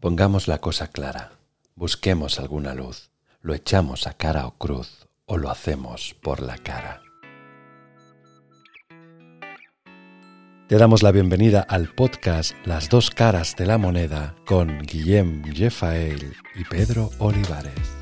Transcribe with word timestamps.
Pongamos 0.00 0.46
la 0.46 0.58
cosa 0.58 0.86
clara, 0.86 1.32
busquemos 1.74 2.38
alguna 2.38 2.72
luz, 2.72 3.10
lo 3.42 3.52
echamos 3.52 4.06
a 4.06 4.12
cara 4.12 4.46
o 4.46 4.52
cruz 4.52 5.08
o 5.26 5.38
lo 5.38 5.50
hacemos 5.50 6.14
por 6.22 6.40
la 6.40 6.56
cara. 6.56 7.02
Te 10.68 10.78
damos 10.78 11.02
la 11.02 11.10
bienvenida 11.10 11.66
al 11.68 11.88
podcast 11.88 12.54
Las 12.64 12.88
dos 12.88 13.10
caras 13.10 13.56
de 13.56 13.66
la 13.66 13.76
moneda 13.76 14.36
con 14.46 14.82
Guillem 14.82 15.42
Jefael 15.52 16.32
y 16.54 16.62
Pedro 16.62 17.10
Olivares. 17.18 17.98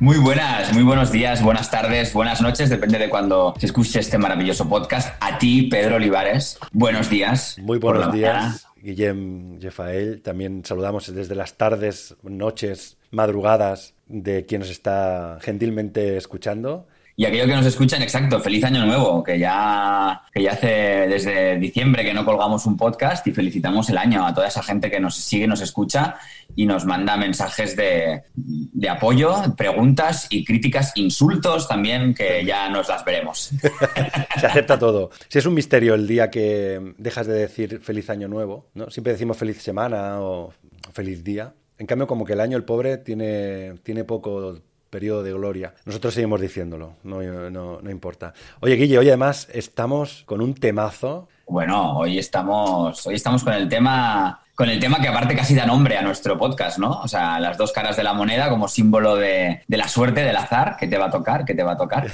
Muy 0.00 0.18
buenas, 0.18 0.72
muy 0.74 0.84
buenos 0.84 1.10
días, 1.10 1.42
buenas 1.42 1.72
tardes, 1.72 2.12
buenas 2.12 2.40
noches, 2.40 2.70
depende 2.70 2.98
de 2.98 3.08
cuando 3.08 3.54
se 3.58 3.66
escuche 3.66 3.98
este 3.98 4.16
maravilloso 4.16 4.68
podcast. 4.68 5.16
A 5.20 5.38
ti, 5.38 5.62
Pedro 5.62 5.96
Olivares, 5.96 6.56
buenos 6.70 7.10
días. 7.10 7.58
Muy 7.58 7.78
buenos 7.78 8.12
días, 8.12 8.67
Guillem 8.82 9.60
Jefael. 9.60 10.20
También 10.22 10.64
saludamos 10.64 11.12
desde 11.14 11.34
las 11.34 11.56
tardes, 11.56 12.16
noches, 12.22 12.96
madrugadas 13.10 13.94
de 14.06 14.46
quien 14.46 14.60
nos 14.60 14.70
está 14.70 15.38
gentilmente 15.40 16.16
escuchando. 16.16 16.86
Y 17.18 17.26
aquello 17.26 17.46
que 17.46 17.56
nos 17.56 17.66
escuchan, 17.66 18.00
exacto, 18.00 18.38
feliz 18.38 18.62
año 18.62 18.86
nuevo, 18.86 19.24
que 19.24 19.40
ya, 19.40 20.22
que 20.32 20.40
ya 20.40 20.52
hace 20.52 20.68
desde 20.68 21.58
diciembre 21.58 22.04
que 22.04 22.14
no 22.14 22.24
colgamos 22.24 22.64
un 22.64 22.76
podcast 22.76 23.26
y 23.26 23.32
felicitamos 23.32 23.90
el 23.90 23.98
año 23.98 24.24
a 24.24 24.32
toda 24.32 24.46
esa 24.46 24.62
gente 24.62 24.88
que 24.88 25.00
nos 25.00 25.16
sigue, 25.16 25.48
nos 25.48 25.60
escucha 25.60 26.14
y 26.54 26.64
nos 26.64 26.84
manda 26.84 27.16
mensajes 27.16 27.74
de, 27.74 28.22
de 28.36 28.88
apoyo, 28.88 29.34
preguntas 29.56 30.28
y 30.30 30.44
críticas, 30.44 30.92
insultos 30.94 31.66
también, 31.66 32.14
que 32.14 32.44
ya 32.44 32.68
nos 32.68 32.88
las 32.88 33.04
veremos. 33.04 33.50
Se 34.40 34.46
acepta 34.46 34.78
todo. 34.78 35.10
Si 35.26 35.40
es 35.40 35.46
un 35.46 35.54
misterio 35.54 35.94
el 35.94 36.06
día 36.06 36.30
que 36.30 36.94
dejas 36.98 37.26
de 37.26 37.34
decir 37.34 37.80
feliz 37.80 38.10
año 38.10 38.28
nuevo, 38.28 38.66
¿no? 38.74 38.90
Siempre 38.90 39.14
decimos 39.14 39.36
feliz 39.36 39.60
semana 39.60 40.20
o 40.20 40.52
feliz 40.92 41.24
día. 41.24 41.52
En 41.78 41.86
cambio, 41.88 42.06
como 42.06 42.24
que 42.24 42.34
el 42.34 42.40
año 42.40 42.56
el 42.56 42.64
pobre 42.64 42.96
tiene, 42.98 43.74
tiene 43.82 44.04
poco 44.04 44.60
periodo 44.88 45.22
de 45.22 45.32
gloria. 45.32 45.74
Nosotros 45.84 46.14
seguimos 46.14 46.40
diciéndolo, 46.40 46.96
no, 47.04 47.22
no, 47.22 47.80
no 47.80 47.90
importa. 47.90 48.32
Oye, 48.60 48.74
Guille, 48.76 48.98
hoy 48.98 49.08
además 49.08 49.48
estamos 49.52 50.22
con 50.26 50.40
un 50.40 50.54
temazo. 50.54 51.28
Bueno, 51.46 51.98
hoy 51.98 52.18
estamos, 52.18 53.06
hoy 53.06 53.14
estamos 53.14 53.42
con 53.44 53.54
el 53.54 53.68
tema 53.68 54.42
con 54.58 54.68
el 54.68 54.80
tema 54.80 55.00
que 55.00 55.06
aparte 55.06 55.36
casi 55.36 55.54
da 55.54 55.64
nombre 55.64 55.96
a 55.96 56.02
nuestro 56.02 56.36
podcast, 56.36 56.80
¿no? 56.80 57.00
O 57.02 57.06
sea, 57.06 57.38
las 57.38 57.56
dos 57.56 57.70
caras 57.70 57.96
de 57.96 58.02
la 58.02 58.12
moneda 58.12 58.50
como 58.50 58.66
símbolo 58.66 59.14
de, 59.14 59.62
de, 59.68 59.76
la 59.76 59.86
suerte, 59.86 60.22
del 60.24 60.34
azar, 60.34 60.76
que 60.76 60.88
te 60.88 60.98
va 60.98 61.06
a 61.06 61.10
tocar, 61.12 61.44
que 61.44 61.54
te 61.54 61.62
va 61.62 61.74
a 61.74 61.76
tocar. 61.76 62.10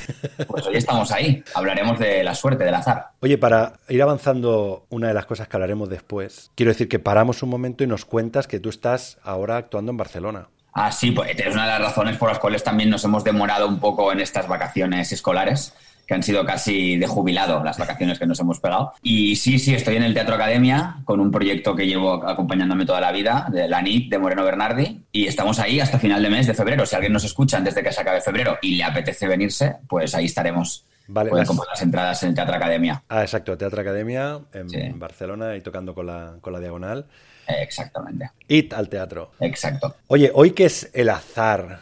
Pues 0.46 0.66
hoy 0.66 0.76
estamos 0.76 1.10
ahí, 1.10 1.42
hablaremos 1.54 1.98
de 1.98 2.22
la 2.22 2.34
suerte, 2.34 2.64
del 2.64 2.74
azar. 2.74 3.12
Oye, 3.20 3.38
para 3.38 3.80
ir 3.88 4.02
avanzando 4.02 4.84
una 4.90 5.08
de 5.08 5.14
las 5.14 5.24
cosas 5.24 5.48
que 5.48 5.56
hablaremos 5.56 5.88
después, 5.88 6.50
quiero 6.54 6.70
decir 6.70 6.86
que 6.86 6.98
paramos 6.98 7.42
un 7.42 7.48
momento 7.48 7.82
y 7.82 7.86
nos 7.86 8.04
cuentas 8.04 8.46
que 8.46 8.60
tú 8.60 8.68
estás 8.68 9.16
ahora 9.22 9.56
actuando 9.56 9.92
en 9.92 9.96
Barcelona. 9.96 10.48
Ah, 10.74 10.90
sí, 10.90 11.12
pues 11.12 11.30
es 11.38 11.54
una 11.54 11.64
de 11.64 11.70
las 11.70 11.80
razones 11.80 12.16
por 12.16 12.28
las 12.28 12.38
cuales 12.38 12.64
también 12.64 12.90
nos 12.90 13.04
hemos 13.04 13.22
demorado 13.22 13.68
un 13.68 13.78
poco 13.78 14.12
en 14.12 14.20
estas 14.20 14.48
vacaciones 14.48 15.12
escolares 15.12 15.72
que 16.06 16.14
han 16.14 16.22
sido 16.22 16.44
casi 16.44 16.96
de 16.96 17.06
jubilado 17.06 17.62
las 17.64 17.78
vacaciones 17.78 18.18
que 18.18 18.26
nos 18.26 18.38
hemos 18.40 18.60
pegado. 18.60 18.92
Y 19.02 19.36
sí, 19.36 19.58
sí, 19.58 19.74
estoy 19.74 19.96
en 19.96 20.02
el 20.02 20.14
Teatro 20.14 20.34
Academia 20.34 20.96
con 21.04 21.20
un 21.20 21.30
proyecto 21.30 21.74
que 21.74 21.86
llevo 21.86 22.26
acompañándome 22.26 22.84
toda 22.84 23.00
la 23.00 23.12
vida, 23.12 23.46
de 23.50 23.68
la 23.68 23.80
NIT 23.80 24.10
de 24.10 24.18
Moreno 24.18 24.44
Bernardi, 24.44 25.00
y 25.12 25.26
estamos 25.26 25.58
ahí 25.58 25.80
hasta 25.80 25.98
final 25.98 26.22
de 26.22 26.30
mes 26.30 26.46
de 26.46 26.54
febrero. 26.54 26.84
Si 26.84 26.94
alguien 26.94 27.12
nos 27.12 27.24
escucha 27.24 27.56
antes 27.56 27.74
de 27.74 27.82
que 27.82 27.92
se 27.92 28.00
acabe 28.00 28.20
febrero 28.20 28.58
y 28.60 28.76
le 28.76 28.84
apetece 28.84 29.26
venirse, 29.26 29.76
pues 29.88 30.14
ahí 30.14 30.26
estaremos. 30.26 30.84
Vale, 31.06 31.30
Pueden 31.30 31.46
comprar 31.46 31.68
las 31.68 31.82
entradas 31.82 32.22
en 32.22 32.30
el 32.30 32.34
Teatro 32.34 32.54
Academia. 32.56 33.02
Ah, 33.08 33.22
exacto, 33.22 33.56
Teatro 33.58 33.80
Academia 33.80 34.40
en 34.52 34.70
sí. 34.70 34.78
Barcelona 34.94 35.56
y 35.56 35.60
tocando 35.60 35.94
con 35.94 36.06
la, 36.06 36.36
con 36.40 36.52
la 36.52 36.60
diagonal. 36.60 37.06
Exactamente. 37.46 38.30
It 38.48 38.72
al 38.72 38.88
teatro. 38.88 39.32
Exacto. 39.40 39.96
Oye, 40.08 40.30
hoy 40.34 40.52
que 40.52 40.66
es 40.66 40.90
el 40.92 41.10
azar, 41.10 41.80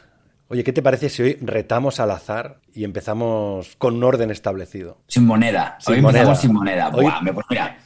Oye, 0.53 0.65
¿qué 0.65 0.73
te 0.75 0.83
parece 0.83 1.09
si 1.09 1.23
hoy 1.23 1.39
retamos 1.41 1.99
al 1.99 2.11
azar 2.11 2.59
y 2.75 2.85
empezamos 2.85 3.75
con 3.77 3.95
un 3.95 4.05
orden 4.05 4.31
establecido? 4.31 4.99
Sin 5.07 5.25
moneda. 5.25 5.79
Sin 5.81 5.95
hoy 5.95 6.03
moneda. 6.03 6.19
empezamos 6.19 6.41
sin 6.43 6.53
moneda. 6.53 6.91
Hoy... 6.93 7.05
Buah, 7.05 7.23
me, 7.23 7.33
pues 7.33 7.47
mira, 7.49 7.79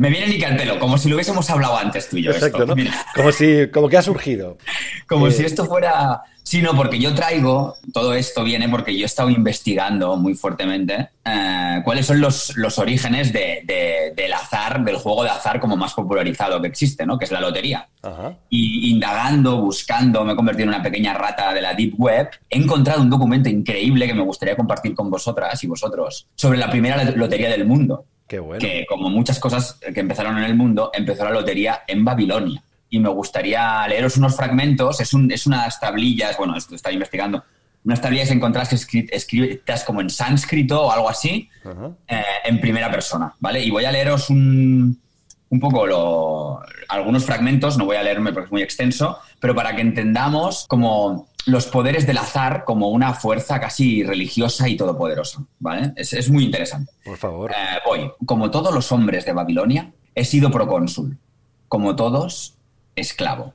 me 0.00 0.08
viene 0.08 0.28
ni 0.28 0.42
al 0.42 0.56
pelo, 0.56 0.78
como 0.78 0.96
si 0.96 1.10
lo 1.10 1.16
hubiésemos 1.16 1.50
hablado 1.50 1.76
antes 1.76 2.08
tú 2.08 2.16
y 2.16 2.22
yo. 2.22 2.30
Exacto, 2.30 2.62
esto. 2.62 2.66
¿no? 2.68 2.74
Mira. 2.74 2.94
Como 3.14 3.32
si, 3.32 3.68
como 3.68 3.86
que 3.90 3.98
ha 3.98 4.02
surgido. 4.02 4.56
Como 5.06 5.26
eh... 5.26 5.30
si 5.30 5.44
esto 5.44 5.66
fuera. 5.66 6.22
Sí, 6.42 6.62
no, 6.62 6.74
porque 6.74 6.98
yo 6.98 7.14
traigo, 7.14 7.76
todo 7.92 8.14
esto 8.14 8.42
viene 8.42 8.66
porque 8.70 8.96
yo 8.96 9.02
he 9.02 9.06
estado 9.06 9.28
investigando 9.28 10.16
muy 10.16 10.32
fuertemente 10.34 11.10
eh, 11.22 11.82
cuáles 11.84 12.06
son 12.06 12.18
los, 12.18 12.56
los 12.56 12.78
orígenes 12.78 13.30
de, 13.30 13.60
de, 13.64 14.14
del 14.16 14.32
azar, 14.32 14.82
del 14.82 14.96
juego 14.96 15.22
de 15.22 15.30
azar 15.30 15.60
como 15.60 15.76
más 15.76 15.92
popularizado 15.92 16.62
que 16.62 16.68
existe, 16.68 17.04
¿no? 17.04 17.18
Que 17.18 17.26
es 17.26 17.30
la 17.30 17.40
lotería. 17.40 17.86
Ajá. 18.02 18.36
Y 18.48 18.90
indagando, 18.90 19.60
buscando, 19.60 20.24
me 20.24 20.32
he 20.32 20.36
convertido 20.36 20.62
en 20.64 20.68
una 20.70 20.82
pequeña 20.82 21.12
rata 21.12 21.52
de 21.52 21.60
la 21.60 21.74
Deep 21.74 21.94
Web, 21.98 22.30
he 22.48 22.56
encontrado 22.56 23.02
un 23.02 23.10
documento 23.10 23.50
increíble 23.50 24.06
que 24.06 24.14
me 24.14 24.22
gustaría 24.22 24.56
compartir 24.56 24.94
con 24.94 25.10
vosotras 25.10 25.62
y 25.62 25.66
vosotros 25.66 26.26
sobre 26.34 26.58
la 26.58 26.70
primera 26.70 27.04
lotería 27.04 27.50
del 27.50 27.66
mundo. 27.66 28.06
Qué 28.30 28.38
bueno. 28.38 28.60
Que 28.60 28.86
como 28.88 29.10
muchas 29.10 29.40
cosas 29.40 29.76
que 29.92 29.98
empezaron 29.98 30.38
en 30.38 30.44
el 30.44 30.54
mundo, 30.54 30.92
empezó 30.94 31.24
la 31.24 31.32
lotería 31.32 31.82
en 31.88 32.04
Babilonia 32.04 32.62
y 32.88 33.00
me 33.00 33.08
gustaría 33.08 33.84
leeros 33.88 34.16
unos 34.18 34.36
fragmentos. 34.36 35.00
Es, 35.00 35.12
un, 35.12 35.32
es 35.32 35.48
unas 35.48 35.80
tablillas, 35.80 36.36
bueno, 36.38 36.56
esto 36.56 36.76
estaba 36.76 36.92
investigando, 36.92 37.42
unas 37.84 38.00
tablillas 38.00 38.30
encontradas 38.30 38.72
escritas 38.72 39.82
como 39.82 40.00
en 40.00 40.10
sánscrito 40.10 40.80
o 40.80 40.92
algo 40.92 41.08
así, 41.08 41.48
uh 41.64 41.70
-huh. 41.70 41.96
eh, 42.06 42.22
en 42.44 42.60
primera 42.60 42.88
persona, 42.88 43.34
¿vale? 43.40 43.64
Y 43.64 43.70
voy 43.70 43.84
a 43.84 43.90
leeros 43.90 44.30
un, 44.30 44.96
un 45.48 45.58
poco 45.58 45.84
lo, 45.84 46.60
algunos 46.88 47.24
fragmentos, 47.24 47.78
no 47.78 47.84
voy 47.84 47.96
a 47.96 48.02
leerme 48.04 48.32
porque 48.32 48.46
es 48.46 48.52
muy 48.52 48.62
extenso, 48.62 49.18
pero 49.40 49.56
para 49.56 49.74
que 49.74 49.82
entendamos 49.82 50.66
como 50.68 51.29
los 51.46 51.66
poderes 51.66 52.06
del 52.06 52.18
azar 52.18 52.64
como 52.64 52.88
una 52.88 53.14
fuerza 53.14 53.60
casi 53.60 54.02
religiosa 54.02 54.68
y 54.68 54.76
todopoderosa, 54.76 55.44
¿vale? 55.58 55.92
Es, 55.96 56.12
es 56.12 56.30
muy 56.30 56.44
interesante. 56.44 56.92
Por 57.04 57.16
favor. 57.16 57.50
Eh, 57.52 57.78
voy. 57.84 58.10
Como 58.26 58.50
todos 58.50 58.74
los 58.74 58.90
hombres 58.92 59.24
de 59.24 59.32
Babilonia, 59.32 59.92
he 60.14 60.24
sido 60.24 60.50
procónsul. 60.50 61.16
Como 61.68 61.96
todos, 61.96 62.54
esclavo. 62.96 63.54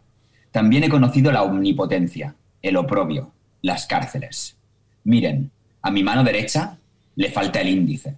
También 0.51 0.83
he 0.83 0.89
conocido 0.89 1.31
la 1.31 1.43
omnipotencia, 1.43 2.35
el 2.61 2.77
oprobio, 2.77 3.31
las 3.61 3.85
cárceles. 3.85 4.57
Miren, 5.03 5.51
a 5.81 5.91
mi 5.91 6.03
mano 6.03 6.23
derecha 6.23 6.77
le 7.15 7.31
falta 7.31 7.61
el 7.61 7.69
índice. 7.69 8.15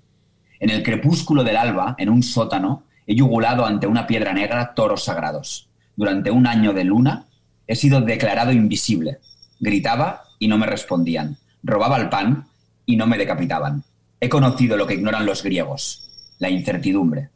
En 0.59 0.69
el 0.69 0.83
crepúsculo 0.83 1.43
del 1.43 1.57
alba, 1.57 1.95
en 1.97 2.09
un 2.09 2.23
sótano, 2.23 2.83
he 3.05 3.15
yugulado 3.15 3.65
ante 3.65 3.87
una 3.87 4.07
piedra 4.07 4.33
negra 4.33 4.73
toros 4.73 5.03
sagrados. 5.03 5.67
Durante 5.95 6.31
un 6.31 6.47
año 6.47 6.73
de 6.73 6.83
luna 6.83 7.25
he 7.65 7.75
sido 7.75 8.01
declarado 8.01 8.51
invisible. 8.51 9.19
Gritaba 9.59 10.23
y 10.39 10.47
no 10.47 10.57
me 10.57 10.65
respondían. 10.65 11.37
Robaba 11.63 11.97
el 11.97 12.09
pan 12.09 12.47
y 12.85 12.95
no 12.95 13.07
me 13.07 13.17
decapitaban. 13.17 13.83
He 14.19 14.29
conocido 14.29 14.77
lo 14.77 14.87
que 14.87 14.95
ignoran 14.95 15.25
los 15.25 15.43
griegos, 15.43 16.09
la 16.39 16.49
incertidumbre. 16.49 17.29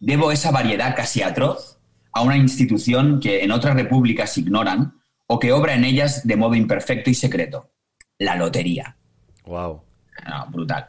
Debo 0.00 0.32
esa 0.32 0.50
variedad 0.50 0.94
casi 0.96 1.22
atroz 1.22 1.78
a 2.12 2.22
una 2.22 2.36
institución 2.36 3.20
que 3.20 3.42
en 3.42 3.52
otras 3.52 3.74
repúblicas 3.74 4.36
ignoran 4.38 4.94
o 5.26 5.38
que 5.38 5.52
obra 5.52 5.74
en 5.74 5.84
ellas 5.84 6.26
de 6.26 6.36
modo 6.36 6.54
imperfecto 6.54 7.08
y 7.10 7.14
secreto, 7.14 7.70
la 8.18 8.36
lotería. 8.36 8.96
Wow. 9.46 9.80
No, 10.28 10.46
brutal. 10.50 10.88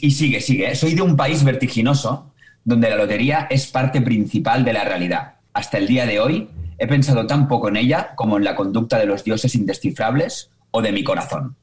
Y 0.00 0.10
sigue, 0.10 0.40
sigue. 0.40 0.74
Soy 0.74 0.94
de 0.94 1.02
un 1.02 1.16
país 1.16 1.44
vertiginoso 1.44 2.32
donde 2.64 2.88
la 2.88 2.96
lotería 2.96 3.46
es 3.50 3.66
parte 3.66 4.00
principal 4.00 4.64
de 4.64 4.72
la 4.72 4.84
realidad. 4.84 5.34
Hasta 5.52 5.78
el 5.78 5.86
día 5.86 6.06
de 6.06 6.20
hoy 6.20 6.48
he 6.78 6.86
pensado 6.86 7.26
tan 7.26 7.48
poco 7.48 7.68
en 7.68 7.76
ella 7.76 8.14
como 8.14 8.36
en 8.36 8.44
la 8.44 8.54
conducta 8.54 8.98
de 8.98 9.06
los 9.06 9.24
dioses 9.24 9.54
indescifrables 9.54 10.50
o 10.70 10.82
de 10.82 10.92
mi 10.92 11.04
corazón. 11.04 11.56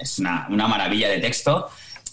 Es 0.00 0.18
una, 0.18 0.46
una 0.50 0.66
maravilla 0.66 1.08
de 1.08 1.18
texto 1.18 1.68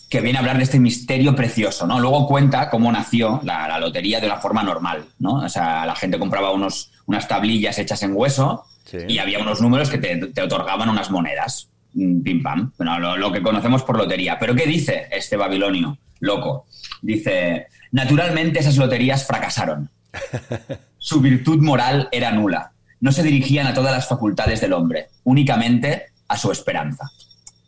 que 0.09 0.21
viene 0.21 0.37
a 0.37 0.41
hablar 0.41 0.57
de 0.57 0.63
este 0.63 0.79
misterio 0.79 1.35
precioso, 1.35 1.87
¿no? 1.87 1.99
Luego 1.99 2.27
cuenta 2.27 2.69
cómo 2.69 2.91
nació 2.91 3.39
la, 3.43 3.67
la, 3.67 3.79
lotería 3.79 4.19
de 4.19 4.27
una 4.27 4.37
forma 4.37 4.61
normal, 4.61 5.05
¿no? 5.19 5.35
O 5.35 5.49
sea, 5.49 5.85
la 5.85 5.95
gente 5.95 6.19
compraba 6.19 6.51
unos, 6.51 6.91
unas 7.05 7.27
tablillas 7.27 7.79
hechas 7.79 8.03
en 8.03 8.15
hueso 8.15 8.65
sí. 8.85 8.97
y 9.07 9.17
había 9.17 9.39
unos 9.39 9.61
números 9.61 9.89
que 9.89 9.97
te, 9.97 10.17
te, 10.27 10.41
otorgaban 10.41 10.89
unas 10.89 11.09
monedas. 11.09 11.69
Pim 11.93 12.43
pam. 12.43 12.71
Bueno, 12.77 12.99
lo, 12.99 13.17
lo, 13.17 13.31
que 13.31 13.41
conocemos 13.41 13.83
por 13.83 13.97
lotería. 13.97 14.37
Pero 14.37 14.53
¿qué 14.53 14.65
dice 14.65 15.07
este 15.11 15.37
babilonio 15.37 15.97
loco? 16.19 16.65
Dice, 17.01 17.67
naturalmente 17.91 18.59
esas 18.59 18.77
loterías 18.77 19.25
fracasaron. 19.25 19.89
Su 21.05 21.21
virtud 21.21 21.61
moral 21.61 22.09
era 22.11 22.31
nula. 22.31 22.71
No 22.99 23.11
se 23.11 23.21
dirigían 23.21 23.67
a 23.67 23.75
todas 23.75 23.93
las 23.93 24.07
facultades 24.07 24.59
del 24.59 24.73
hombre, 24.73 25.09
únicamente 25.23 26.07
a 26.27 26.35
su 26.35 26.51
esperanza. 26.51 27.11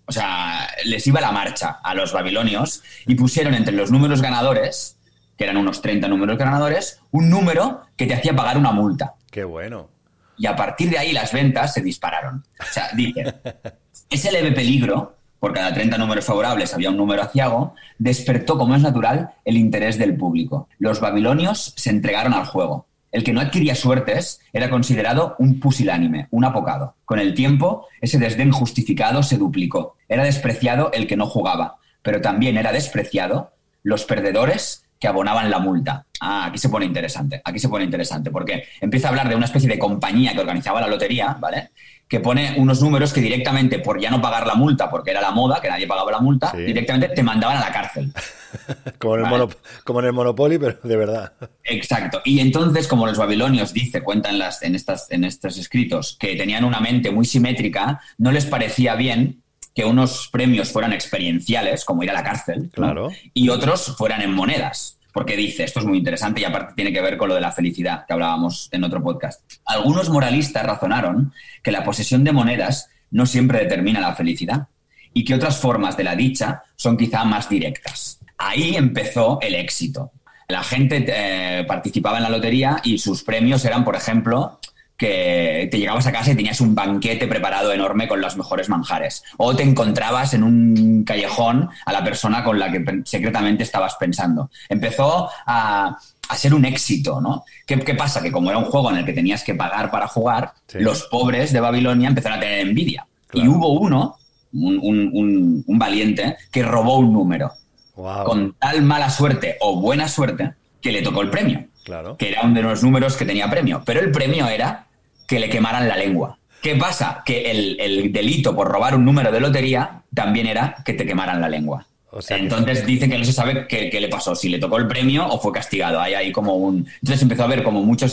O 0.07 0.11
sea, 0.11 0.67
les 0.85 1.05
iba 1.05 1.21
la 1.21 1.31
marcha 1.31 1.77
a 1.83 1.93
los 1.93 2.11
babilonios 2.13 2.81
y 3.05 3.13
pusieron 3.13 3.53
entre 3.53 3.75
los 3.75 3.91
números 3.91 4.23
ganadores, 4.23 4.97
que 5.37 5.43
eran 5.43 5.57
unos 5.57 5.83
30 5.83 6.07
números 6.07 6.35
ganadores, 6.39 6.99
un 7.11 7.29
número 7.29 7.81
que 7.95 8.07
te 8.07 8.15
hacía 8.15 8.35
pagar 8.35 8.57
una 8.57 8.71
multa. 8.71 9.13
Qué 9.29 9.43
bueno. 9.43 9.87
Y 10.35 10.47
a 10.47 10.55
partir 10.55 10.89
de 10.89 10.97
ahí 10.97 11.11
las 11.11 11.31
ventas 11.31 11.75
se 11.75 11.83
dispararon. 11.83 12.43
O 12.59 12.73
sea, 12.73 12.89
dice, 12.95 13.35
ese 14.09 14.31
leve 14.31 14.51
peligro, 14.51 15.15
por 15.39 15.53
cada 15.53 15.71
30 15.75 15.95
números 15.99 16.25
favorables 16.25 16.73
había 16.73 16.89
un 16.89 16.97
número 16.97 17.21
aciago, 17.21 17.75
despertó, 17.99 18.57
como 18.57 18.73
es 18.73 18.81
natural, 18.81 19.35
el 19.45 19.57
interés 19.57 19.99
del 19.99 20.17
público. 20.17 20.69
Los 20.79 20.99
babilonios 20.99 21.75
se 21.77 21.91
entregaron 21.91 22.33
al 22.33 22.47
juego. 22.47 22.87
El 23.11 23.23
que 23.23 23.33
no 23.33 23.41
adquiría 23.41 23.75
suertes 23.75 24.41
era 24.53 24.69
considerado 24.69 25.35
un 25.39 25.59
pusilánime, 25.59 26.27
un 26.31 26.45
apocado. 26.45 26.95
Con 27.05 27.19
el 27.19 27.33
tiempo, 27.33 27.87
ese 28.01 28.19
desdén 28.19 28.51
justificado 28.51 29.23
se 29.23 29.37
duplicó. 29.37 29.95
Era 30.07 30.23
despreciado 30.23 30.91
el 30.91 31.07
que 31.07 31.17
no 31.17 31.25
jugaba, 31.25 31.77
pero 32.01 32.21
también 32.21 32.57
era 32.57 32.71
despreciado 32.71 33.51
los 33.83 34.03
perdedores 34.03 34.85
que 34.99 35.07
abonaban 35.07 35.49
la 35.49 35.59
multa. 35.59 36.05
Ah, 36.19 36.45
aquí 36.45 36.57
se 36.57 36.69
pone 36.69 36.85
interesante, 36.85 37.41
aquí 37.43 37.59
se 37.59 37.69
pone 37.69 37.85
interesante, 37.85 38.31
porque 38.31 38.63
empieza 38.81 39.07
a 39.07 39.11
hablar 39.11 39.29
de 39.29 39.35
una 39.35 39.45
especie 39.45 39.69
de 39.69 39.77
compañía 39.79 40.33
que 40.33 40.39
organizaba 40.39 40.81
la 40.81 40.87
lotería, 40.87 41.37
¿vale? 41.39 41.69
Que 42.07 42.19
pone 42.19 42.55
unos 42.57 42.81
números 42.81 43.11
que 43.11 43.19
directamente, 43.19 43.79
por 43.79 43.99
ya 43.99 44.09
no 44.09 44.21
pagar 44.21 44.47
la 44.47 44.55
multa, 44.55 44.89
porque 44.89 45.11
era 45.11 45.21
la 45.21 45.31
moda, 45.31 45.59
que 45.61 45.69
nadie 45.69 45.87
pagaba 45.87 46.11
la 46.11 46.19
multa, 46.19 46.53
directamente 46.53 47.09
te 47.09 47.21
mandaban 47.21 47.57
a 47.57 47.61
la 47.61 47.71
cárcel. 47.71 48.13
como, 48.97 49.17
en 49.17 49.25
el 49.25 49.49
como 49.83 49.99
en 49.99 50.05
el 50.05 50.13
Monopoly, 50.13 50.57
pero 50.57 50.77
de 50.83 50.95
verdad. 50.95 51.33
Exacto. 51.63 52.21
Y 52.23 52.39
entonces, 52.39 52.87
como 52.87 53.05
los 53.05 53.17
babilonios 53.17 53.73
dice, 53.73 54.01
cuentan 54.03 54.39
las, 54.39 54.63
en, 54.63 54.75
estas, 54.75 55.11
en 55.11 55.23
estos 55.23 55.57
escritos, 55.57 56.17
que 56.19 56.35
tenían 56.35 56.63
una 56.63 56.79
mente 56.79 57.11
muy 57.11 57.25
simétrica, 57.25 58.01
no 58.17 58.31
les 58.31 58.45
parecía 58.45 58.95
bien 58.95 59.43
que 59.77 59.85
unos 59.85 60.29
premios 60.31 60.71
fueran 60.71 60.91
experienciales, 60.91 61.85
como 61.85 62.01
ir 62.03 62.09
a 62.09 62.13
la 62.13 62.23
cárcel, 62.23 62.71
claro. 62.73 63.11
y 63.33 63.49
otros 63.49 63.95
fueran 63.95 64.21
en 64.23 64.33
monedas. 64.33 64.96
Porque 65.13 65.35
dice, 65.35 65.63
esto 65.63 65.79
es 65.79 65.85
muy 65.85 65.97
interesante 65.97 66.41
y 66.41 66.43
aparte 66.43 66.73
tiene 66.75 66.93
que 66.93 67.01
ver 67.01 67.17
con 67.17 67.29
lo 67.29 67.35
de 67.35 67.41
la 67.41 67.51
felicidad 67.51 68.05
que 68.05 68.13
hablábamos 68.13 68.69
en 68.71 68.83
otro 68.83 69.01
podcast. 69.01 69.41
Algunos 69.65 70.09
moralistas 70.09 70.63
razonaron 70.63 71.33
que 71.63 71.71
la 71.71 71.83
posesión 71.83 72.23
de 72.23 72.31
monedas 72.31 72.89
no 73.11 73.25
siempre 73.25 73.59
determina 73.59 73.99
la 73.99 74.15
felicidad 74.15 74.67
y 75.13 75.23
que 75.23 75.33
otras 75.33 75.57
formas 75.57 75.97
de 75.97 76.03
la 76.03 76.15
dicha 76.15 76.61
son 76.75 76.97
quizá 76.97 77.23
más 77.23 77.49
directas. 77.49 78.19
Ahí 78.37 78.75
empezó 78.75 79.39
el 79.41 79.55
éxito. 79.55 80.11
La 80.47 80.63
gente 80.63 81.03
eh, 81.07 81.65
participaba 81.67 82.17
en 82.17 82.23
la 82.23 82.29
lotería 82.29 82.77
y 82.83 82.97
sus 82.99 83.23
premios 83.23 83.65
eran, 83.65 83.83
por 83.83 83.95
ejemplo, 83.95 84.59
que 84.97 85.67
te 85.69 85.77
llegabas 85.77 86.07
a 86.07 86.11
casa 86.11 86.31
y 86.31 86.35
tenías 86.35 86.59
un 86.59 86.73
banquete 86.73 87.27
preparado 87.27 87.71
enorme 87.71 88.07
con 88.07 88.19
los 88.19 88.35
mejores 88.35 88.67
manjares. 88.67 89.23
O 89.37 89.55
te 89.55 89.61
encontrabas 89.61 90.33
en 90.33 90.43
un 90.43 91.03
callejón 91.03 91.69
a 91.85 91.93
la 91.93 92.03
persona 92.03 92.43
con 92.43 92.57
la 92.57 92.71
que 92.71 92.83
secretamente 93.05 93.63
estabas 93.63 93.95
pensando. 93.95 94.49
Empezó 94.67 95.29
a, 95.45 95.97
ser 96.35 96.53
un 96.53 96.65
éxito, 96.65 97.21
¿no? 97.21 97.45
¿Qué, 97.65 97.77
pasa? 97.93 98.21
Que 98.21 98.31
como 98.31 98.49
era 98.49 98.57
un 98.57 98.65
juego 98.65 98.89
en 98.91 98.97
el 98.97 99.05
que 99.05 99.13
tenías 99.13 99.43
que 99.43 99.53
pagar 99.53 99.91
para 99.91 100.07
jugar, 100.07 100.53
los 100.73 101.03
pobres 101.03 101.53
de 101.53 101.61
Babilonia 101.61 102.09
empezaron 102.09 102.39
a 102.39 102.41
tener 102.41 102.59
envidia. 102.59 103.05
Y 103.33 103.47
hubo 103.47 103.69
uno, 103.79 104.17
un, 104.51 105.63
valiente, 105.67 106.37
que 106.51 106.63
robó 106.63 106.97
un 106.97 107.13
número. 107.13 107.51
Con 107.93 108.53
tal 108.59 108.81
mala 108.81 109.09
suerte 109.09 109.57
o 109.61 109.79
buena 109.79 110.07
suerte 110.07 110.53
que 110.81 110.91
le 110.91 111.01
tocó 111.01 111.21
el 111.21 111.29
premio. 111.29 111.67
Claro. 111.85 112.17
Que 112.17 112.29
era 112.29 112.41
uno 112.41 112.55
de 112.55 112.63
los 112.63 112.83
números 112.83 113.15
que 113.15 113.25
tenía 113.25 113.49
premio. 113.49 113.81
Pero 113.85 114.01
el 114.01 114.11
premio 114.11 114.47
era 114.47 114.86
que 115.27 115.39
le 115.39 115.49
quemaran 115.49 115.87
la 115.87 115.97
lengua. 115.97 116.39
¿Qué 116.61 116.75
pasa? 116.75 117.21
Que 117.23 117.51
el, 117.51 118.11
delito 118.11 118.55
por 118.55 118.67
robar 118.67 118.95
un 118.95 119.05
número 119.05 119.31
de 119.31 119.39
lotería 119.39 120.01
también 120.13 120.47
era 120.47 120.77
que 120.83 120.93
te 120.93 121.05
quemaran 121.05 121.39
la 121.39 121.49
lengua. 121.49 121.85
Entonces 122.29 122.85
dice 122.85 123.07
que 123.07 123.17
no 123.17 123.25
se 123.25 123.33
sabe 123.33 123.67
qué, 123.67 123.91
le 123.99 124.07
pasó, 124.07 124.33
si 124.33 124.49
le 124.49 124.57
tocó 124.57 124.77
el 124.77 124.87
premio 124.87 125.27
o 125.27 125.39
fue 125.39 125.51
castigado. 125.51 125.99
Hay 125.99 126.13
ahí 126.15 126.31
como 126.31 126.55
un. 126.55 126.87
Entonces 127.01 127.21
empezó 127.21 127.43
a 127.43 127.45
haber 127.45 127.61
como 127.63 127.83
mucha 127.83 128.07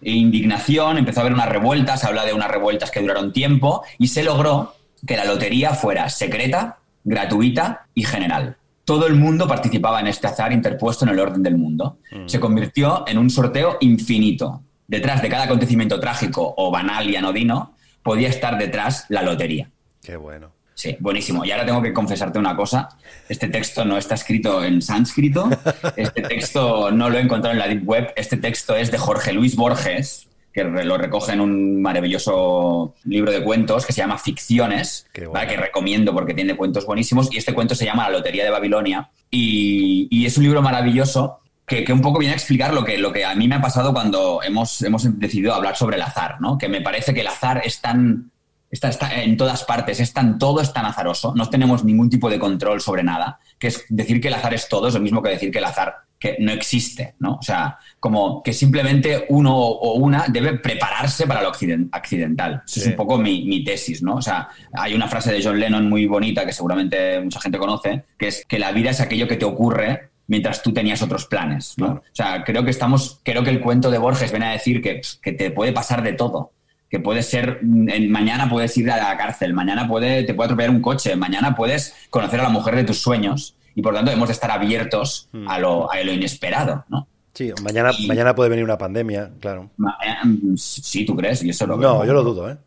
indignación, 0.00 0.96
empezó 0.96 1.20
a 1.20 1.22
haber 1.22 1.34
unas 1.34 1.48
revueltas, 1.48 2.00
se 2.00 2.06
habla 2.06 2.24
de 2.24 2.32
unas 2.32 2.50
revueltas 2.50 2.90
que 2.90 3.00
duraron 3.00 3.32
tiempo 3.32 3.82
y 3.98 4.08
se 4.08 4.22
logró 4.22 4.74
que 5.06 5.16
la 5.16 5.24
lotería 5.24 5.74
fuera 5.74 6.08
secreta, 6.08 6.78
gratuita 7.04 7.86
y 7.94 8.04
general. 8.04 8.56
Todo 8.84 9.06
el 9.06 9.16
mundo 9.16 9.46
participaba 9.46 10.00
en 10.00 10.06
este 10.06 10.28
azar 10.28 10.52
interpuesto 10.52 11.04
en 11.04 11.10
el 11.10 11.20
orden 11.20 11.42
del 11.42 11.58
mundo. 11.58 11.98
Mm. 12.10 12.28
Se 12.28 12.40
convirtió 12.40 13.04
en 13.06 13.18
un 13.18 13.28
sorteo 13.28 13.76
infinito 13.80 14.62
detrás 14.92 15.22
de 15.22 15.30
cada 15.30 15.44
acontecimiento 15.44 15.98
trágico 15.98 16.52
o 16.54 16.70
banal 16.70 17.08
y 17.08 17.16
anodino, 17.16 17.74
podía 18.02 18.28
estar 18.28 18.58
detrás 18.58 19.06
la 19.08 19.22
lotería. 19.22 19.70
Qué 20.02 20.16
bueno. 20.16 20.52
Sí, 20.74 20.96
buenísimo. 21.00 21.46
Y 21.46 21.50
ahora 21.50 21.64
tengo 21.64 21.80
que 21.80 21.94
confesarte 21.94 22.38
una 22.38 22.54
cosa. 22.54 22.90
Este 23.26 23.48
texto 23.48 23.86
no 23.86 23.96
está 23.96 24.16
escrito 24.16 24.62
en 24.62 24.82
sánscrito. 24.82 25.48
Este 25.96 26.20
texto 26.22 26.90
no 26.90 27.08
lo 27.08 27.16
he 27.16 27.22
encontrado 27.22 27.54
en 27.54 27.58
la 27.58 27.68
Deep 27.68 27.88
Web. 27.88 28.12
Este 28.16 28.36
texto 28.36 28.76
es 28.76 28.90
de 28.90 28.98
Jorge 28.98 29.32
Luis 29.32 29.56
Borges, 29.56 30.28
que 30.52 30.64
lo 30.64 30.98
recoge 30.98 31.32
en 31.32 31.40
un 31.40 31.80
maravilloso 31.80 32.94
libro 33.04 33.32
de 33.32 33.42
cuentos 33.42 33.86
que 33.86 33.94
se 33.94 34.02
llama 34.02 34.18
Ficciones, 34.18 35.06
que 35.14 35.56
recomiendo 35.56 36.12
porque 36.12 36.34
tiene 36.34 36.54
cuentos 36.54 36.84
buenísimos. 36.84 37.32
Y 37.32 37.38
este 37.38 37.54
cuento 37.54 37.74
se 37.74 37.86
llama 37.86 38.10
La 38.10 38.18
Lotería 38.18 38.44
de 38.44 38.50
Babilonia. 38.50 39.10
Y, 39.30 40.06
y 40.10 40.26
es 40.26 40.36
un 40.36 40.44
libro 40.44 40.60
maravilloso 40.60 41.41
que, 41.84 41.92
un 41.92 42.00
poco 42.00 42.18
viene 42.18 42.34
a 42.34 42.36
explicar 42.36 42.74
lo 42.74 42.84
que, 42.84 42.98
lo 42.98 43.12
que 43.12 43.24
a 43.24 43.34
mí 43.34 43.48
me 43.48 43.56
ha 43.56 43.60
pasado 43.60 43.92
cuando 43.92 44.42
hemos, 44.42 44.82
hemos 44.82 45.18
decidido 45.18 45.54
hablar 45.54 45.76
sobre 45.76 45.96
el 45.96 46.02
azar, 46.02 46.40
¿no? 46.40 46.58
Que 46.58 46.68
me 46.68 46.80
parece 46.80 47.14
que 47.14 47.20
el 47.20 47.26
azar 47.26 47.62
es 47.64 47.80
tan, 47.80 48.30
está, 48.70 48.88
está, 48.88 49.22
en 49.22 49.36
todas 49.36 49.64
partes, 49.64 50.00
es 50.00 50.12
tan 50.12 50.38
todo, 50.38 50.60
es 50.60 50.72
tan 50.72 50.84
azaroso, 50.84 51.34
no 51.34 51.48
tenemos 51.48 51.84
ningún 51.84 52.10
tipo 52.10 52.28
de 52.28 52.38
control 52.38 52.80
sobre 52.80 53.02
nada, 53.02 53.38
que 53.58 53.68
es 53.68 53.84
decir 53.88 54.20
que 54.20 54.28
el 54.28 54.34
azar 54.34 54.54
es 54.54 54.68
todo 54.68 54.88
es 54.88 54.94
lo 54.94 55.00
mismo 55.00 55.22
que 55.22 55.30
decir 55.30 55.50
que 55.50 55.58
el 55.58 55.64
azar 55.64 55.94
que 56.18 56.36
no 56.38 56.52
existe, 56.52 57.16
¿no? 57.18 57.34
O 57.34 57.42
sea, 57.42 57.78
como 57.98 58.44
que 58.44 58.52
simplemente 58.52 59.26
uno 59.30 59.56
o 59.56 59.94
una 59.94 60.26
debe 60.28 60.56
prepararse 60.56 61.26
para 61.26 61.42
lo 61.42 61.48
accidental. 61.48 62.62
Eso 62.64 62.78
es 62.78 62.86
un 62.86 62.94
poco 62.94 63.18
mi, 63.18 63.44
mi, 63.44 63.64
tesis, 63.64 64.04
¿no? 64.04 64.14
O 64.14 64.22
sea, 64.22 64.48
hay 64.72 64.94
una 64.94 65.08
frase 65.08 65.32
de 65.32 65.42
John 65.42 65.58
Lennon 65.58 65.88
muy 65.88 66.06
bonita 66.06 66.46
que 66.46 66.52
seguramente 66.52 67.20
mucha 67.20 67.40
gente 67.40 67.58
conoce, 67.58 68.04
que 68.16 68.28
es 68.28 68.46
que 68.46 68.60
la 68.60 68.70
vida 68.70 68.90
es 68.90 69.00
aquello 69.00 69.26
que 69.26 69.34
te 69.36 69.44
ocurre 69.44 70.11
mientras 70.26 70.62
tú 70.62 70.72
tenías 70.72 71.02
otros 71.02 71.26
planes. 71.26 71.74
¿no? 71.76 71.86
O 71.86 72.02
sea, 72.12 72.44
creo 72.44 72.64
que 72.64 72.70
estamos, 72.70 73.20
creo 73.22 73.42
que 73.42 73.50
el 73.50 73.60
cuento 73.60 73.90
de 73.90 73.98
Borges 73.98 74.30
viene 74.30 74.46
a 74.46 74.52
decir 74.52 74.82
que, 74.82 75.00
que 75.20 75.32
te 75.32 75.50
puede 75.50 75.72
pasar 75.72 76.02
de 76.02 76.12
todo. 76.12 76.52
Que 76.90 77.00
puede 77.00 77.22
ser, 77.22 77.60
mañana 77.62 78.50
puedes 78.50 78.76
ir 78.76 78.90
a 78.90 78.98
la 78.98 79.16
cárcel, 79.16 79.54
mañana 79.54 79.88
puede, 79.88 80.24
te 80.24 80.34
puede 80.34 80.48
atropellar 80.48 80.70
un 80.70 80.82
coche, 80.82 81.16
mañana 81.16 81.56
puedes 81.56 81.94
conocer 82.10 82.40
a 82.40 82.42
la 82.42 82.48
mujer 82.50 82.76
de 82.76 82.84
tus 82.84 82.98
sueños 83.00 83.56
y 83.74 83.80
por 83.80 83.94
tanto 83.94 84.10
debemos 84.10 84.28
de 84.28 84.34
estar 84.34 84.50
abiertos 84.50 85.28
hmm. 85.32 85.48
a, 85.48 85.58
lo, 85.58 85.90
a 85.90 86.02
lo 86.02 86.12
inesperado, 86.12 86.84
¿no? 86.88 87.08
Sí, 87.34 87.50
mañana, 87.62 87.92
mañana 88.06 88.34
puede 88.34 88.50
venir 88.50 88.64
una 88.64 88.76
pandemia, 88.76 89.30
claro. 89.40 89.70
Mm, 89.78 90.54
sí, 90.56 91.06
¿tú 91.06 91.16
crees? 91.16 91.42
Y 91.42 91.50
eso 91.50 91.66
lo 91.66 91.78
no, 91.78 92.04
yo 92.04 92.12
lo 92.12 92.22
dudo, 92.22 92.50
¿eh? 92.50 92.58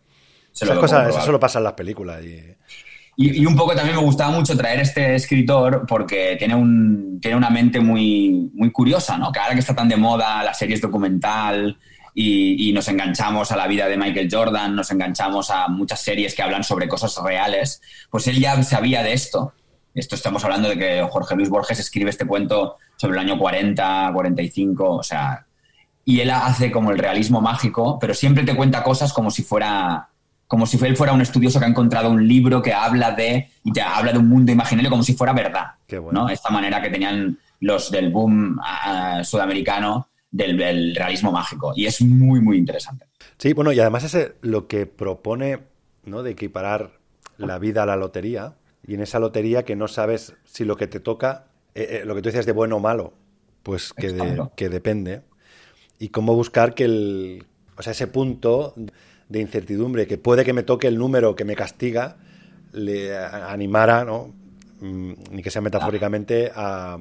Esas 0.54 0.80
cosas, 0.80 1.10
eso 1.10 1.22
solo 1.22 1.40
pasa 1.40 1.60
en 1.60 1.66
las 1.66 1.74
películas 1.74 2.24
y... 2.24 2.42
Y, 3.18 3.46
un 3.46 3.56
poco 3.56 3.74
también 3.76 3.96
me 3.96 4.04
gustaba 4.04 4.32
mucho 4.32 4.58
traer 4.58 4.82
este 4.82 5.16
escritor 5.16 5.86
porque 5.88 6.36
tiene, 6.38 6.56
un, 6.56 7.20
tiene 7.22 7.38
una 7.38 7.50
mente 7.50 7.80
muy, 7.80 8.52
muy 8.54 8.72
curiosa, 8.72 9.18
¿no? 9.18 9.32
Que 9.32 9.40
ahora 9.40 9.54
que 9.54 9.62
está 9.62 9.74
tan 9.74 9.88
de 9.88 9.96
moda 9.96 10.44
las 10.44 10.58
series 10.58 10.82
documental 10.82 11.78
y, 12.14 12.72
nos 12.74 12.88
enganchamos 12.88 13.52
a 13.52 13.58
la 13.58 13.68
vida 13.68 13.88
de 13.88 13.98
Michael 13.98 14.30
Jordan, 14.32 14.76
nos 14.76 14.92
enganchamos 14.92 15.50
a 15.50 15.68
muchas 15.68 16.02
series 16.02 16.36
que 16.36 16.44
hablan 16.44 16.64
sobre 16.64 16.88
cosas 16.88 17.18
reales, 17.24 17.82
pues 18.10 18.28
él 18.28 18.40
ya 18.40 18.62
sabía 18.64 19.02
de 19.04 19.14
esto. 19.14 19.54
Esto 19.94 20.16
estamos 20.16 20.44
hablando 20.44 20.68
de 20.68 20.78
que 20.78 21.08
Jorge 21.10 21.36
Luis 21.36 21.50
Borges 21.50 21.80
escribe 21.80 22.10
este 22.10 22.26
cuento 22.26 22.78
sobre 22.98 23.14
el 23.14 23.20
año 23.20 23.40
40, 23.40 24.12
45, 24.14 24.96
o 24.96 25.04
sea, 25.04 25.46
y 26.04 26.20
él 26.20 26.32
hace 26.32 26.70
como 26.70 26.92
el 26.92 26.98
realismo 26.98 27.40
mágico, 27.40 27.98
pero 28.00 28.14
siempre 28.14 28.44
te 28.44 28.56
cuenta 28.56 28.84
cosas 28.84 29.14
como 29.14 29.32
si 29.32 29.44
fuera 29.44 30.10
como 30.48 30.66
si 30.66 30.84
él 30.86 30.96
fuera 30.96 31.14
un 31.14 31.22
estudioso 31.22 31.60
que 31.60 31.66
ha 31.66 31.70
encontrado 31.70 32.10
un 32.10 32.28
libro 32.28 32.62
que 32.62 32.74
habla 32.74 33.12
de, 33.12 33.50
y 33.64 33.72
te 33.72 33.82
habla 33.82 34.12
de 34.12 34.20
un 34.20 34.28
mundo 34.28 34.52
imaginario 34.52 34.90
como 34.90 35.04
si 35.04 35.14
fuera 35.14 35.34
verdad. 35.34 35.72
¿no? 36.12 36.30
Esta 36.30 36.50
manera 36.50 36.82
que 36.82 36.90
tenían 36.90 37.38
los 37.62 37.90
del 37.90 38.12
boom 38.12 38.60
sudamericano 39.24 40.10
del, 40.30 40.96
realismo 40.96 41.32
mágico. 41.32 41.74
Y 41.76 41.86
es 41.86 42.02
muy, 42.02 42.42
muy 42.42 42.58
interesante. 42.58 43.08
Sí, 43.38 43.54
bueno, 43.54 43.72
y 43.72 43.80
además 43.80 44.14
es 44.14 44.34
lo 44.42 44.68
que 44.68 44.86
propone, 44.86 45.60
¿no? 46.06 46.24
De 46.24 46.32
equiparar 46.32 47.00
la 47.38 47.58
vida 47.58 47.84
a 47.84 47.86
la 47.86 47.96
lotería. 47.96 48.56
Y 48.88 48.94
en 48.94 49.02
esa 49.02 49.20
lotería 49.20 49.64
que 49.64 49.76
no 49.76 49.88
sabes 49.88 50.36
si 50.44 50.64
lo 50.64 50.78
que 50.78 50.88
te 50.88 51.00
toca, 51.00 51.48
eh, 51.74 52.02
eh, 52.02 52.06
lo 52.06 52.16
que 52.16 52.22
tú 52.22 52.30
decías 52.30 52.46
de 52.46 52.52
bueno 52.52 52.78
o 52.78 52.80
malo, 52.80 53.14
pues 53.64 53.94
que, 53.94 54.16
que 54.56 54.70
depende. 54.70 55.24
Y 55.98 56.10
cómo 56.10 56.36
buscar 56.36 56.76
que 56.76 56.86
el, 56.86 57.46
o 57.78 57.82
sea, 57.82 57.92
ese 57.92 58.08
punto 58.08 58.76
de 59.30 59.40
incertidumbre, 59.40 60.08
que 60.08 60.18
puede 60.18 60.44
que 60.46 60.54
me 60.54 60.64
toque 60.64 60.88
el 60.88 60.98
número 60.98 61.36
que 61.36 61.46
me 61.46 61.56
castiga, 61.56 62.18
le 62.72 63.18
animara, 63.18 64.06
¿no? 64.06 64.34
Mm, 64.82 65.14
ni 65.32 65.42
que 65.42 65.50
sea 65.50 65.62
metafóricamente, 65.62 66.52
a, 66.54 66.98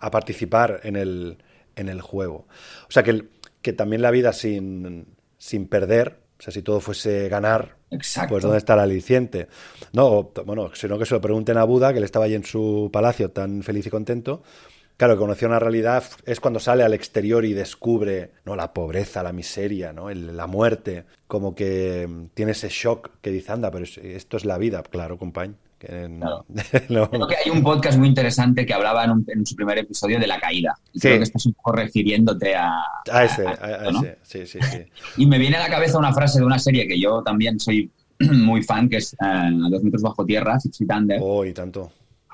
a 0.00 0.10
participar 0.10 0.80
en 0.82 0.96
el, 0.96 1.38
en 1.76 1.88
el 1.88 2.00
juego. 2.00 2.46
O 2.88 2.90
sea, 2.90 3.02
que, 3.02 3.28
que 3.62 3.72
también 3.72 4.02
la 4.02 4.10
vida 4.10 4.32
sin, 4.32 5.06
sin 5.38 5.66
perder, 5.68 6.20
o 6.38 6.42
sea, 6.42 6.52
si 6.52 6.62
todo 6.62 6.80
fuese 6.80 7.28
ganar, 7.28 7.76
pues 8.28 8.42
¿dónde 8.42 8.58
está 8.58 8.74
el 8.74 8.80
aliciente? 8.80 9.48
No, 9.92 10.32
bueno, 10.46 10.70
sino 10.74 10.98
que 10.98 11.04
se 11.04 11.14
lo 11.14 11.20
pregunten 11.20 11.58
a 11.58 11.64
Buda, 11.64 11.92
que 11.92 11.98
él 11.98 12.04
estaba 12.04 12.24
allí 12.24 12.34
en 12.34 12.44
su 12.44 12.88
palacio 12.92 13.30
tan 13.30 13.62
feliz 13.62 13.86
y 13.86 13.90
contento, 13.90 14.42
Claro, 15.00 15.14
que 15.14 15.20
conoció 15.20 15.48
una 15.48 15.58
realidad 15.58 16.04
es 16.26 16.40
cuando 16.40 16.60
sale 16.60 16.82
al 16.82 16.92
exterior 16.92 17.46
y 17.46 17.54
descubre 17.54 18.32
¿no? 18.44 18.54
la 18.54 18.74
pobreza, 18.74 19.22
la 19.22 19.32
miseria, 19.32 19.94
¿no? 19.94 20.10
la 20.10 20.46
muerte, 20.46 21.06
como 21.26 21.54
que 21.54 22.06
tiene 22.34 22.52
ese 22.52 22.68
shock 22.68 23.12
que 23.22 23.30
dice, 23.30 23.50
anda, 23.50 23.70
pero 23.70 23.86
esto 23.86 24.36
es 24.36 24.44
la 24.44 24.58
vida, 24.58 24.82
claro, 24.82 25.16
compañ. 25.16 25.54
Creo 25.78 26.44
que 27.26 27.36
hay 27.42 27.50
un 27.50 27.62
podcast 27.62 27.96
muy 27.96 28.08
interesante 28.08 28.66
que 28.66 28.74
hablaba 28.74 29.06
en, 29.06 29.46
su 29.46 29.56
primer 29.56 29.78
episodio 29.78 30.20
de 30.20 30.26
la 30.26 30.38
caída. 30.38 30.74
Creo 31.00 31.16
que 31.16 31.24
estás 31.24 31.46
un 31.46 31.54
poco 31.54 31.72
refiriéndote 31.72 32.54
a... 32.54 32.82
A 33.10 33.24
ese, 33.24 33.46
a, 33.46 33.88
ese. 33.88 34.18
sí, 34.20 34.46
sí, 34.46 34.58
sí. 34.60 34.84
y 35.16 35.24
me 35.24 35.38
viene 35.38 35.56
a 35.56 35.60
la 35.60 35.70
cabeza 35.70 35.96
una 35.96 36.12
frase 36.12 36.40
de 36.40 36.44
una 36.44 36.58
serie 36.58 36.86
que 36.86 37.00
yo 37.00 37.22
también 37.22 37.58
soy 37.58 37.90
muy 38.18 38.62
fan, 38.62 38.90
que 38.90 38.98
es 38.98 39.16
A 39.18 39.48
dos 39.50 39.82
metros 39.82 40.02
bajo 40.02 40.26
tierra, 40.26 40.60
Six 40.60 40.76
Feet 40.76 40.92
Under. 40.94 41.20
Oh, 41.22 41.42
y 41.46 41.54
tanto 41.54 41.90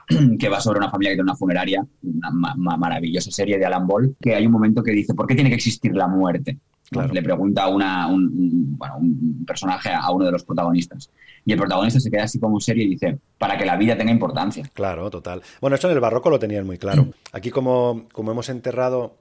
que 0.38 0.48
va 0.48 0.60
sobre 0.60 0.78
una 0.78 0.90
familia 0.90 1.10
que 1.10 1.16
tiene 1.16 1.30
una 1.30 1.36
funeraria, 1.36 1.86
una 2.02 2.76
maravillosa 2.76 3.30
serie 3.30 3.58
de 3.58 3.66
Alan 3.66 3.86
Ball, 3.86 4.16
que 4.20 4.34
hay 4.34 4.46
un 4.46 4.52
momento 4.52 4.82
que 4.82 4.92
dice, 4.92 5.14
¿por 5.14 5.26
qué 5.26 5.34
tiene 5.34 5.50
que 5.50 5.56
existir 5.56 5.94
la 5.94 6.06
muerte? 6.06 6.58
Le 6.90 7.22
pregunta 7.22 7.66
una, 7.66 8.06
un, 8.06 8.76
bueno, 8.78 8.98
un, 8.98 9.44
personaje 9.44 9.90
a 9.92 10.08
uno 10.10 10.24
de 10.24 10.30
los 10.30 10.44
protagonistas. 10.44 11.10
Y 11.44 11.52
el 11.52 11.58
protagonista 11.58 11.98
se 11.98 12.10
queda 12.10 12.24
así 12.24 12.38
como 12.38 12.60
serio 12.60 12.84
y 12.84 12.90
dice, 12.90 13.18
para 13.38 13.58
que 13.58 13.64
la 13.64 13.76
vida 13.76 13.96
tenga 13.96 14.12
importancia. 14.12 14.68
Claro, 14.72 15.10
total. 15.10 15.42
Bueno, 15.60 15.74
eso 15.76 15.88
en 15.88 15.94
el 15.94 16.00
barroco 16.00 16.30
lo 16.30 16.38
tenían 16.38 16.64
muy 16.64 16.78
claro. 16.78 17.08
Aquí 17.32 17.50
como, 17.50 18.06
como 18.12 18.30
hemos 18.30 18.48
enterrado, 18.48 19.16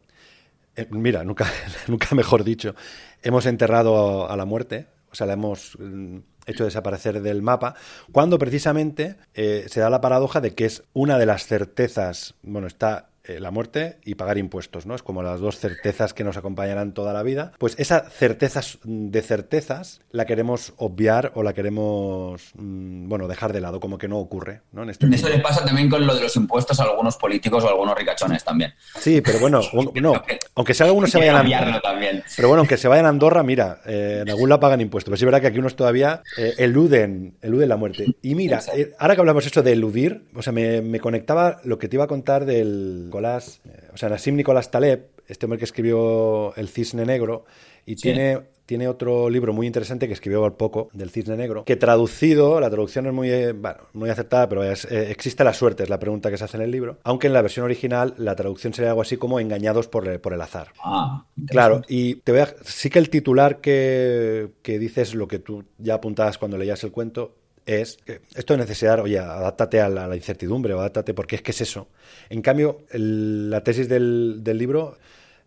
eh, 0.76 0.88
mira, 0.92 1.24
nunca, 1.24 1.48
nunca 1.88 2.14
mejor 2.14 2.44
dicho, 2.44 2.76
hemos 3.24 3.48
enterrado 3.48 4.30
a 4.30 4.38
la 4.38 4.46
muerte, 4.46 4.88
o 5.12 5.16
sea, 5.16 5.26
la 5.26 5.34
hemos 5.34 5.76
mm, 5.80 6.18
hecho 6.46 6.66
desaparecer 6.66 7.22
del 7.22 7.42
mapa, 7.42 7.76
cuando 8.12 8.40
precisamente 8.40 9.16
eh, 9.34 9.66
se 9.70 9.80
da 9.80 9.90
la 9.90 10.02
paradoja 10.02 10.42
de 10.42 10.54
que 10.54 10.66
es 10.66 10.84
una 10.94 11.18
de 11.18 11.26
las 11.26 11.46
certezas, 11.46 12.36
bueno, 12.44 12.68
está 12.68 13.10
eh, 13.28 13.40
la 13.40 13.52
muerte 13.52 13.98
y 14.04 14.16
pagar 14.16 14.38
impuestos, 14.38 14.86
¿no? 14.86 14.96
Es 14.96 15.04
como 15.04 15.24
las 15.24 15.40
dos 15.40 15.58
certezas 15.58 16.14
que 16.14 16.24
nos 16.24 16.38
acompañarán 16.38 16.94
toda 16.94 17.14
la 17.14 17.24
vida. 17.24 17.52
Pues 17.58 17.76
esa 17.80 18.10
certeza 18.10 18.62
de 18.84 19.22
certezas 19.22 20.02
la 20.12 20.26
queremos 20.26 20.74
obviar 20.78 21.32
o 21.36 21.44
la 21.44 21.54
queremos, 21.54 22.52
mm, 22.56 23.08
bueno, 23.08 23.28
dejar 23.28 23.54
de 23.54 23.62
lado, 23.62 23.80
como 23.80 23.98
que 23.98 24.08
no 24.08 24.20
ocurre, 24.20 24.62
¿no? 24.72 24.84
En 24.84 24.90
este 24.90 25.08
Eso 25.08 25.30
le 25.30 25.40
pasa 25.40 25.66
también 25.66 25.90
con 25.90 26.06
lo 26.06 26.14
de 26.14 26.22
los 26.22 26.36
impuestos 26.36 26.80
a 26.80 26.84
algunos 26.84 27.18
políticos 27.18 27.64
o 27.64 27.68
a 27.68 27.72
algunos 27.72 27.98
ricachones 27.98 28.44
también. 28.44 28.74
Sí, 29.00 29.22
pero 29.22 29.40
bueno, 29.40 29.62
no, 29.96 30.14
aunque 30.56 30.74
sea 30.74 30.86
algunos 30.86 31.10
se 31.10 31.18
vayan 31.18 31.36
a 31.36 31.40
Andorra, 31.40 31.82
también. 31.82 32.24
pero 32.36 32.48
bueno, 32.48 32.60
aunque 32.62 32.78
se 32.78 32.88
vayan 32.88 33.06
a 33.06 33.10
Andorra, 33.10 33.44
mira, 33.44 33.82
eh, 33.86 34.20
en 34.22 34.30
algún 34.30 34.50
lado 34.50 34.60
pagan 34.60 34.82
impuestos, 34.82 35.10
pero 35.10 35.18
sí 35.18 35.24
es 35.24 35.26
verdad 35.26 35.42
que 35.42 35.48
aquí 35.48 35.60
unos 35.60 35.76
todavía 35.76 36.22
eh, 36.38 36.54
eluden, 36.58 37.38
eluden 37.42 37.70
la 37.70 37.78
muerte. 37.78 38.06
Y 38.22 38.36
mira, 38.36 38.62
ahora 39.00 39.16
que 39.16 39.22
hablamos 39.22 39.46
esto 39.46 39.64
de 39.64 39.72
eludir, 39.72 40.26
o 40.36 40.42
sea, 40.42 40.54
me, 40.54 40.82
me 40.82 41.00
conectaba 41.00 41.60
lo 41.64 41.80
que 41.80 41.88
te 41.88 41.96
iba 41.96 42.04
a 42.04 42.08
contar 42.08 42.46
del 42.46 43.10
Nicolás, 43.16 43.62
eh, 43.64 43.90
o 43.94 43.98
sea, 43.98 44.10
Nassim 44.10 44.36
Nicolás 44.36 44.72
Taleb, 44.72 45.08
este 45.26 45.46
hombre 45.46 45.58
que 45.58 45.64
escribió 45.64 46.54
El 46.58 46.68
Cisne 46.68 47.06
Negro, 47.06 47.46
y 47.86 47.96
tiene, 47.96 48.42
tiene 48.66 48.90
otro 48.90 49.30
libro 49.30 49.54
muy 49.54 49.68
interesante 49.68 50.08
que 50.08 50.14
escribió 50.14 50.44
al 50.44 50.54
poco, 50.58 50.90
del 50.92 51.12
Cisne 51.12 51.38
Negro, 51.38 51.64
que 51.64 51.78
traducido, 51.78 52.60
la 52.60 52.70
traducción 52.70 53.06
es 53.06 53.14
muy, 53.14 53.30
eh, 53.32 53.54
bueno, 53.54 53.78
muy 53.94 54.10
aceptada, 54.10 54.50
pero 54.50 54.66
es, 54.66 54.84
eh, 54.92 55.12
existe 55.12 55.46
la 55.46 55.54
suerte, 55.54 55.84
es 55.84 55.90
la 55.90 55.98
pregunta 55.98 56.30
que 56.30 56.38
se 56.38 56.44
hace 56.44 56.58
en 56.58 56.64
el 56.64 56.72
libro, 56.72 56.98
aunque 57.04 57.28
en 57.28 57.34
la 57.34 57.42
versión 57.42 57.64
original 57.64 58.16
la 58.18 58.36
traducción 58.36 58.74
sería 58.74 58.90
algo 58.90 59.02
así 59.02 59.16
como 59.16 59.40
engañados 59.40 59.88
por, 59.88 60.06
el 60.06 60.42
azar. 60.42 60.74
Ah, 60.84 61.26
claro, 61.48 61.84
y 61.88 62.16
te 62.16 62.34
voy 62.34 62.42
a, 62.42 62.54
sí 62.66 62.90
que 62.90 63.00
el 63.00 63.10
titular 63.10 63.62
que, 63.62 64.50
que 64.62 64.78
dices 64.78 65.16
lo 65.16 65.30
que 65.30 65.40
tú 65.40 65.64
ya 65.78 65.94
apuntabas 65.94 66.38
cuando 66.38 66.58
leías 66.58 66.84
el 66.84 66.92
cuento, 66.92 67.34
es 67.66 67.98
esto 68.36 68.54
de 68.54 68.60
necesidad, 68.60 69.00
oye, 69.00 69.20
adáptate 69.20 69.82
a 69.82 69.90
la, 69.90 70.16
incertidumbre 70.16 70.74
o 70.74 70.80
adáptate 70.80 71.14
porque 71.14 71.36
es 71.36 71.42
que 71.42 71.52
es 71.52 71.62
eso. 71.62 71.88
En 72.30 72.42
cambio, 72.42 72.84
la 72.92 73.64
tesis 73.64 73.90
del, 73.90 74.44
libro 74.44 74.98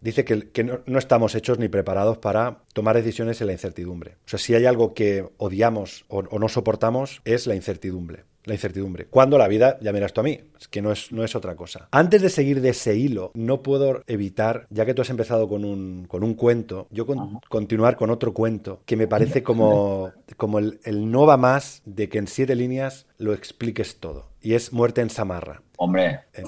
dice 0.01 0.25
que, 0.25 0.65
no, 0.65 0.99
estamos 0.99 1.35
hechos 1.35 1.59
ni 1.59 1.69
preparados 1.69 2.19
para 2.19 2.59
tomar 2.73 2.97
decisiones 2.97 3.41
en 3.41 3.49
la 3.49 3.53
incertidumbre. 3.53 4.17
O 4.27 4.29
sea, 4.29 4.39
si 4.39 4.55
hay 4.55 4.67
algo 4.67 4.95
que 4.95 5.29
odiamos 5.39 6.05
o 6.09 6.39
no 6.39 6.49
soportamos 6.49 7.21
es 7.25 7.47
la 7.47 7.55
incertidumbre 7.55 8.25
la 8.49 8.55
incertidumbre. 8.55 9.07
Cuando 9.07 9.39
la 9.39 9.49
vida, 9.49 9.79
ya 9.81 9.93
miras 9.93 10.13
tú 10.13 10.21
a 10.21 10.25
mí, 10.25 10.41
es 10.59 10.69
que 10.69 10.83
no 10.83 10.91
es, 10.91 11.13
no 11.13 11.25
es 11.25 11.37
otra 11.37 11.55
cosa. 11.55 11.89
Antes 11.91 12.23
de 12.23 12.31
seguir 12.31 12.61
de 12.61 12.71
ese 12.71 12.97
hilo, 12.97 13.31
no 13.35 13.63
puedo 13.63 14.03
evitar, 14.07 14.67
ya 14.71 14.85
que 14.87 14.95
tú 14.95 15.03
has 15.03 15.11
empezado 15.11 15.49
con 15.49 15.65
un, 15.65 16.07
con 16.09 16.25
un 16.25 16.35
cuento, 16.35 16.89
yo 16.91 17.07
continuar 17.49 17.97
con 17.97 18.11
otro 18.11 18.35
cuento 18.35 18.83
que 18.85 18.97
me 18.97 19.07
parece 19.07 19.43
como, 19.43 20.13
como 20.37 20.59
el, 20.59 20.81
el 20.85 21.11
no 21.11 21.27
va 21.27 21.37
más 21.37 21.83
de 21.85 22.09
que 22.09 22.19
en 22.19 22.27
siete 22.27 22.55
líneas 22.55 23.07
lo 23.19 23.33
expliques 23.33 23.97
todo. 24.01 24.31
Y 24.41 24.55
es 24.55 24.73
Muerte 24.73 25.01
en 25.01 25.11
Samarra. 25.11 25.63
Hombre, 25.81 26.23
eh, 26.33 26.43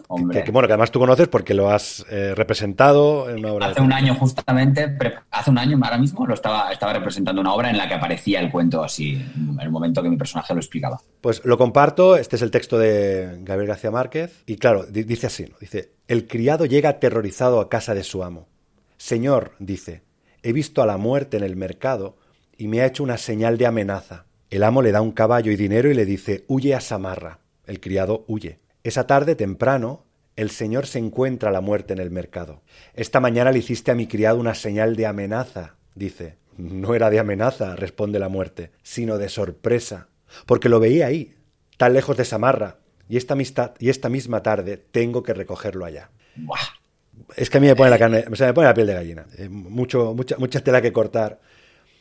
Que, 0.44 0.50
bueno, 0.50 0.66
que 0.66 0.72
además 0.72 0.90
tú 0.90 0.98
conoces 0.98 1.28
porque 1.28 1.54
lo 1.54 1.70
has 1.70 2.04
eh, 2.10 2.34
representado 2.34 3.30
en 3.30 3.38
una 3.38 3.52
obra. 3.52 3.66
Hace 3.66 3.80
un 3.80 3.92
año 3.92 4.16
justamente, 4.16 4.98
hace 5.30 5.50
un 5.50 5.58
año 5.58 5.78
ahora 5.80 5.98
mismo, 5.98 6.26
lo 6.26 6.34
estaba, 6.34 6.72
estaba 6.72 6.92
representando 6.94 7.40
una 7.40 7.54
obra 7.54 7.70
en 7.70 7.76
la 7.76 7.86
que 7.86 7.94
aparecía 7.94 8.40
el 8.40 8.50
cuento 8.50 8.82
así, 8.82 9.24
en 9.36 9.56
el 9.60 9.70
momento 9.70 10.02
que 10.02 10.10
mi 10.10 10.16
personaje 10.16 10.52
lo 10.52 10.58
explicaba. 10.58 11.00
Pues 11.20 11.44
lo 11.44 11.56
comparto, 11.58 12.16
este 12.16 12.34
es 12.34 12.42
el 12.42 12.50
texto 12.50 12.76
de 12.76 13.38
Gabriel 13.42 13.68
García 13.68 13.92
Márquez, 13.92 14.42
y 14.46 14.56
claro, 14.56 14.84
dice 14.86 15.28
así, 15.28 15.44
¿no? 15.48 15.56
dice, 15.60 15.92
el 16.08 16.26
criado 16.26 16.66
llega 16.66 16.88
aterrorizado 16.88 17.60
a 17.60 17.68
casa 17.68 17.94
de 17.94 18.02
su 18.02 18.24
amo. 18.24 18.48
Señor, 18.96 19.52
dice, 19.60 20.02
he 20.42 20.52
visto 20.52 20.82
a 20.82 20.86
la 20.86 20.96
muerte 20.96 21.36
en 21.36 21.44
el 21.44 21.54
mercado 21.54 22.16
y 22.58 22.66
me 22.66 22.80
ha 22.80 22.86
hecho 22.86 23.04
una 23.04 23.16
señal 23.16 23.58
de 23.58 23.66
amenaza. 23.66 24.26
El 24.50 24.64
amo 24.64 24.82
le 24.82 24.90
da 24.90 25.00
un 25.02 25.12
caballo 25.12 25.52
y 25.52 25.56
dinero 25.56 25.88
y 25.88 25.94
le 25.94 26.04
dice, 26.04 26.44
huye 26.48 26.74
a 26.74 26.80
Samarra. 26.80 27.38
El 27.66 27.78
criado 27.78 28.24
huye. 28.26 28.58
Esa 28.82 29.06
tarde 29.06 29.34
temprano, 29.34 30.04
el 30.36 30.50
señor 30.50 30.86
se 30.86 30.98
encuentra 30.98 31.50
la 31.50 31.60
muerte 31.60 31.92
en 31.92 31.98
el 31.98 32.10
mercado. 32.10 32.62
Esta 32.94 33.20
mañana 33.20 33.52
le 33.52 33.58
hiciste 33.58 33.90
a 33.90 33.94
mi 33.94 34.06
criado 34.06 34.38
una 34.38 34.54
señal 34.54 34.96
de 34.96 35.06
amenaza, 35.06 35.76
dice. 35.94 36.38
No 36.56 36.94
era 36.94 37.10
de 37.10 37.18
amenaza, 37.18 37.76
responde 37.76 38.18
la 38.18 38.28
muerte, 38.28 38.72
sino 38.82 39.18
de 39.18 39.28
sorpresa, 39.28 40.08
porque 40.46 40.68
lo 40.68 40.80
veía 40.80 41.06
ahí, 41.06 41.34
tan 41.78 41.94
lejos 41.94 42.16
de 42.16 42.24
Samarra, 42.24 42.78
y 43.08 43.16
esta, 43.16 43.34
y 43.78 43.88
esta 43.88 44.08
misma 44.08 44.42
tarde 44.42 44.76
tengo 44.76 45.22
que 45.22 45.34
recogerlo 45.34 45.84
allá. 45.84 46.10
Es 47.36 47.50
que 47.50 47.58
a 47.58 47.60
mí 47.60 47.66
me 47.66 47.76
pone 47.76 47.90
la 47.90 47.98
carne, 47.98 48.24
me 48.28 48.52
pone 48.52 48.68
la 48.68 48.74
piel 48.74 48.86
de 48.86 48.94
gallina. 48.94 49.26
Eh, 49.36 49.48
mucho, 49.48 50.14
mucha, 50.14 50.36
mucha 50.38 50.60
tela 50.60 50.80
que 50.80 50.92
cortar. 50.92 51.40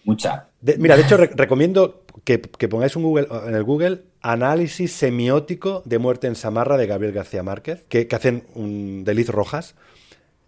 Mucha. 0.03 0.49
mira, 0.77 0.95
de 0.95 1.03
hecho, 1.03 1.17
recomiendo 1.17 2.03
que, 2.23 2.39
pongáis 2.39 2.95
un 2.95 3.03
Google, 3.03 3.27
en 3.47 3.55
el 3.55 3.63
Google 3.63 4.03
análisis 4.21 4.91
semiótico 4.91 5.81
de 5.85 5.99
muerte 5.99 6.27
en 6.27 6.35
Samarra 6.35 6.77
de 6.77 6.87
Gabriel 6.87 7.13
García 7.13 7.43
Márquez, 7.43 7.85
que, 7.87 8.07
hacen 8.11 8.43
un, 8.55 9.03
de 9.03 9.13
Liz 9.13 9.29
Rojas. 9.29 9.75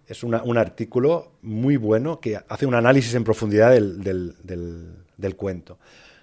Es 0.08 0.24
un 0.24 0.58
artículo 0.58 1.32
muy 1.42 1.78
bueno 1.78 2.20
que 2.20 2.38
hace 2.50 2.66
un 2.66 2.76
análisis 2.76 3.16
en 3.16 3.24
profundidad 3.24 3.72
del, 3.72 4.04
del, 4.04 5.36
cuento. 5.38 5.80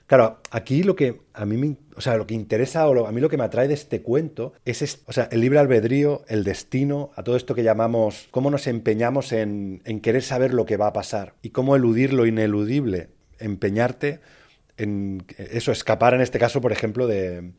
Claro, 0.07 0.41
aquí 0.51 0.83
lo 0.83 0.95
que 0.95 1.23
a 1.33 1.47
mí 1.47 1.57
me, 1.57 1.77
o 1.97 2.03
sea, 2.03 2.17
lo 2.17 2.27
que 2.27 2.35
interesa 2.35 2.87
o 2.87 3.07
a 3.07 3.13
mí 3.13 3.21
lo 3.23 3.31
que 3.31 3.39
me 3.39 3.45
atrae 3.45 3.67
de 3.67 3.73
este 3.75 4.03
cuento 4.03 4.53
es, 4.67 5.03
o 5.07 5.13
sea, 5.13 5.29
el 5.33 5.41
libre 5.41 5.59
albedrío, 5.59 6.23
el 6.29 6.45
destino, 6.45 7.13
a 7.17 7.23
todo 7.23 7.37
esto 7.37 7.55
que 7.55 7.63
llamamos 7.63 8.29
cómo 8.31 8.51
nos 8.51 8.67
empeñamos 8.67 9.33
en, 9.33 9.81
en 9.87 10.01
querer 10.01 10.23
saber 10.23 10.53
lo 10.53 10.67
que 10.67 10.77
va 10.77 10.89
a 10.89 10.93
pasar 10.93 11.35
y 11.41 11.51
cómo 11.51 11.75
eludir 11.75 12.13
lo 12.13 12.27
ineludible, 12.27 13.09
empeñarte 13.39 14.21
en 14.79 15.25
eso, 15.37 15.73
escapar 15.73 16.15
en 16.15 16.21
este 16.21 16.39
caso, 16.39 16.61
por 16.61 16.73
ejemplo, 16.73 17.07
de, 17.07 17.53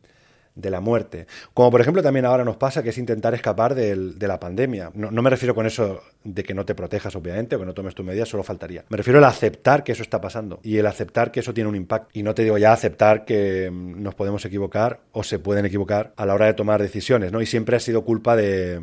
de 0.54 0.70
la 0.70 0.80
muerte. 0.80 1.26
Como 1.54 1.70
por 1.70 1.80
ejemplo 1.80 2.02
también 2.02 2.24
ahora 2.24 2.44
nos 2.44 2.56
pasa 2.56 2.82
que 2.82 2.90
es 2.90 2.98
intentar 2.98 3.34
escapar 3.34 3.74
de 3.74 4.28
la 4.28 4.40
pandemia. 4.40 4.90
No, 4.94 5.22
me 5.22 5.30
refiero 5.30 5.54
con 5.54 5.66
eso 5.66 6.02
de 6.24 6.42
que 6.42 6.54
no 6.54 6.64
te 6.64 6.74
protejas, 6.74 7.14
obviamente, 7.16 7.56
o 7.56 7.58
que 7.58 7.66
no 7.66 7.74
tomes 7.74 7.94
tu 7.94 8.04
medida, 8.04 8.26
solo 8.26 8.42
faltaría. 8.42 8.84
Me 8.88 8.96
refiero 8.96 9.18
al 9.18 9.24
aceptar 9.24 9.84
que 9.84 9.92
eso 9.92 10.02
está 10.02 10.20
pasando 10.20 10.60
y 10.62 10.76
el 10.76 10.86
aceptar 10.86 11.30
que 11.30 11.40
eso 11.40 11.54
tiene 11.54 11.68
un 11.68 11.76
impacto. 11.76 12.10
Y 12.12 12.22
no 12.22 12.34
te 12.34 12.42
digo 12.42 12.58
ya 12.58 12.72
aceptar 12.72 13.24
que 13.24 13.70
mm, 13.70 14.02
nos 14.02 14.14
podemos 14.14 14.44
equivocar 14.44 15.00
o 15.12 15.22
se 15.22 15.38
pueden 15.38 15.66
equivocar 15.66 16.12
a 16.16 16.26
la 16.26 16.34
hora 16.34 16.46
de 16.46 16.54
tomar 16.54 16.82
decisiones, 16.82 17.32
¿no? 17.32 17.40
Y 17.40 17.46
siempre 17.46 17.76
ha 17.76 17.80
sido 17.80 18.04
culpa 18.04 18.36
de, 18.36 18.80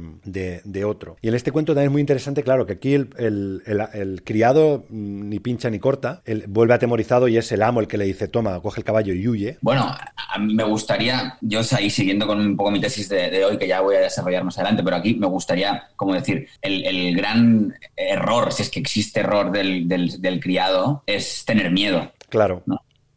otro. 0.86 1.18
Y 1.22 1.28
en 1.28 1.36
este 1.36 1.52
cuento 1.52 1.74
también 1.74 1.90
es 1.90 1.92
muy 1.92 2.02
interesante, 2.02 2.44
claro, 2.44 2.66
que 2.66 2.74
aquí 2.74 2.94
el, 2.94 4.22
criado 4.24 4.86
mm, 4.90 5.30
ni 5.30 5.40
pincha 5.40 5.70
ni 5.70 5.80
corta, 5.80 6.22
vuelve 6.48 6.74
atemorizado 6.74 7.28
y 7.28 7.38
es 7.38 7.52
el 7.52 7.62
amo 7.62 7.80
el 7.80 7.88
que 7.88 7.98
le 7.98 8.06
dice, 8.06 8.28
toma, 8.28 8.60
coge 8.62 8.82
el 8.82 8.86
caballo 8.86 9.14
y 9.14 9.28
huye. 9.28 9.58
Bueno, 9.62 9.94
a 10.38 10.40
mí 10.40 10.54
me 10.54 10.64
gustaría, 10.64 11.36
yo 11.42 11.62
ahí 11.72 11.90
siguiendo 11.90 12.28
con 12.28 12.40
un 12.40 12.56
poco 12.56 12.70
mi 12.70 12.80
tesis 12.80 13.10
de, 13.10 13.44
hoy, 13.44 13.58
que 13.58 13.68
ya 13.68 13.82
voy 13.82 13.96
a 13.96 14.02
desarrollar 14.02 14.44
más 14.44 14.56
adelante, 14.58 14.84
pero 14.84 14.96
aquí 14.96 15.16
me 15.16 15.26
gustaría, 15.26 15.90
como 15.96 16.14
decir, 16.14 16.48
el, 16.62 17.16
gran 17.16 17.74
error, 17.96 18.54
si 18.54 18.62
es 18.62 18.70
que 18.70 18.80
existe 18.80 19.22
error 19.22 19.52
del, 19.52 19.88
del, 19.88 20.40
criado, 20.40 21.04
es 21.08 21.44
tener 21.44 21.72
miedo. 21.72 22.12
Claro. 22.30 22.62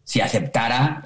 si 0.05 0.21
aceptara 0.21 1.05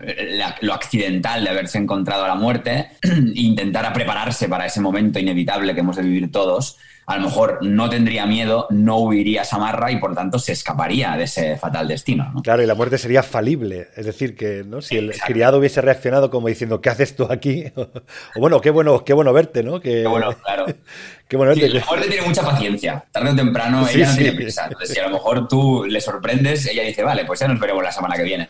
lo 0.61 0.75
accidental 0.75 1.43
de 1.43 1.51
haberse 1.51 1.79
encontrado 1.79 2.25
a 2.25 2.29
la 2.29 2.35
muerte 2.35 2.91
e 3.03 3.41
intentara 3.41 3.93
prepararse 3.93 4.49
para 4.49 4.67
ese 4.67 4.81
momento 4.81 5.19
inevitable 5.19 5.75
que 5.75 5.81
hemos 5.81 5.97
de 5.97 6.03
vivir 6.03 6.31
todos, 6.31 6.79
a 7.07 7.17
lo 7.17 7.23
mejor 7.23 7.59
no 7.63 7.91
tendría 7.91 8.27
miedo, 8.27 8.67
no 8.71 8.99
huiría 8.99 9.43
a 9.43 9.45
Samarra 9.45 9.91
y 9.91 9.97
por 9.97 10.15
tanto 10.15 10.39
se 10.39 10.53
escaparía 10.53 11.17
de 11.17 11.25
ese 11.25 11.57
fatal 11.57 11.89
destino. 11.89 12.33
Claro, 12.43 12.63
y 12.63 12.67
la 12.67 12.75
muerte 12.75 12.99
sería 12.99 13.23
falible. 13.23 13.89
Es 13.97 14.07
decir, 14.07 14.37
que 14.37 14.65
¿no? 14.65 14.81
si 14.81 14.97
el 14.97 15.13
criado 15.21 15.59
hubiese 15.59 15.81
reaccionado 15.81 16.31
como 16.31 16.49
diciendo, 16.49 16.81
¿qué 16.81 16.91
haces 16.91 17.15
tú 17.15 17.27
aquí? 17.31 17.65
o 17.77 18.41
bueno, 18.41 18.61
qué 18.61 18.71
bueno, 18.71 19.05
qué 19.05 19.13
bueno 19.13 19.33
verte, 19.33 19.63
¿no? 19.63 19.81
Qué 19.81 20.07
bueno, 20.07 20.33
claro. 20.43 20.67
qué 21.29 21.37
bueno 21.37 21.55
verte. 21.55 21.69
la 21.69 21.85
muerte 21.85 22.09
tiene 22.09 22.27
mucha 22.27 22.43
paciencia. 22.43 23.05
Tarde 23.11 23.31
o 23.31 23.37
temprano 23.37 23.87
ella 23.89 24.09
no 24.09 24.17
tiene 24.17 24.33
prisa. 24.33 24.65
Entonces, 24.65 24.91
si 24.91 25.01
a 25.01 25.05
lo 25.05 25.11
mejor 25.11 25.47
tú 25.47 25.85
le 25.85 26.01
sorprendes, 26.01 26.67
ella 26.67 26.83
dice, 26.85 27.03
vale, 27.03 27.25
pues 27.25 27.41
ya 27.41 27.49
nos 27.49 27.61
veremos 27.61 27.83
la 27.83 27.93
semana 27.93 28.17
que 28.17 28.23
viene. 28.23 28.49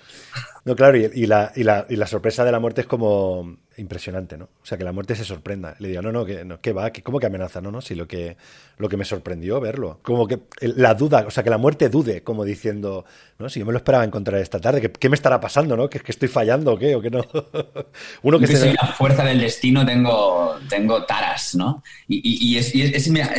No, 0.65 0.75
claro, 0.77 0.97
y, 0.97 1.27
la, 1.27 1.53
y, 1.55 1.63
la, 1.63 1.85
y 1.91 1.97
la 1.97 2.07
sorpresa 2.07 2.43
de 2.43 2.51
la 2.51 2.59
muerte 2.59 2.81
es 2.81 2.87
como 2.87 3.59
impresionante, 3.77 4.39
¿no? 4.39 4.47
O 4.63 4.65
sea, 4.65 4.79
que 4.79 4.85
la 4.85 4.93
muerte 4.93 5.15
se 5.15 5.25
sorprenda. 5.25 5.77
Le 5.79 5.89
digo, 5.89 6.01
no, 6.01 6.11
no, 6.11 6.25
que, 6.25 6.43
no, 6.47 6.59
¿qué 6.61 6.73
va? 6.73 6.91
¿Cómo 7.03 7.21
que 7.21 7.27
amenaza? 7.27 7.61
No, 7.61 7.71
no, 7.71 7.83
sí, 7.83 7.95
lo 7.95 8.09
que, 8.09 8.39
lo 8.77 8.89
que 8.89 8.97
me 8.97 9.05
sorprendió 9.05 9.61
verlo. 9.61 10.01
Como 10.03 10.27
que 10.27 10.41
la 10.61 10.95
duda, 10.95 11.25
o 11.27 11.31
sea, 11.31 11.43
que 11.45 11.51
la 11.51 11.59
muerte 11.59 11.89
dude, 11.89 12.23
como 12.23 12.45
diciendo, 12.45 13.05
no, 13.39 13.49
si 13.49 13.61
yo 13.61 13.67
me 13.67 13.73
lo 13.73 13.79
esperaba 13.79 14.05
encontrar 14.05 14.41
esta 14.41 14.61
tarde, 14.61 14.81
¿qué, 14.81 14.91
qué 14.91 15.09
me 15.09 15.15
estará 15.15 15.41
pasando, 15.41 15.77
no? 15.77 15.89
¿Que, 15.89 16.01
que 16.01 16.13
estoy 16.13 16.29
fallando 16.29 16.73
o 16.73 16.79
qué? 16.79 16.95
¿O 16.95 17.01
que 17.01 17.11
no? 17.11 17.25
Uno 18.23 18.39
que, 18.39 18.47
soy 18.47 18.73
la 18.73 18.89
fuerza 18.89 19.25
del 19.25 19.41
destino, 19.41 19.85
tengo, 19.87 20.57
tengo 20.69 21.05
taras, 21.05 21.55
¿no? 21.55 21.83
Y, 22.09 22.53
y, 22.53 22.59
es, 22.59 22.75
es, 22.75 23.09
mira, 23.09 23.33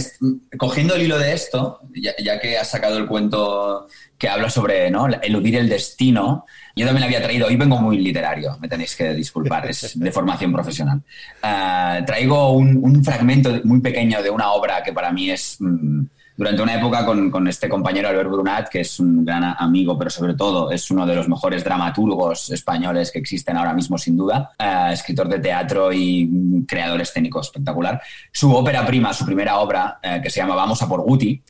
cogiendo 0.57 0.95
el 0.95 1.03
hilo 1.03 1.19
de 1.19 1.33
esto, 1.33 1.81
ya, 1.93 2.13
ya 2.23 2.39
que 2.39 2.57
has 2.57 2.69
sacado 2.69 2.97
el 2.97 3.05
cuento 3.05 3.87
que 4.17 4.29
habla 4.29 4.49
sobre 4.49 4.89
¿no? 4.89 5.07
eludir 5.21 5.57
el 5.57 5.69
destino. 5.69 6.45
Yo 6.75 6.85
también 6.85 7.05
había 7.05 7.21
traído, 7.21 7.47
hoy 7.47 7.55
vengo 7.55 7.77
muy 7.77 7.97
literario, 7.97 8.57
me 8.59 8.67
tenéis 8.67 8.95
que 8.95 9.13
disculpar, 9.13 9.69
es 9.69 9.97
de 9.99 10.11
formación 10.11 10.51
profesional. 10.51 11.01
Uh, 11.43 12.05
traigo 12.05 12.51
un, 12.51 12.79
un, 12.81 13.03
fragmento 13.03 13.61
muy 13.63 13.81
pequeño 13.81 14.21
de 14.23 14.29
una 14.29 14.51
obra 14.51 14.83
que 14.83 14.93
para 14.93 15.11
mí 15.11 15.24
es, 15.31 15.57
mm, 15.59 16.01
durante 16.37 16.61
una 16.61 16.75
época 16.75 17.05
con, 17.05 17.31
con, 17.31 17.47
este 17.47 17.69
compañero 17.69 18.09
Albert 18.09 18.29
Brunat, 18.29 18.69
que 18.69 18.81
es 18.81 18.99
un 18.99 19.23
gran 19.23 19.55
amigo, 19.57 19.97
pero 19.97 20.09
sobre 20.09 20.33
todo 20.33 20.69
es 20.71 20.91
uno 20.91 21.05
de 21.05 21.15
los 21.15 21.29
mejores 21.29 21.63
dramaturgos 21.63 22.49
españoles 22.51 23.11
que 23.11 23.19
existen 23.19 23.55
ahora 23.57 23.73
mismo, 23.73 23.97
sin 23.97 24.17
duda, 24.17 24.51
uh, 24.59 24.91
escritor 24.91 25.29
de 25.29 25.39
teatro 25.39 25.93
y 25.93 26.65
creador 26.67 27.01
escénico 27.01 27.39
espectacular. 27.39 28.01
Su 28.31 28.53
ópera 28.53 28.85
prima, 28.85 29.13
su 29.13 29.25
primera 29.25 29.59
obra, 29.59 29.99
uh, 30.03 30.21
que 30.21 30.29
se 30.29 30.41
llama 30.41 30.55
Vamos 30.55 30.81
a 30.81 30.89
por 30.89 31.01
Guti, 31.01 31.41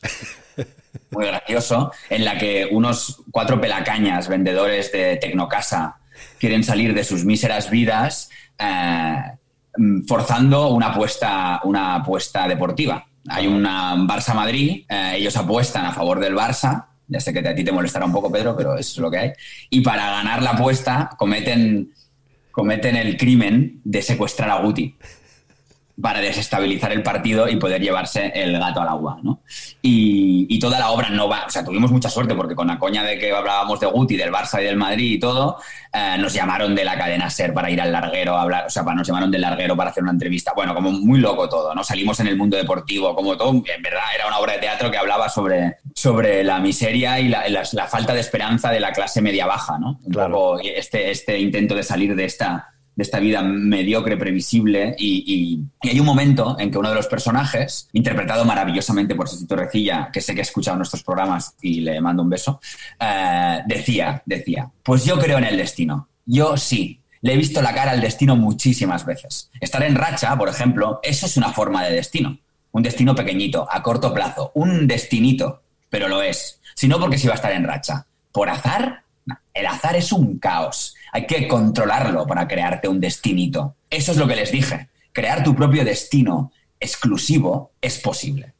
muy 1.10 1.26
gracioso, 1.26 1.92
en 2.08 2.24
la 2.24 2.38
que 2.38 2.68
unos 2.70 3.22
cuatro 3.30 3.60
pelacañas 3.60 4.28
vendedores 4.28 4.92
de 4.92 5.16
Tecnocasa 5.16 5.96
quieren 6.38 6.62
salir 6.62 6.94
de 6.94 7.04
sus 7.04 7.24
míseras 7.24 7.70
vidas 7.70 8.30
eh, 8.58 9.16
forzando 10.06 10.68
una 10.68 10.88
apuesta, 10.88 11.60
una 11.64 11.96
apuesta 11.96 12.48
deportiva. 12.48 13.06
Hay 13.28 13.46
una 13.46 13.94
Barça 13.96 14.34
Madrid, 14.34 14.84
eh, 14.88 15.14
ellos 15.16 15.36
apuestan 15.36 15.84
a 15.84 15.92
favor 15.92 16.20
del 16.20 16.34
Barça, 16.34 16.86
ya 17.08 17.20
sé 17.20 17.32
que 17.32 17.46
a 17.46 17.54
ti 17.54 17.64
te 17.64 17.72
molestará 17.72 18.04
un 18.04 18.12
poco, 18.12 18.30
Pedro, 18.30 18.56
pero 18.56 18.76
eso 18.76 18.92
es 18.92 18.98
lo 18.98 19.10
que 19.10 19.18
hay. 19.18 19.32
Y 19.70 19.80
para 19.80 20.10
ganar 20.10 20.42
la 20.42 20.50
apuesta 20.50 21.10
cometen, 21.16 21.92
cometen 22.50 22.96
el 22.96 23.16
crimen 23.16 23.80
de 23.84 24.02
secuestrar 24.02 24.50
a 24.50 24.60
Guti 24.62 24.96
para 26.00 26.20
desestabilizar 26.20 26.92
el 26.92 27.02
partido 27.02 27.48
y 27.48 27.56
poder 27.56 27.80
llevarse 27.80 28.30
el 28.34 28.58
gato 28.58 28.82
al 28.82 28.88
agua, 28.88 29.18
¿no? 29.22 29.40
Y, 29.80 30.58
toda 30.58 30.78
la 30.78 30.90
obra 30.90 31.10
no 31.10 31.28
va, 31.28 31.44
o 31.46 31.50
sea, 31.50 31.64
tuvimos 31.64 31.92
mucha 31.92 32.08
suerte 32.08 32.34
porque 32.34 32.56
con 32.56 32.66
la 32.66 32.78
coña 32.78 33.04
de 33.04 33.18
que 33.18 33.30
hablábamos 33.30 33.78
de 33.78 33.86
Guti, 33.86 34.16
del 34.16 34.32
Barça 34.32 34.60
y 34.60 34.64
del 34.64 34.76
Madrid 34.76 35.12
y 35.12 35.18
todo, 35.20 35.58
eh, 35.92 36.16
nos 36.18 36.32
llamaron 36.32 36.74
de 36.74 36.84
la 36.84 36.98
cadena 36.98 37.30
SER 37.30 37.54
para 37.54 37.70
ir 37.70 37.80
al 37.80 37.92
larguero 37.92 38.34
a 38.34 38.42
hablar, 38.42 38.66
o 38.66 38.70
sea, 38.70 38.82
nos 38.82 39.06
llamaron 39.06 39.30
del 39.30 39.42
larguero 39.42 39.76
para 39.76 39.90
hacer 39.90 40.02
una 40.02 40.12
entrevista, 40.12 40.52
bueno, 40.56 40.74
como 40.74 40.90
muy 40.90 41.20
loco 41.20 41.48
todo, 41.48 41.74
¿no? 41.74 41.84
Salimos 41.84 42.18
en 42.20 42.26
el 42.26 42.36
mundo 42.36 42.56
deportivo, 42.56 43.14
como 43.14 43.36
todo, 43.36 43.50
en 43.50 43.82
verdad 43.82 44.02
era 44.14 44.26
una 44.26 44.38
obra 44.38 44.54
de 44.54 44.60
teatro 44.60 44.90
que 44.90 44.98
hablaba 44.98 45.28
sobre, 45.28 45.76
sobre 45.94 46.42
la 46.42 46.58
miseria 46.58 47.20
y 47.20 47.28
la, 47.28 47.64
falta 47.86 48.12
de 48.12 48.20
esperanza 48.20 48.70
de 48.70 48.80
la 48.80 48.92
clase 48.92 49.22
media-baja, 49.22 49.78
¿no? 49.78 50.00
Un 50.02 50.12
poco 50.12 50.58
este, 50.58 51.10
este 51.10 51.38
intento 51.38 51.74
de 51.74 51.82
salir 51.84 52.16
de 52.16 52.24
esta 52.24 52.75
de 52.96 53.02
esta 53.02 53.20
vida 53.20 53.42
mediocre, 53.42 54.16
previsible, 54.16 54.96
y, 54.98 55.60
hay 55.82 56.00
un 56.00 56.06
momento 56.06 56.56
en 56.58 56.70
que 56.70 56.78
uno 56.78 56.88
de 56.88 56.94
los 56.94 57.06
personajes, 57.06 57.88
interpretado 57.92 58.44
maravillosamente 58.44 59.14
por 59.14 59.28
Sosito 59.28 59.54
Recilla, 59.54 60.10
que 60.10 60.22
sé 60.22 60.34
que 60.34 60.40
ha 60.40 60.42
escuchado 60.42 60.78
nuestros 60.78 61.04
programas 61.04 61.54
y 61.60 61.80
le 61.80 62.00
mando 62.00 62.22
un 62.22 62.30
beso, 62.30 62.58
eh, 62.98 63.60
decía, 63.66 64.22
decía, 64.24 64.68
pues 64.82 65.04
yo 65.04 65.18
creo 65.18 65.38
en 65.38 65.44
el 65.44 65.58
destino, 65.58 66.08
yo 66.24 66.56
sí, 66.56 67.00
le 67.20 67.34
he 67.34 67.36
visto 67.36 67.60
la 67.60 67.74
cara 67.74 67.92
al 67.92 68.00
destino 68.00 68.34
muchísimas 68.34 69.04
veces. 69.04 69.50
Estar 69.60 69.82
en 69.82 69.94
racha, 69.94 70.36
por 70.36 70.48
ejemplo, 70.48 71.00
eso 71.02 71.26
es 71.26 71.36
una 71.36 71.52
forma 71.52 71.84
de 71.84 71.94
destino, 71.94 72.38
un 72.72 72.82
destino 72.82 73.14
pequeñito, 73.14 73.68
a 73.70 73.82
corto 73.82 74.12
plazo, 74.14 74.52
un 74.54 74.86
destinito, 74.86 75.62
pero 75.90 76.08
lo 76.08 76.22
es, 76.22 76.60
si 76.74 76.88
no 76.88 76.98
porque 76.98 77.18
si 77.18 77.26
va 77.26 77.34
a 77.34 77.36
estar 77.36 77.52
en 77.52 77.64
racha. 77.64 78.06
¿Por 78.32 78.48
azar? 78.48 79.02
el 79.54 79.66
azar 79.66 79.96
es 79.96 80.12
un 80.12 80.38
caos. 80.38 80.94
Hay 81.16 81.26
que 81.26 81.48
controlarlo 81.48 82.26
para 82.26 82.46
crearte 82.46 82.88
un 82.88 83.00
destinito. 83.00 83.76
Eso 83.88 84.12
es 84.12 84.18
lo 84.18 84.28
que 84.28 84.36
les 84.36 84.52
dije. 84.52 84.90
Crear 85.12 85.42
tu 85.42 85.56
propio 85.56 85.82
destino 85.82 86.52
exclusivo 86.78 87.72
es 87.80 87.98
posible. 88.00 88.52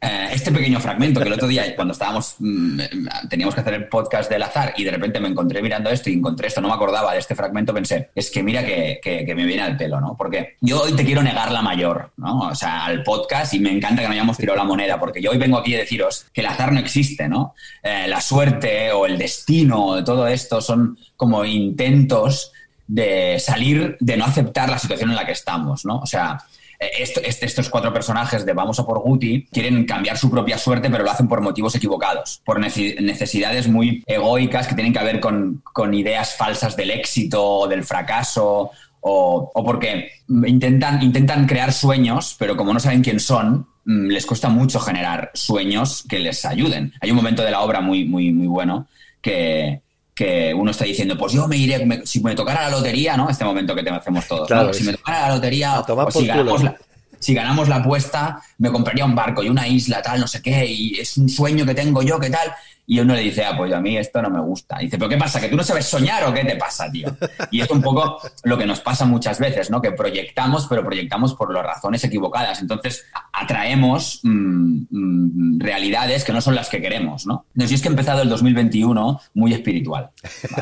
Eh, 0.00 0.28
este 0.32 0.50
pequeño 0.50 0.80
fragmento 0.80 1.20
que 1.20 1.26
el 1.26 1.34
otro 1.34 1.48
día, 1.48 1.74
cuando 1.76 1.92
estábamos, 1.92 2.36
mm, 2.38 2.80
teníamos 3.28 3.54
que 3.54 3.60
hacer 3.60 3.74
el 3.74 3.88
podcast 3.88 4.30
del 4.30 4.42
azar 4.42 4.72
y 4.76 4.84
de 4.84 4.90
repente 4.90 5.20
me 5.20 5.28
encontré 5.28 5.62
mirando 5.62 5.90
esto 5.90 6.10
y 6.10 6.14
encontré 6.14 6.48
esto, 6.48 6.60
no 6.60 6.68
me 6.68 6.74
acordaba 6.74 7.12
de 7.12 7.18
este 7.18 7.34
fragmento, 7.34 7.74
pensé, 7.74 8.10
es 8.14 8.30
que 8.30 8.42
mira 8.42 8.64
que, 8.64 9.00
me 9.36 9.44
viene 9.44 9.62
al 9.62 9.76
pelo, 9.76 10.00
¿no? 10.00 10.16
Porque 10.16 10.56
yo 10.60 10.82
hoy 10.82 10.92
te 10.92 11.04
quiero 11.04 11.22
negar 11.22 11.52
la 11.52 11.62
mayor, 11.62 12.12
¿no? 12.16 12.40
O 12.40 12.54
sea, 12.54 12.84
al 12.84 13.02
podcast 13.02 13.54
y 13.54 13.58
me 13.58 13.70
encanta 13.70 14.02
que 14.02 14.08
no 14.08 14.14
hayamos 14.14 14.36
tirado 14.36 14.56
la 14.56 14.64
moneda, 14.64 14.98
porque 14.98 15.20
yo 15.20 15.30
hoy 15.30 15.38
vengo 15.38 15.58
aquí 15.58 15.74
a 15.74 15.78
deciros 15.78 16.26
que 16.32 16.40
el 16.40 16.46
azar 16.46 16.72
no 16.72 16.80
existe, 16.80 17.28
¿no? 17.28 17.54
Eh, 17.82 18.06
la 18.08 18.20
suerte 18.20 18.92
o 18.92 19.06
el 19.06 19.18
destino, 19.18 20.02
todo 20.04 20.26
esto 20.26 20.60
son 20.60 20.98
como 21.16 21.44
intentos 21.44 22.52
de 22.90 23.38
salir, 23.38 23.96
de 24.00 24.16
no 24.16 24.24
aceptar 24.24 24.68
la 24.68 24.78
situación 24.78 25.10
en 25.10 25.16
la 25.16 25.24
que 25.24 25.32
estamos, 25.32 25.84
¿no? 25.84 25.98
O 25.98 26.06
sea, 26.06 26.38
estos 26.80 27.68
cuatro 27.68 27.92
personajes 27.92 28.46
de 28.46 28.54
Vamos 28.54 28.80
a 28.80 28.86
por 28.86 29.00
Guti 29.00 29.46
quieren 29.52 29.84
cambiar 29.84 30.16
su 30.16 30.30
propia 30.30 30.56
suerte, 30.56 30.88
pero 30.88 31.04
lo 31.04 31.10
hacen 31.10 31.28
por 31.28 31.42
motivos 31.42 31.74
equivocados, 31.74 32.40
por 32.44 32.58
necesidades 32.58 33.68
muy 33.68 34.02
egoicas 34.06 34.66
que 34.66 34.74
tienen 34.74 34.92
que 34.92 35.04
ver 35.04 35.20
con, 35.20 35.62
ideas 35.92 36.36
falsas 36.36 36.76
del 36.76 36.90
éxito 36.90 37.44
o 37.44 37.68
del 37.68 37.84
fracaso 37.84 38.70
o, 39.00 39.52
porque 39.64 40.10
intentan, 40.46 41.02
intentan 41.02 41.46
crear 41.46 41.72
sueños, 41.72 42.36
pero 42.38 42.56
como 42.56 42.72
no 42.72 42.80
saben 42.80 43.02
quién 43.02 43.20
son, 43.20 43.66
mm, 43.84 44.08
les 44.08 44.24
cuesta 44.24 44.48
mucho 44.48 44.80
generar 44.80 45.30
sueños 45.34 46.04
que 46.08 46.18
les 46.18 46.44
ayuden. 46.44 46.92
Hay 47.00 47.10
un 47.10 47.16
momento 47.16 47.42
de 47.42 47.50
la 47.50 47.60
obra 47.60 47.80
muy, 47.80 48.04
muy, 48.04 48.30
muy 48.30 48.46
bueno 48.46 48.86
que, 49.20 49.80
que 50.20 50.52
uno 50.52 50.70
está 50.70 50.84
diciendo, 50.84 51.16
pues 51.16 51.32
yo 51.32 51.48
me 51.48 51.56
iré, 51.56 52.02
si 52.04 52.20
me 52.20 52.34
tocara 52.34 52.64
la 52.64 52.76
lotería, 52.76 53.16
¿no? 53.16 53.30
Este 53.30 53.42
momento 53.42 53.74
que 53.74 53.82
te 53.82 53.88
hacemos 53.88 54.28
todos. 54.28 54.76
Si 54.76 54.84
me 54.84 54.92
tocara 54.92 55.28
la 55.28 55.34
lotería, 55.36 55.80
o 55.80 56.10
si 56.10 56.26
ganamos 56.26 56.62
la, 56.62 56.76
si 57.18 57.32
ganamos 57.32 57.68
la 57.70 57.76
apuesta, 57.76 58.42
me 58.58 58.70
compraría 58.70 59.06
un 59.06 59.14
barco 59.14 59.42
y 59.42 59.48
una 59.48 59.66
isla, 59.66 60.02
tal, 60.02 60.20
no 60.20 60.28
sé 60.28 60.42
qué, 60.42 60.66
y 60.66 61.00
es 61.00 61.16
un 61.16 61.26
sueño 61.26 61.64
que 61.64 61.74
tengo 61.74 62.02
yo, 62.02 62.20
¿qué 62.20 62.28
tal? 62.28 62.52
Y 62.90 62.98
uno 62.98 63.14
le 63.14 63.20
dice, 63.20 63.44
ah, 63.44 63.56
pues 63.56 63.72
a 63.72 63.80
mí 63.80 63.96
esto 63.96 64.20
no 64.20 64.30
me 64.30 64.40
gusta. 64.40 64.78
Dice, 64.78 64.98
¿pero 64.98 65.08
qué 65.08 65.16
pasa? 65.16 65.40
¿Que 65.40 65.46
tú 65.46 65.54
no 65.54 65.62
sabes 65.62 65.86
soñar 65.86 66.24
o 66.24 66.34
qué 66.34 66.44
te 66.44 66.56
pasa, 66.56 66.90
tío? 66.90 67.06
Y 67.52 67.60
es 67.60 67.70
un 67.70 67.80
poco 67.80 68.18
lo 68.42 68.58
que 68.58 68.66
nos 68.66 68.80
pasa 68.80 69.04
muchas 69.04 69.38
veces, 69.38 69.70
¿no? 69.70 69.80
Que 69.80 69.92
proyectamos, 69.92 70.66
pero 70.66 70.82
proyectamos 70.82 71.34
por 71.34 71.54
las 71.54 71.64
razones 71.64 72.02
equivocadas. 72.02 72.60
Entonces, 72.60 73.06
atraemos 73.32 74.18
mm, 74.24 74.86
mm, 74.90 75.60
realidades 75.60 76.24
que 76.24 76.32
no 76.32 76.40
son 76.40 76.56
las 76.56 76.68
que 76.68 76.82
queremos, 76.82 77.26
¿no? 77.26 77.46
Entonces, 77.54 77.70
yo 77.70 77.74
es 77.76 77.82
que 77.82 77.86
he 77.86 77.92
empezado 77.92 78.22
el 78.22 78.28
2021 78.28 79.20
muy 79.34 79.52
espiritual. 79.52 80.10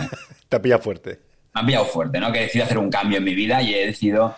Te 0.50 0.60
pilla 0.60 0.78
fuerte 0.78 1.27
me 1.58 1.62
ha 1.62 1.66
pillado 1.66 1.84
fuerte, 1.86 2.20
¿no? 2.20 2.32
Que 2.32 2.40
he 2.40 2.42
decidido 2.42 2.64
hacer 2.64 2.78
un 2.78 2.90
cambio 2.90 3.18
en 3.18 3.24
mi 3.24 3.34
vida 3.34 3.60
y 3.62 3.74
he 3.74 3.86
decidido 3.86 4.34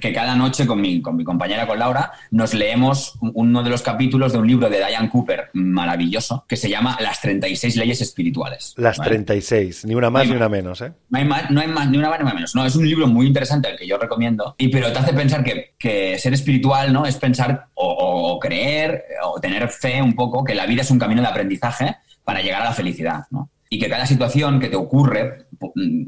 que 0.00 0.12
cada 0.12 0.34
noche 0.36 0.66
con 0.66 0.80
mi, 0.80 1.00
con 1.00 1.16
mi 1.16 1.24
compañera, 1.24 1.66
con 1.66 1.78
Laura, 1.78 2.12
nos 2.30 2.52
leemos 2.52 3.18
uno 3.20 3.62
de 3.62 3.70
los 3.70 3.82
capítulos 3.82 4.32
de 4.32 4.38
un 4.38 4.46
libro 4.46 4.68
de 4.68 4.76
Diane 4.76 5.08
Cooper 5.08 5.50
maravilloso 5.54 6.44
que 6.46 6.56
se 6.56 6.68
llama 6.68 6.98
Las 7.00 7.20
36 7.20 7.76
leyes 7.76 8.00
espirituales. 8.02 8.74
Las 8.76 9.00
36, 9.00 9.86
ni 9.86 9.94
una 9.94 10.10
más 10.10 10.28
ni 10.28 10.36
una 10.36 10.48
menos, 10.48 10.80
¿eh? 10.82 10.92
No 11.08 11.18
hay, 11.18 11.24
más, 11.24 11.50
no 11.50 11.60
hay 11.60 11.68
más, 11.68 11.88
ni 11.88 11.96
una 11.96 12.10
más 12.10 12.18
ni 12.18 12.24
una 12.24 12.34
menos. 12.34 12.54
No, 12.54 12.66
es 12.66 12.76
un 12.76 12.86
libro 12.86 13.06
muy 13.06 13.26
interesante 13.26 13.70
el 13.70 13.78
que 13.78 13.86
yo 13.86 13.96
recomiendo, 13.96 14.54
y, 14.58 14.68
pero 14.68 14.92
te 14.92 14.98
hace 14.98 15.14
pensar 15.14 15.42
que, 15.42 15.74
que 15.78 16.18
ser 16.18 16.34
espiritual, 16.34 16.92
¿no? 16.92 17.06
Es 17.06 17.16
pensar 17.16 17.68
o, 17.74 18.34
o 18.34 18.38
creer 18.38 19.04
o 19.22 19.40
tener 19.40 19.68
fe 19.68 20.02
un 20.02 20.14
poco 20.14 20.44
que 20.44 20.54
la 20.54 20.66
vida 20.66 20.82
es 20.82 20.90
un 20.90 20.98
camino 20.98 21.22
de 21.22 21.28
aprendizaje 21.28 21.96
para 22.24 22.40
llegar 22.40 22.62
a 22.62 22.66
la 22.66 22.72
felicidad, 22.72 23.24
¿no? 23.30 23.50
Y 23.74 23.78
que 23.80 23.88
cada 23.88 24.06
situación 24.06 24.60
que 24.60 24.68
te 24.68 24.76
ocurre 24.76 25.48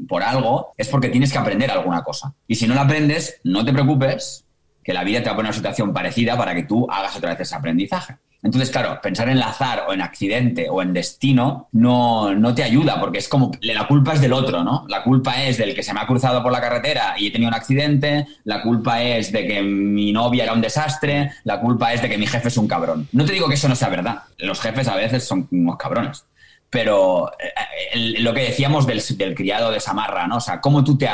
por 0.07 0.23
algo 0.23 0.73
es 0.77 0.87
porque 0.87 1.09
tienes 1.09 1.33
que 1.33 1.37
aprender 1.37 1.69
alguna 1.69 2.01
cosa. 2.01 2.33
Y 2.47 2.55
si 2.55 2.65
no 2.65 2.73
la 2.73 2.83
aprendes, 2.83 3.41
no 3.43 3.65
te 3.65 3.73
preocupes, 3.73 4.45
que 4.81 4.93
la 4.93 5.03
vida 5.03 5.19
te 5.19 5.25
va 5.25 5.33
a 5.33 5.35
poner 5.35 5.49
una 5.49 5.57
situación 5.57 5.91
parecida 5.91 6.37
para 6.37 6.55
que 6.55 6.63
tú 6.63 6.87
hagas 6.89 7.17
otra 7.17 7.31
vez 7.31 7.41
ese 7.41 7.55
aprendizaje. 7.55 8.15
Entonces, 8.41 8.71
claro, 8.71 9.01
pensar 9.01 9.27
en 9.27 9.35
el 9.35 9.43
azar 9.43 9.83
o 9.89 9.93
en 9.93 10.01
accidente 10.01 10.69
o 10.69 10.81
en 10.81 10.93
destino 10.93 11.67
no, 11.73 12.33
no, 12.33 12.55
te 12.55 12.63
ayuda 12.63 13.01
porque 13.01 13.17
es 13.17 13.27
como 13.27 13.51
la 13.59 13.85
culpa 13.85 14.13
es 14.13 14.21
del 14.21 14.31
otro, 14.31 14.63
¿no? 14.63 14.85
La 14.87 15.03
culpa 15.03 15.43
es 15.43 15.57
del 15.57 15.75
que 15.75 15.83
se 15.83 15.93
me 15.93 15.99
ha 15.99 16.07
cruzado 16.07 16.41
por 16.41 16.53
la 16.53 16.61
carretera 16.61 17.15
y 17.17 17.27
he 17.27 17.31
tenido 17.31 17.49
un 17.49 17.55
accidente, 17.55 18.27
la 18.45 18.61
culpa 18.61 19.03
es 19.03 19.33
de 19.33 19.45
que 19.45 19.61
mi 19.61 20.13
novia 20.13 20.45
era 20.45 20.53
un 20.53 20.61
desastre, 20.61 21.31
la 21.43 21.59
culpa 21.59 21.91
es 21.91 22.01
de 22.01 22.07
que 22.07 22.17
mi 22.17 22.27
jefe 22.27 22.47
es 22.47 22.55
un 22.55 22.69
cabrón. 22.69 23.09
No 23.11 23.25
te 23.25 23.33
digo 23.33 23.49
que 23.49 23.55
eso 23.55 23.67
no 23.67 23.75
sea 23.75 23.89
verdad, 23.89 24.19
los 24.37 24.61
jefes 24.61 24.87
a 24.87 24.95
veces 24.95 25.27
son 25.27 25.49
unos 25.51 25.75
cabrones 25.75 26.23
pero 26.69 27.31
eh, 27.39 28.19
lo 28.19 28.33
que 28.33 28.41
decíamos 28.41 28.85
del, 28.85 29.01
criado 29.35 29.71
de 29.71 29.79
Samarra, 29.79 30.27
¿no? 30.27 30.37
O 30.37 30.41
sea, 30.41 30.59
cómo 30.59 30.83
tú, 30.83 30.97
te, 30.97 31.09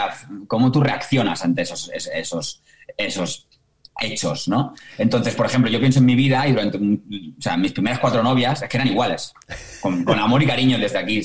cómo 0.48 0.72
tú 0.72 0.82
reaccionas 0.82 1.44
ante 1.44 1.62
esos, 1.62 1.92
esos, 1.94 2.64
esos 2.98 3.48
hechos, 4.00 4.48
¿no? 4.48 4.74
Entonces, 4.98 5.36
por 5.36 5.46
ejemplo, 5.46 5.70
yo 5.70 5.80
pienso 5.80 6.00
en 6.00 6.06
mi 6.06 6.16
vida 6.16 6.48
y 6.48 6.52
durante, 6.52 6.78
o 6.78 7.42
sea, 7.42 7.58
mis 7.58 7.72
primeras 7.72 8.00
cuatro 8.00 8.24
novias 8.24 8.62
es 8.62 8.70
que 8.70 8.78
eran 8.78 8.88
iguales, 8.88 9.34
con, 9.82 10.08
amor 10.20 10.42
y 10.42 10.48
cariño 10.48 10.80
desde 10.80 10.98
aquí, 10.98 11.22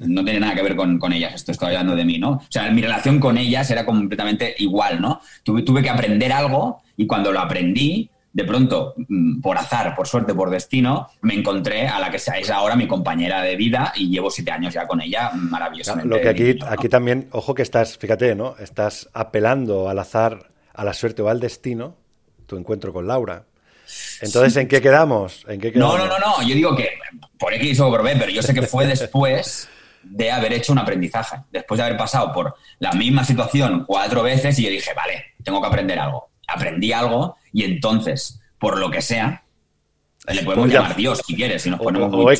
no 0.00 0.24
tiene 0.24 0.40
nada 0.40 0.54
que 0.54 0.62
ver 0.62 0.76
con, 0.76 1.12
ellas, 1.12 1.34
esto 1.34 1.52
estoy 1.52 1.68
hablando 1.68 1.96
de 1.96 2.04
mí, 2.04 2.18
¿no? 2.18 2.32
O 2.32 2.46
sea, 2.50 2.70
mi 2.70 2.82
relación 2.82 3.18
con 3.18 3.38
ellas 3.38 3.70
era 3.70 3.86
completamente 3.86 4.54
igual, 4.58 5.00
¿no? 5.00 5.20
Tuve, 5.42 5.62
tuve 5.62 5.82
que 5.82 5.90
aprender 5.90 6.32
algo 6.32 6.82
y 6.96 7.06
cuando 7.06 7.32
lo 7.32 7.40
aprendí, 7.40 8.10
de 8.36 8.44
pronto, 8.44 8.92
mm, 8.98 9.40
por 9.40 9.56
azar, 9.56 9.96
por 9.96 10.06
suerte, 10.06 10.34
por 10.34 10.50
destino, 10.50 11.08
me 11.22 11.32
encontré 11.32 11.88
a 11.88 11.98
la 11.98 12.10
que 12.10 12.18
es 12.18 12.50
ahora 12.50 12.76
mi 12.76 12.86
compañera 12.86 13.40
de 13.40 13.56
vida 13.56 13.94
y 13.96 14.10
llevo 14.10 14.30
siete 14.30 14.50
años 14.50 14.74
ya 14.74 14.86
con 14.86 15.00
ella 15.00 15.30
maravillosamente. 15.32 16.14
Lo 16.14 16.20
que 16.20 16.28
aquí, 16.28 16.58
aquí 16.68 16.90
también, 16.90 17.28
ojo 17.32 17.54
que 17.54 17.62
estás, 17.62 17.96
fíjate, 17.96 18.34
¿no? 18.34 18.54
Estás 18.58 19.08
apelando 19.14 19.88
al 19.88 19.98
azar, 19.98 20.50
a 20.74 20.84
la 20.84 20.92
suerte 20.92 21.22
o 21.22 21.30
al 21.30 21.40
destino, 21.40 21.96
tu 22.44 22.58
encuentro 22.58 22.92
con 22.92 23.06
Laura. 23.06 23.46
Entonces, 24.20 24.54
¿en 24.58 24.68
qué 24.68 24.82
quedamos? 24.82 25.46
¿En 25.48 25.58
qué 25.58 25.72
No, 25.74 25.96
no, 25.96 26.06
no, 26.06 26.18
no. 26.18 26.42
Yo 26.42 26.54
digo 26.54 26.76
que 26.76 26.90
por 27.38 27.54
X 27.54 27.80
o 27.80 27.88
por 27.88 28.02
B, 28.02 28.16
pero 28.18 28.30
yo 28.30 28.42
sé 28.42 28.52
que 28.52 28.60
fue 28.60 28.86
después 28.86 29.66
de 30.02 30.30
haber 30.30 30.52
hecho 30.52 30.74
un 30.74 30.78
aprendizaje. 30.78 31.38
Después 31.50 31.78
de 31.78 31.84
haber 31.84 31.96
pasado 31.96 32.34
por 32.34 32.54
la 32.80 32.92
misma 32.92 33.24
situación 33.24 33.84
cuatro 33.86 34.22
veces 34.22 34.58
y 34.58 34.64
yo 34.64 34.68
dije, 34.68 34.92
vale, 34.92 35.36
tengo 35.42 35.58
que 35.62 35.68
aprender 35.68 35.98
algo. 35.98 36.28
Aprendí 36.46 36.92
algo 36.92 37.36
y 37.52 37.64
entonces, 37.64 38.40
por 38.58 38.78
lo 38.78 38.90
que 38.90 39.02
sea, 39.02 39.44
le 40.34 40.42
podemos 40.42 40.64
pues 40.64 40.74
llamar 40.74 40.96
Dios 40.96 41.22
si 41.24 41.36
quieres, 41.36 41.62
si 41.62 41.70
nos 41.70 41.78
ponemos 41.78 42.10
muy 42.10 42.36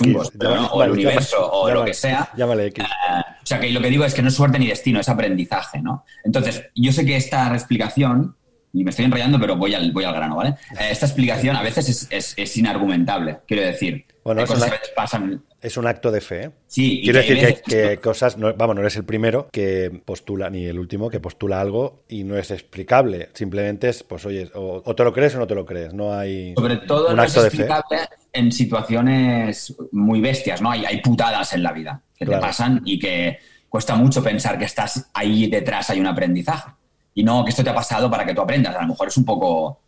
o 0.73 0.83
el 0.83 0.91
universo, 0.91 1.51
o 1.51 1.71
lo 1.71 1.85
que 1.85 1.95
sea. 1.95 2.29
Llámale 2.37 2.67
X. 2.67 2.85
Eh, 2.85 3.23
o 3.43 3.47
sea, 3.47 3.61
que 3.61 3.71
lo 3.71 3.81
que 3.81 3.91
digo 3.91 4.05
es 4.05 4.13
que 4.13 4.23
no 4.23 4.29
es 4.29 4.35
suerte 4.35 4.59
ni 4.59 4.67
destino, 4.67 4.99
es 4.99 5.09
aprendizaje, 5.09 5.81
¿no? 5.81 6.05
Entonces, 6.25 6.65
yo 6.75 6.93
sé 6.93 7.07
que 7.07 7.17
esta 7.17 7.53
explicación, 7.55 8.37
y 8.73 8.83
me 8.83 8.91
estoy 8.91 9.05
enrollando, 9.05 9.39
pero 9.39 9.57
voy 9.57 9.75
al, 9.75 9.93
voy 9.93 10.05
al 10.05 10.15
grano, 10.15 10.37
¿vale? 10.37 10.51
Eh, 10.73 10.89
esta 10.91 11.07
explicación 11.07 11.55
a 11.55 11.63
veces 11.63 12.09
es, 12.11 12.35
es, 12.37 12.57
inargumentable, 12.57 13.39
quiero 13.47 13.63
decir. 13.63 14.05
Bueno, 14.25 14.45
cosas 14.45 14.73
pasan 14.97 15.45
es 15.67 15.77
un 15.77 15.87
acto 15.87 16.13
de 16.13 16.21
fe. 16.21 16.45
¿eh? 16.45 16.51
Sí, 16.69 17.01
quiero 17.03 17.19
decir 17.19 17.39
que, 17.39 17.63
que 17.65 17.99
cosas, 17.99 18.39
no, 18.39 18.55
vamos, 18.55 18.77
no 18.77 18.83
eres 18.83 18.97
el 18.97 19.05
primero 19.05 19.49
que 19.51 20.01
postula, 20.05 20.49
ni 20.49 20.65
el 20.65 20.79
último 20.79 21.11
que 21.11 21.19
postula 21.19 21.61
algo 21.61 22.05
y 22.09 22.23
no 22.23 22.39
es 22.39 22.53
explicable. 22.53 23.31
Simplemente 23.35 23.89
es, 23.89 24.05
pues 24.05 24.25
oye, 24.27 24.49
o, 24.55 24.95
te 24.95 25.03
lo 25.03 25.13
crees 25.13 25.35
o 25.35 25.39
no 25.39 25.47
te 25.47 25.57
lo 25.57 25.67
crees. 25.67 25.93
No 25.93 26.15
hay. 26.15 26.55
Sobre 26.55 26.77
todo 26.79 27.13
no 27.15 27.23
es 27.25 27.37
explicable 27.37 27.99
en 28.33 28.53
situaciones 28.53 29.75
muy 29.91 30.21
bestias, 30.21 30.63
¿no? 30.63 30.71
Hay, 30.71 30.85
hay 30.85 31.01
putadas 31.01 31.53
en 31.53 31.65
la 31.65 31.73
vida 31.73 32.01
que 32.17 32.27
te 32.27 32.39
pasan 32.39 32.83
y 32.85 32.99
que 32.99 33.39
cuesta 33.69 33.97
mucho 33.97 34.23
pensar 34.23 34.59
que 34.59 34.67
estás 34.67 35.11
ahí 35.15 35.49
detrás, 35.49 35.91
hay 35.91 35.99
un 35.99 36.07
aprendizaje. 36.07 36.71
Y 37.13 37.25
no 37.25 37.45
que 37.45 37.51
esto 37.51 37.65
te 37.65 37.71
ha 37.71 37.75
pasado 37.75 38.09
para 38.09 38.25
que 38.25 38.35
tú 38.35 38.43
aprendas. 38.43 38.77
A 38.77 38.83
lo 38.83 38.89
mejor 38.89 39.09
es 39.09 39.17
un 39.17 39.25
poco 39.25 39.81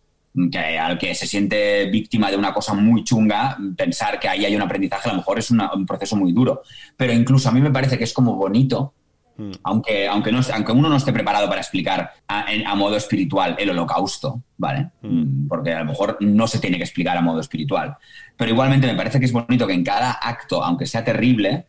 que 0.51 0.79
al 0.79 0.98
que 0.98 1.14
se 1.14 1.27
siente 1.27 1.87
víctima 1.87 2.31
de 2.31 2.37
una 2.37 2.53
cosa 2.53 2.74
muy 2.74 3.05
chunga, 3.05 3.57
pensar 3.77 4.20
que 4.20 4.29
ahí 4.29 4.44
hay 4.44 4.55
un 4.55 4.62
aprendizaje 4.62 5.09
a 5.09 5.12
lo 5.12 5.18
mejor 5.18 5.38
es 5.38 5.51
un 5.51 5.87
proceso 5.87 6.16
muy 6.16 6.33
duro. 6.33 6.62
Pero 6.96 7.12
incluso 7.12 7.48
a 7.48 7.53
mí 7.53 7.61
me 7.61 7.70
parece 7.70 7.98
que 7.98 8.05
es 8.05 8.12
como 8.12 8.37
bonito, 8.37 8.94
mm. 9.37 9.51
aunque, 9.64 10.07
aunque, 10.07 10.31
no, 10.31 10.40
aunque 10.55 10.72
uno 10.72 10.88
no 10.88 10.96
esté 10.96 11.12
preparado 11.12 11.48
para 11.48 11.61
explicar 11.61 12.12
a, 12.29 12.74
modo 12.74 12.96
espiritual 12.96 13.57
el 13.59 13.70
holocausto, 13.70 14.42
¿vale? 14.57 14.90
Mm. 15.03 15.44
Mm, 15.44 15.48
porque 15.48 15.72
a 15.72 15.81
lo 15.81 15.87
mejor 15.87 16.18
no 16.20 16.46
se 16.46 16.59
tiene 16.59 16.77
que 16.77 16.85
explicar 16.85 17.16
a 17.16 17.22
modo 17.22 17.40
espiritual. 17.40 17.96
Pero 18.37 18.51
igualmente 18.51 18.87
me 18.87 18.94
parece 18.94 19.18
que 19.18 19.27
es 19.27 19.33
bonito 19.33 19.66
que 19.66 19.74
en 19.74 19.85
cada 19.85 20.12
acto, 20.12 20.62
aunque 20.62 20.87
sea 20.87 21.05
terrible, 21.05 21.66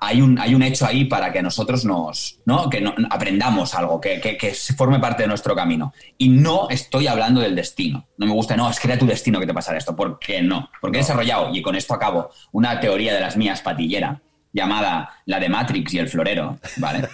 hay 0.00 0.22
un, 0.22 0.38
hay 0.38 0.54
un 0.54 0.62
hecho 0.62 0.86
ahí 0.86 1.04
para 1.04 1.32
que 1.32 1.42
nosotros 1.42 1.84
nos, 1.84 2.40
¿no? 2.46 2.70
Que 2.70 2.82
aprendamos 3.10 3.74
algo, 3.74 4.00
que, 4.00 4.18
que, 4.20 4.54
se 4.54 4.74
forme 4.74 4.98
parte 4.98 5.24
de 5.24 5.28
nuestro 5.28 5.54
camino. 5.54 5.92
Y 6.16 6.30
no 6.30 6.68
estoy 6.70 7.06
hablando 7.06 7.40
del 7.40 7.54
destino. 7.54 8.06
No 8.16 8.26
me 8.26 8.32
gusta, 8.32 8.56
no, 8.56 8.70
es 8.70 8.80
que 8.80 8.88
era 8.88 8.98
tu 8.98 9.06
destino 9.06 9.38
que 9.38 9.46
te 9.46 9.52
pasara 9.52 9.76
esto. 9.76 9.94
¿Por 9.94 10.18
qué 10.18 10.40
no? 10.40 10.70
Porque 10.80 10.98
he 10.98 11.00
desarrollado, 11.00 11.54
y 11.54 11.60
con 11.60 11.76
esto 11.76 11.94
acabo, 11.94 12.30
una 12.52 12.80
teoría 12.80 13.14
de 13.14 13.20
las 13.20 13.36
mías 13.36 13.60
patillera, 13.60 14.20
llamada 14.54 15.10
la 15.26 15.38
de 15.38 15.48
Matrix 15.48 15.92
y 15.92 15.98
el 15.98 16.08
florero, 16.08 16.58
¿vale? 16.76 17.06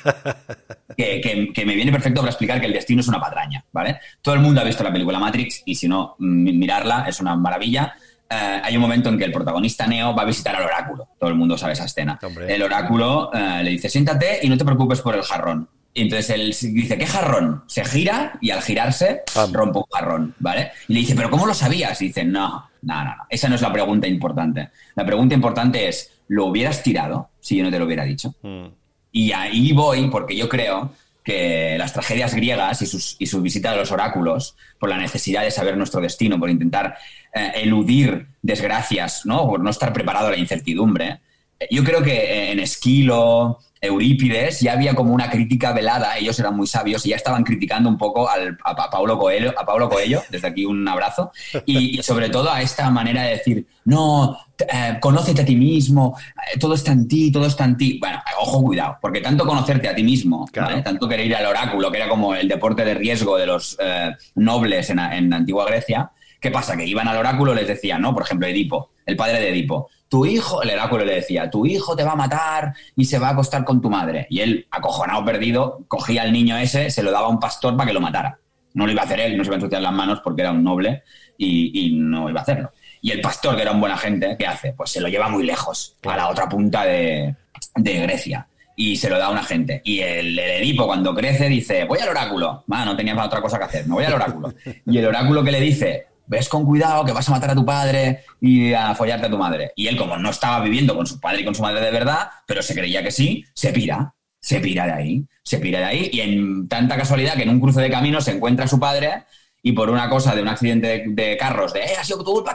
que, 0.97 1.51
que, 1.53 1.65
me 1.65 1.75
viene 1.75 1.91
perfecto 1.91 2.21
para 2.21 2.31
explicar 2.31 2.61
que 2.61 2.67
el 2.67 2.73
destino 2.73 3.01
es 3.01 3.09
una 3.09 3.19
patraña, 3.19 3.65
¿vale? 3.73 3.99
Todo 4.23 4.35
el 4.35 4.41
mundo 4.41 4.61
ha 4.61 4.65
visto 4.65 4.85
la 4.85 4.93
película 4.93 5.19
Matrix 5.19 5.63
y 5.65 5.75
si 5.75 5.89
no, 5.89 6.15
mirarla 6.19 7.07
es 7.09 7.19
una 7.19 7.35
maravilla 7.35 7.95
eh, 8.31 8.61
hay 8.63 8.77
un 8.77 8.83
momento 8.83 9.09
en 9.09 9.19
que 9.19 9.25
el 9.25 9.33
protagonista 9.33 9.89
Neo 9.89 10.15
va 10.15 10.23
a 10.23 10.27
visitar 10.27 10.55
al 10.55 10.63
oráculo. 10.63 11.09
Todo 11.19 11.31
el 11.31 11.37
mundo 11.37 11.59
sabe 11.59 11.73
esa 11.73 11.85
escena. 11.85 12.19
El 12.47 12.63
oráculo 12.63 13.31
eh, 13.35 13.63
le 13.65 13.71
dice, 13.71 13.89
siéntate 13.89 14.39
y 14.43 14.49
no 14.49 14.57
te 14.57 14.65
preocupes 14.65 15.01
por 15.01 15.17
el 15.17 15.23
jarrón. 15.23 15.69
Y 15.93 16.03
entonces 16.03 16.31
él 16.31 16.57
dice, 16.73 16.97
¿qué 16.97 17.07
jarrón? 17.07 17.65
Se 17.67 17.85
gira 17.85 18.39
y 18.41 18.51
al 18.51 18.63
girarse 18.63 19.23
rompe 19.53 19.79
un 19.79 19.85
jarrón, 19.93 20.35
¿vale? 20.39 20.71
Y 20.87 20.95
le 20.95 21.01
dice, 21.01 21.17
¿pero 21.17 21.31
cómo 21.31 21.47
lo 21.47 21.55
sabías? 21.55 22.01
Y 22.01 22.07
dice, 22.07 22.25
no, 22.25 22.71
no, 22.83 23.05
no, 23.05 23.13
Esa 23.29 23.49
no 23.49 23.57
es 23.57 23.63
la 23.63 23.73
pregunta 23.73 24.07
importante. 24.07 24.71
La 24.95 25.05
pregunta 25.05 25.35
importante 25.35 25.89
es, 25.89 26.13
¿lo 26.29 26.47
hubieras 26.47 26.85
tirado 26.85 27.31
si 27.41 27.57
yo 27.57 27.65
no 27.65 27.71
te 27.73 27.81
lo 27.81 27.87
hubiera 27.87 28.05
dicho? 28.05 28.33
Mm. 28.43 28.67
Y 29.11 29.33
ahí 29.33 29.73
voy 29.73 30.09
porque 30.09 30.37
yo 30.37 30.49
creo 30.49 30.93
que 31.25 31.77
las 31.79 31.93
tragedias 31.93 32.35
griegas 32.35 32.83
y, 32.83 32.87
sus, 32.87 33.17
y 33.19 33.27
su 33.27 33.43
visita 33.43 33.73
a 33.73 33.77
los 33.77 33.91
oráculos, 33.93 34.57
por 34.79 34.89
la 34.89 34.97
necesidad 34.97 35.43
de 35.43 35.51
saber 35.51 35.77
nuestro 35.77 36.01
destino, 36.01 36.39
por 36.39 36.51
intentar 36.51 36.97
eh, 37.35 37.53
eludir 37.57 38.27
desgracias, 38.43 39.27
¿no? 39.27 39.47
por 39.49 39.61
no 39.61 39.71
estar 39.71 39.93
preparado 39.93 40.29
a 40.29 40.31
la 40.31 40.39
incertidumbre, 40.39 41.21
eh, 41.59 41.69
yo 41.71 41.85
creo 41.85 42.03
que 42.03 42.51
en 42.51 42.61
Esquilo, 42.61 43.59
Eurípides, 43.83 44.61
ya 44.61 44.75
había 44.75 44.95
como 44.95 45.15
una 45.15 45.31
crítica 45.31 45.73
velada, 45.73 46.19
ellos 46.19 46.39
eran 46.39 46.55
muy 46.55 46.67
sabios 46.67 47.07
y 47.07 47.11
ya 47.11 47.17
estaban 47.17 47.43
criticando 47.45 47.89
un 47.89 47.97
poco 47.97 48.29
al, 48.29 48.59
a, 48.63 48.91
Paulo 48.91 49.19
Coelho, 49.19 49.55
a 49.59 49.65
Paulo 49.65 49.89
Coelho, 49.89 50.23
desde 50.29 50.49
aquí 50.49 50.67
un 50.67 50.87
abrazo, 50.87 51.33
y, 51.65 52.03
sobre 52.03 52.29
todo 52.29 52.53
a 52.53 52.61
esta 52.61 52.91
manera 52.91 53.23
de 53.23 53.31
decir, 53.31 53.67
no, 53.87 54.37
eh, 54.59 54.99
conócete 55.01 55.43
a 55.43 55.45
ti 55.47 55.57
mismo, 55.57 56.15
eh, 56.37 56.59
todo 56.59 56.75
está 56.75 56.93
en 56.93 57.09
ti, 57.09 57.33
todo 57.33 57.47
está 57.47 57.65
en 57.65 57.79
ti. 57.79 57.99
Bueno, 57.99 58.23
ojo, 58.41 58.63
cuidado, 58.63 58.99
porque 59.01 59.23
tanto 59.23 59.47
conocerte 59.47 59.89
a 59.89 59.95
ti 59.95 60.03
mismo, 60.03 60.47
tanto 60.53 61.09
querer 61.09 61.27
ir 61.27 61.37
al 61.37 61.47
oráculo, 61.47 61.91
que 61.91 61.97
era 61.97 62.09
como 62.09 62.35
el 62.35 62.49
deporte 62.49 62.85
de 62.85 62.95
riesgo 62.95 63.39
de 63.39 63.47
los 63.47 63.79
eh, 63.81 64.11
nobles 64.35 64.91
en, 64.91 64.99
en 64.99 65.33
antigua 65.33 65.65
Grecia, 65.65 66.11
¿qué 66.41 66.51
pasa? 66.51 66.77
Que 66.77 66.87
iban 66.87 67.07
al 67.07 67.19
oráculo 67.19 67.53
y 67.53 67.57
les 67.57 67.69
decían, 67.69 68.01
¿no? 68.01 68.15
Por 68.15 68.23
ejemplo, 68.23 68.47
Edipo, 68.47 68.91
el 69.07 69.17
padre 69.17 69.41
de 69.41 69.51
Edipo, 69.51 69.89
tu 70.11 70.27
hijo, 70.27 70.61
el 70.63 70.71
oráculo 70.71 71.05
le 71.05 71.15
decía, 71.15 71.49
tu 71.49 71.65
hijo 71.65 71.95
te 71.95 72.03
va 72.03 72.13
a 72.13 72.17
matar 72.17 72.75
y 72.97 73.05
se 73.05 73.19
va 73.21 73.29
a 73.29 73.31
acostar 73.31 73.65
con 73.65 73.81
tu 73.81 73.89
madre. 73.89 74.27
Y 74.29 74.41
él, 74.41 74.67
acojonado, 74.71 75.25
perdido, 75.25 75.85
cogía 75.87 76.23
al 76.23 76.33
niño 76.33 76.57
ese, 76.57 76.91
se 76.91 77.05
lo 77.05 77.13
daba 77.13 77.27
a 77.27 77.31
un 77.31 77.39
pastor 77.39 77.77
para 77.77 77.87
que 77.87 77.95
lo 77.95 78.01
matara. 78.01 78.37
No 78.75 78.87
lo 78.87 78.93
iba 78.93 79.03
a 79.03 79.05
hacer 79.05 79.21
él, 79.21 79.37
no 79.37 79.45
se 79.45 79.49
iba 79.49 79.55
a 79.55 79.59
ensuciar 79.59 79.83
las 79.83 79.93
manos 79.93 80.21
porque 80.21 80.43
era 80.43 80.51
un 80.51 80.65
noble 80.65 81.05
y, 81.39 81.93
no 81.95 82.29
iba 82.29 82.41
a 82.41 82.43
hacerlo. 82.43 82.73
Y 83.01 83.13
el 83.13 83.21
pastor, 83.21 83.55
que 83.55 83.63
era 83.63 83.71
un 83.71 83.81
buena 83.81 83.97
gente, 83.97 84.35
¿qué 84.37 84.49
hace? 84.49 84.73
Pues 84.73 84.91
se 84.91 85.01
lo 85.01 85.07
lleva 85.07 85.29
muy 85.29 85.45
lejos, 85.45 85.97
a 86.05 86.17
la 86.17 86.29
otra 86.29 86.49
punta 86.49 86.85
de, 86.85 87.35
Grecia 87.77 88.47
y 88.75 88.97
se 88.97 89.11
lo 89.11 89.17
da 89.17 89.27
a 89.27 89.31
una 89.31 89.45
gente. 89.45 89.81
Y 89.85 90.01
el, 90.01 90.37
Edipo, 90.39 90.87
cuando 90.87 91.15
crece, 91.15 91.49
dice: 91.49 91.85
Voy 91.85 92.01
al 92.01 92.09
oráculo. 92.09 92.65
No 92.67 92.97
tenía 92.97 93.25
otra 93.25 93.41
cosa 93.41 93.59
que 93.59 93.65
hacer, 93.65 93.87
me 93.87 93.95
voy 93.95 94.05
al 94.05 94.15
oráculo. 94.15 94.53
Y 94.87 94.99
el 94.99 95.07
oráculo 95.07 95.45
que 95.45 95.53
le 95.53 95.61
dice: 95.61 96.07
ves 96.31 96.49
con 96.49 96.65
cuidado 96.65 97.05
que 97.05 97.13
vas 97.13 97.29
a 97.29 97.33
matar 97.33 97.51
a 97.51 97.55
tu 97.57 97.67
padre 97.67 98.21
y 98.41 98.73
a 98.73 98.95
follarte 98.95 99.27
a 99.27 99.31
tu 99.31 99.37
madre. 99.37 99.73
Y 99.75 99.89
él, 99.89 99.97
como 99.97 100.17
no 100.17 100.31
estaba 100.31 100.61
viviendo 100.61 100.95
con 100.95 101.05
su 101.05 101.19
padre 101.19 101.41
y 101.41 101.45
con 101.45 101.57
su 101.57 101.63
madre 101.63 101.81
de 101.81 101.91
verdad, 101.91 102.31
pero 102.47 102.63
se 102.63 102.73
creía 102.73 103.03
que 103.03 103.11
sí, 103.11 103.45
se 103.53 103.73
pira, 103.73 104.15
se 104.41 104.61
pira 104.61 104.87
de 104.87 104.93
ahí, 104.93 105.27
se 105.43 105.59
pira 105.59 105.81
de 105.81 105.85
ahí. 105.87 106.11
Y 106.13 106.21
en 106.21 106.69
tanta 106.69 106.97
casualidad 106.97 107.35
que 107.35 107.43
en 107.43 107.51
un 107.51 107.61
cruce 107.61 107.81
de 107.81 107.91
caminos 107.91 108.25
se 108.25 108.31
encuentra 108.31 108.67
a 108.67 108.69
su 108.69 108.79
padre 108.79 109.25
y 109.61 109.73
por 109.73 109.91
una 109.91 110.09
cosa 110.09 110.37
de 110.37 110.43
un 110.43 110.49
accidente 110.49 111.05
de, 111.09 111.37
carros, 111.37 111.73
de, 111.73 111.81
eh, 111.81 111.97
ha 111.99 112.05
sido 112.05 112.25
tu 112.25 112.33
culpa, 112.33 112.55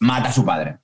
mata 0.00 0.28
a 0.28 0.32
su 0.32 0.44
padre. 0.44 0.78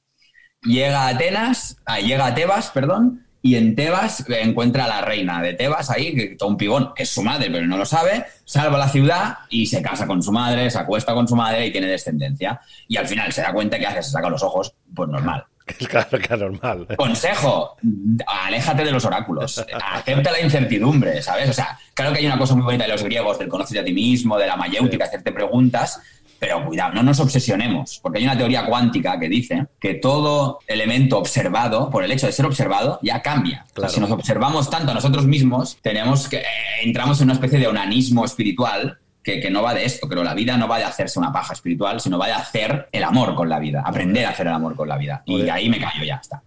Llega 0.62 1.06
a 1.06 1.08
Atenas, 1.08 1.76
ah, 1.86 1.98
llega 1.98 2.26
a 2.26 2.34
Tebas, 2.36 2.70
perdón, 2.70 3.26
y 3.40 3.54
en 3.54 3.76
Tebas 3.76 4.24
encuentra 4.28 4.84
a 4.84 4.88
la 4.88 5.00
reina 5.00 5.40
de 5.40 5.54
Tebas 5.54 5.90
ahí, 5.90 6.14
que 6.14 6.36
un 6.44 6.56
pibón, 6.56 6.92
que 6.94 7.04
es 7.04 7.10
su 7.10 7.22
madre, 7.22 7.50
pero 7.50 7.66
no 7.66 7.76
lo 7.76 7.86
sabe, 7.86 8.24
salva 8.44 8.78
la 8.78 8.88
ciudad 8.88 9.38
y 9.48 9.66
se 9.66 9.80
casa 9.80 10.06
con 10.06 10.22
su 10.22 10.32
madre, 10.32 10.70
se 10.70 10.78
acuesta 10.78 11.14
con 11.14 11.28
su 11.28 11.36
madre 11.36 11.66
y 11.66 11.72
tiene 11.72 11.86
descendencia. 11.86 12.60
Y 12.88 12.96
al 12.96 13.06
final 13.06 13.32
se 13.32 13.42
da 13.42 13.52
cuenta 13.52 13.78
que 13.78 13.86
hace, 13.86 14.02
se 14.02 14.10
saca 14.10 14.28
los 14.28 14.42
ojos, 14.42 14.74
pues 14.94 15.08
normal. 15.08 15.44
Claro, 15.88 16.18
que 16.18 16.36
normal. 16.36 16.86
Consejo, 16.96 17.76
aléjate 18.26 18.84
de 18.84 18.90
los 18.90 19.04
oráculos, 19.04 19.62
acepta 19.84 20.32
la 20.32 20.40
incertidumbre, 20.40 21.20
¿sabes? 21.22 21.50
O 21.50 21.52
sea, 21.52 21.78
claro 21.92 22.12
que 22.12 22.20
hay 22.20 22.26
una 22.26 22.38
cosa 22.38 22.54
muy 22.54 22.64
bonita 22.64 22.84
de 22.84 22.92
los 22.92 23.02
griegos, 23.02 23.38
del 23.38 23.48
conocer 23.48 23.80
a 23.80 23.84
ti 23.84 23.92
mismo, 23.92 24.38
de 24.38 24.46
la 24.46 24.56
mayéutica, 24.56 25.04
hacerte 25.04 25.30
preguntas, 25.30 26.00
pero 26.38 26.64
cuidado, 26.64 26.94
no 26.94 27.02
nos 27.02 27.18
obsesionemos, 27.20 27.98
porque 28.02 28.18
hay 28.18 28.24
una 28.24 28.38
teoría 28.38 28.66
cuántica 28.66 29.18
que 29.18 29.28
dice 29.28 29.66
que 29.80 29.94
todo 29.94 30.60
elemento 30.66 31.18
observado, 31.18 31.90
por 31.90 32.04
el 32.04 32.12
hecho 32.12 32.26
de 32.26 32.32
ser 32.32 32.46
observado, 32.46 32.98
ya 33.02 33.20
cambia. 33.22 33.66
si 33.88 34.00
nos 34.00 34.10
observamos 34.10 34.70
tanto 34.70 34.92
a 34.92 34.94
nosotros 34.94 35.26
mismos, 35.26 35.78
tenemos 35.82 36.28
que 36.28 36.38
eh, 36.38 36.44
entramos 36.82 37.20
en 37.20 37.24
una 37.24 37.34
especie 37.34 37.58
de 37.58 37.66
onanismo 37.66 38.24
espiritual 38.24 38.98
que, 39.22 39.50
no 39.50 39.62
va 39.62 39.74
de 39.74 39.84
esto, 39.84 40.08
pero 40.08 40.24
la 40.24 40.32
vida 40.32 40.56
no 40.56 40.66
va 40.66 40.78
de 40.78 40.84
hacerse 40.84 41.18
una 41.18 41.30
paja 41.30 41.52
espiritual, 41.52 42.00
sino 42.00 42.18
va 42.18 42.28
de 42.28 42.32
hacer 42.32 42.88
el 42.90 43.04
amor 43.04 43.34
con 43.34 43.48
la 43.48 43.58
vida, 43.58 43.82
aprender 43.84 44.24
a 44.24 44.30
hacer 44.30 44.46
el 44.46 44.54
amor 44.54 44.74
con 44.74 44.88
la 44.88 44.96
vida. 44.96 45.22
Y 45.26 45.46
ahí 45.50 45.68
me 45.68 45.78
callo 45.78 46.02
ya, 46.02 46.16
está. 46.16 46.42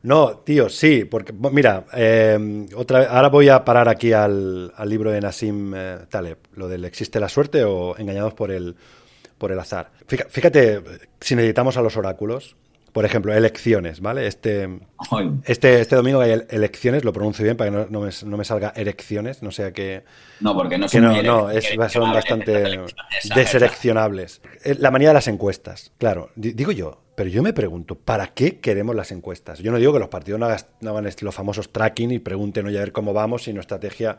No, 0.00 0.36
tío, 0.36 0.68
sí, 0.68 1.04
porque 1.04 1.32
mira, 1.32 1.86
eh, 1.92 2.68
otra 2.76 3.08
ahora 3.10 3.28
voy 3.30 3.48
a 3.48 3.64
parar 3.64 3.88
aquí 3.88 4.12
al, 4.12 4.72
libro 4.86 5.10
de 5.10 5.20
Nassim 5.20 5.74
eh, 5.74 5.98
Taleb, 6.08 6.38
lo 6.54 6.68
del 6.68 6.84
existe 6.84 7.18
la 7.18 7.28
suerte 7.28 7.64
o 7.64 7.96
engañados 7.98 8.32
por 8.34 8.52
el, 8.52 8.76
por 9.38 9.52
el 9.52 9.58
azar. 9.58 9.90
Fíjate, 10.06 10.82
si 11.20 11.34
necesitamos 11.34 11.76
a 11.76 11.82
los 11.82 11.96
oráculos, 11.96 12.56
por 12.92 13.04
ejemplo, 13.04 13.32
elecciones, 13.32 14.00
¿vale? 14.00 14.26
Este, 14.26 14.68
este, 15.44 15.80
este 15.80 15.96
domingo 15.96 16.20
hay 16.20 16.42
elecciones, 16.48 17.04
lo 17.04 17.12
pronuncio 17.12 17.44
bien 17.44 17.56
para 17.56 17.70
que 17.70 17.86
no, 17.90 18.00
me, 18.00 18.44
salga 18.44 18.72
elecciones, 18.74 19.42
no 19.42 19.50
sea 19.50 19.72
que... 19.72 20.04
No, 20.40 20.54
porque 20.54 20.78
no 20.78 20.88
son, 20.88 21.02
no, 21.02 21.22
no 21.22 21.50
es, 21.50 21.68
son 21.90 22.12
bastante 22.12 22.80
deseleccionables. 23.34 24.40
Eh, 24.64 24.76
la 24.78 24.90
manía 24.90 25.08
de 25.08 25.14
las 25.14 25.28
encuestas, 25.28 25.92
claro, 25.98 26.30
digo 26.34 26.72
yo, 26.72 27.02
pero 27.14 27.28
yo 27.28 27.42
me 27.42 27.52
pregunto, 27.52 27.94
¿para 27.94 28.28
qué 28.28 28.58
queremos 28.58 28.96
las 28.96 29.12
encuestas? 29.12 29.58
Yo 29.58 29.70
no 29.70 29.78
digo 29.78 29.92
que 29.92 29.98
los 29.98 30.08
partidos 30.08 30.40
no 30.40 30.46
hagan, 30.46 31.14
los 31.20 31.34
famosos 31.34 31.70
tracking 31.72 32.12
y 32.12 32.18
pregunten, 32.20 32.66
oye, 32.66 32.78
a 32.78 32.80
ver 32.80 32.92
cómo 32.92 33.12
vamos, 33.12 33.44
si 33.44 33.52
nuestra 33.52 33.76
estrategia 33.76 34.18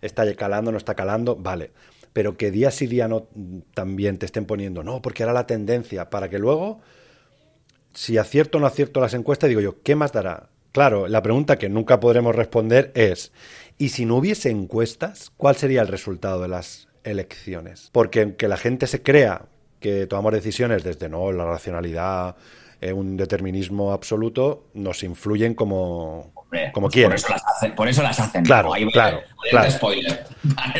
está 0.00 0.34
calando, 0.34 0.72
no 0.72 0.78
está 0.78 0.94
calando, 0.94 1.36
vale. 1.36 1.70
Pero 2.12 2.36
que 2.36 2.50
día 2.50 2.70
sí 2.70 2.86
día 2.86 3.06
no 3.08 3.28
también 3.74 4.18
te 4.18 4.26
estén 4.26 4.44
poniendo, 4.44 4.82
no, 4.82 5.00
porque 5.00 5.22
era 5.22 5.32
la 5.32 5.46
tendencia, 5.46 6.10
para 6.10 6.28
que 6.28 6.38
luego 6.38 6.80
si 7.94 8.18
acierto 8.18 8.58
o 8.58 8.60
no 8.60 8.66
acierto 8.66 9.00
las 9.00 9.14
encuestas, 9.14 9.48
digo 9.48 9.60
yo, 9.60 9.82
¿qué 9.82 9.94
más 9.94 10.12
dará? 10.12 10.48
Claro, 10.72 11.08
la 11.08 11.22
pregunta 11.22 11.58
que 11.58 11.68
nunca 11.68 11.98
podremos 11.98 12.34
responder 12.34 12.92
es, 12.94 13.32
¿y 13.78 13.88
si 13.88 14.04
no 14.04 14.16
hubiese 14.16 14.50
encuestas, 14.50 15.32
cuál 15.36 15.56
sería 15.56 15.82
el 15.82 15.88
resultado 15.88 16.42
de 16.42 16.48
las 16.48 16.88
elecciones? 17.02 17.90
Porque 17.92 18.22
aunque 18.22 18.46
la 18.46 18.56
gente 18.56 18.86
se 18.86 19.02
crea 19.02 19.46
que 19.80 20.06
tomamos 20.06 20.32
decisiones 20.32 20.84
desde 20.84 21.08
no 21.08 21.32
la 21.32 21.44
racionalidad, 21.44 22.36
eh, 22.80 22.92
un 22.92 23.16
determinismo 23.16 23.92
absoluto, 23.92 24.66
nos 24.74 25.02
influyen 25.02 25.54
como, 25.54 26.32
como 26.72 26.88
pues. 26.88 27.04
Por 27.04 27.14
eso 27.14 27.28
las 27.28 27.42
hacen. 27.46 27.74
Por 27.74 27.88
eso 27.88 28.02
las 28.02 28.20
hacen. 28.20 28.44
Claro, 28.44 28.72
claro, 28.92 29.20
claro. 29.50 29.68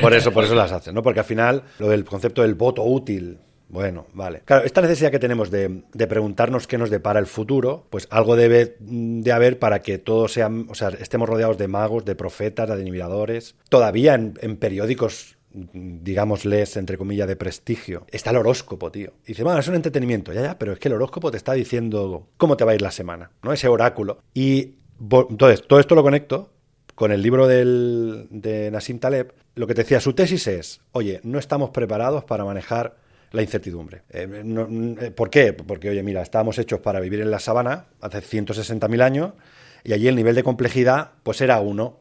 Por 0.01 0.15
eso, 0.15 0.33
por 0.33 0.45
eso 0.45 0.55
las 0.55 0.73
hacen, 0.73 0.95
¿no? 0.95 1.03
Porque 1.03 1.21
al 1.21 1.27
final 1.27 1.63
lo 1.79 1.89
del 1.89 2.05
concepto 2.05 2.43
del 2.43 2.55
voto 2.55 2.83
útil 2.83 3.39
bueno, 3.71 4.07
vale. 4.15 4.43
Claro, 4.45 4.65
esta 4.65 4.83
necesidad 4.83 5.13
que 5.13 5.21
tenemos 5.21 5.51
de, 5.51 5.83
preguntarnos 6.09 6.67
qué 6.67 6.77
nos 6.77 6.91
depara 6.91 7.21
el 7.21 7.27
futuro, 7.27 7.87
pues 7.89 8.09
algo 8.11 8.35
debe 8.35 8.77
de 8.81 9.33
haber 9.33 9.61
para 9.61 9.81
que 9.81 9.99
todos 9.99 10.33
sean, 10.33 10.67
o 10.69 10.75
sea, 10.75 10.89
estemos 10.89 11.29
rodeados 11.29 11.57
de 11.57 11.69
magos, 11.69 12.05
de 12.05 12.17
profetas, 12.17 12.67
de 12.67 12.75
adivinadores. 12.75 13.55
Todavía 13.69 14.15
en, 14.15 14.57
periódicos 14.57 15.37
digámosles, 15.53 16.77
entre 16.77 16.97
comillas, 16.97 17.27
de 17.27 17.35
prestigio. 17.35 18.07
Está 18.11 18.31
el 18.31 18.37
horóscopo, 18.37 18.93
tío. 18.93 19.15
Y 19.25 19.29
dice, 19.29 19.43
bueno, 19.43 19.59
es 19.59 19.67
un 19.67 19.75
entretenimiento, 19.75 20.33
ya, 20.33 20.43
ya, 20.43 20.59
pero 20.59 20.73
es 20.73 20.79
que 20.79 20.87
el 20.87 20.95
horóscopo 20.95 21.33
te 21.33 21.37
está 21.37 21.55
diciendo 21.55 22.29
cómo 22.37 22.57
te 22.57 22.65
va 22.65 22.71
a 22.71 22.75
ir 22.77 22.83
la 22.83 22.93
semana, 22.93 23.33
¿no? 23.43 23.53
Ese 23.53 23.67
oráculo. 23.67 24.21
Y 24.33 24.75
entonces, 25.01 25.67
todo 25.67 25.81
esto 25.81 25.95
lo 25.95 26.03
conecto 26.03 26.51
con 26.95 27.13
el 27.13 27.23
libro 27.23 27.47
del, 27.47 28.27
de 28.31 28.71
Nassim 28.71 28.99
Taleb. 28.99 29.33
Lo 29.55 29.67
que 29.67 29.75
te 29.75 29.83
decía, 29.83 30.01
su 30.01 30.13
tesis 30.13 30.47
es, 30.47 30.81
oye, 30.93 31.21
no 31.23 31.39
estamos 31.39 31.71
preparados 31.71 32.25
para 32.25 32.45
manejar 32.45 32.97
la 33.33 33.43
incertidumbre. 33.43 34.03
Eh, 34.11 34.29
eh, 35.01 35.11
¿Por 35.11 35.31
qué? 35.31 35.53
Porque, 35.53 35.91
oye, 35.91 36.03
mira, 36.03 36.23
estábamos 36.23 36.59
hechos 36.59 36.81
para 36.81 37.01
vivir 37.01 37.21
en 37.21 37.31
la 37.31 37.39
sabana 37.39 37.87
hace 38.01 38.19
160.000 38.19 39.03
años 39.03 39.33
y 39.85 39.93
allí 39.93 40.09
el 40.09 40.17
nivel 40.17 40.35
de 40.35 40.43
complejidad 40.43 41.13
pues 41.23 41.41
era 41.41 41.61
uno. 41.61 42.01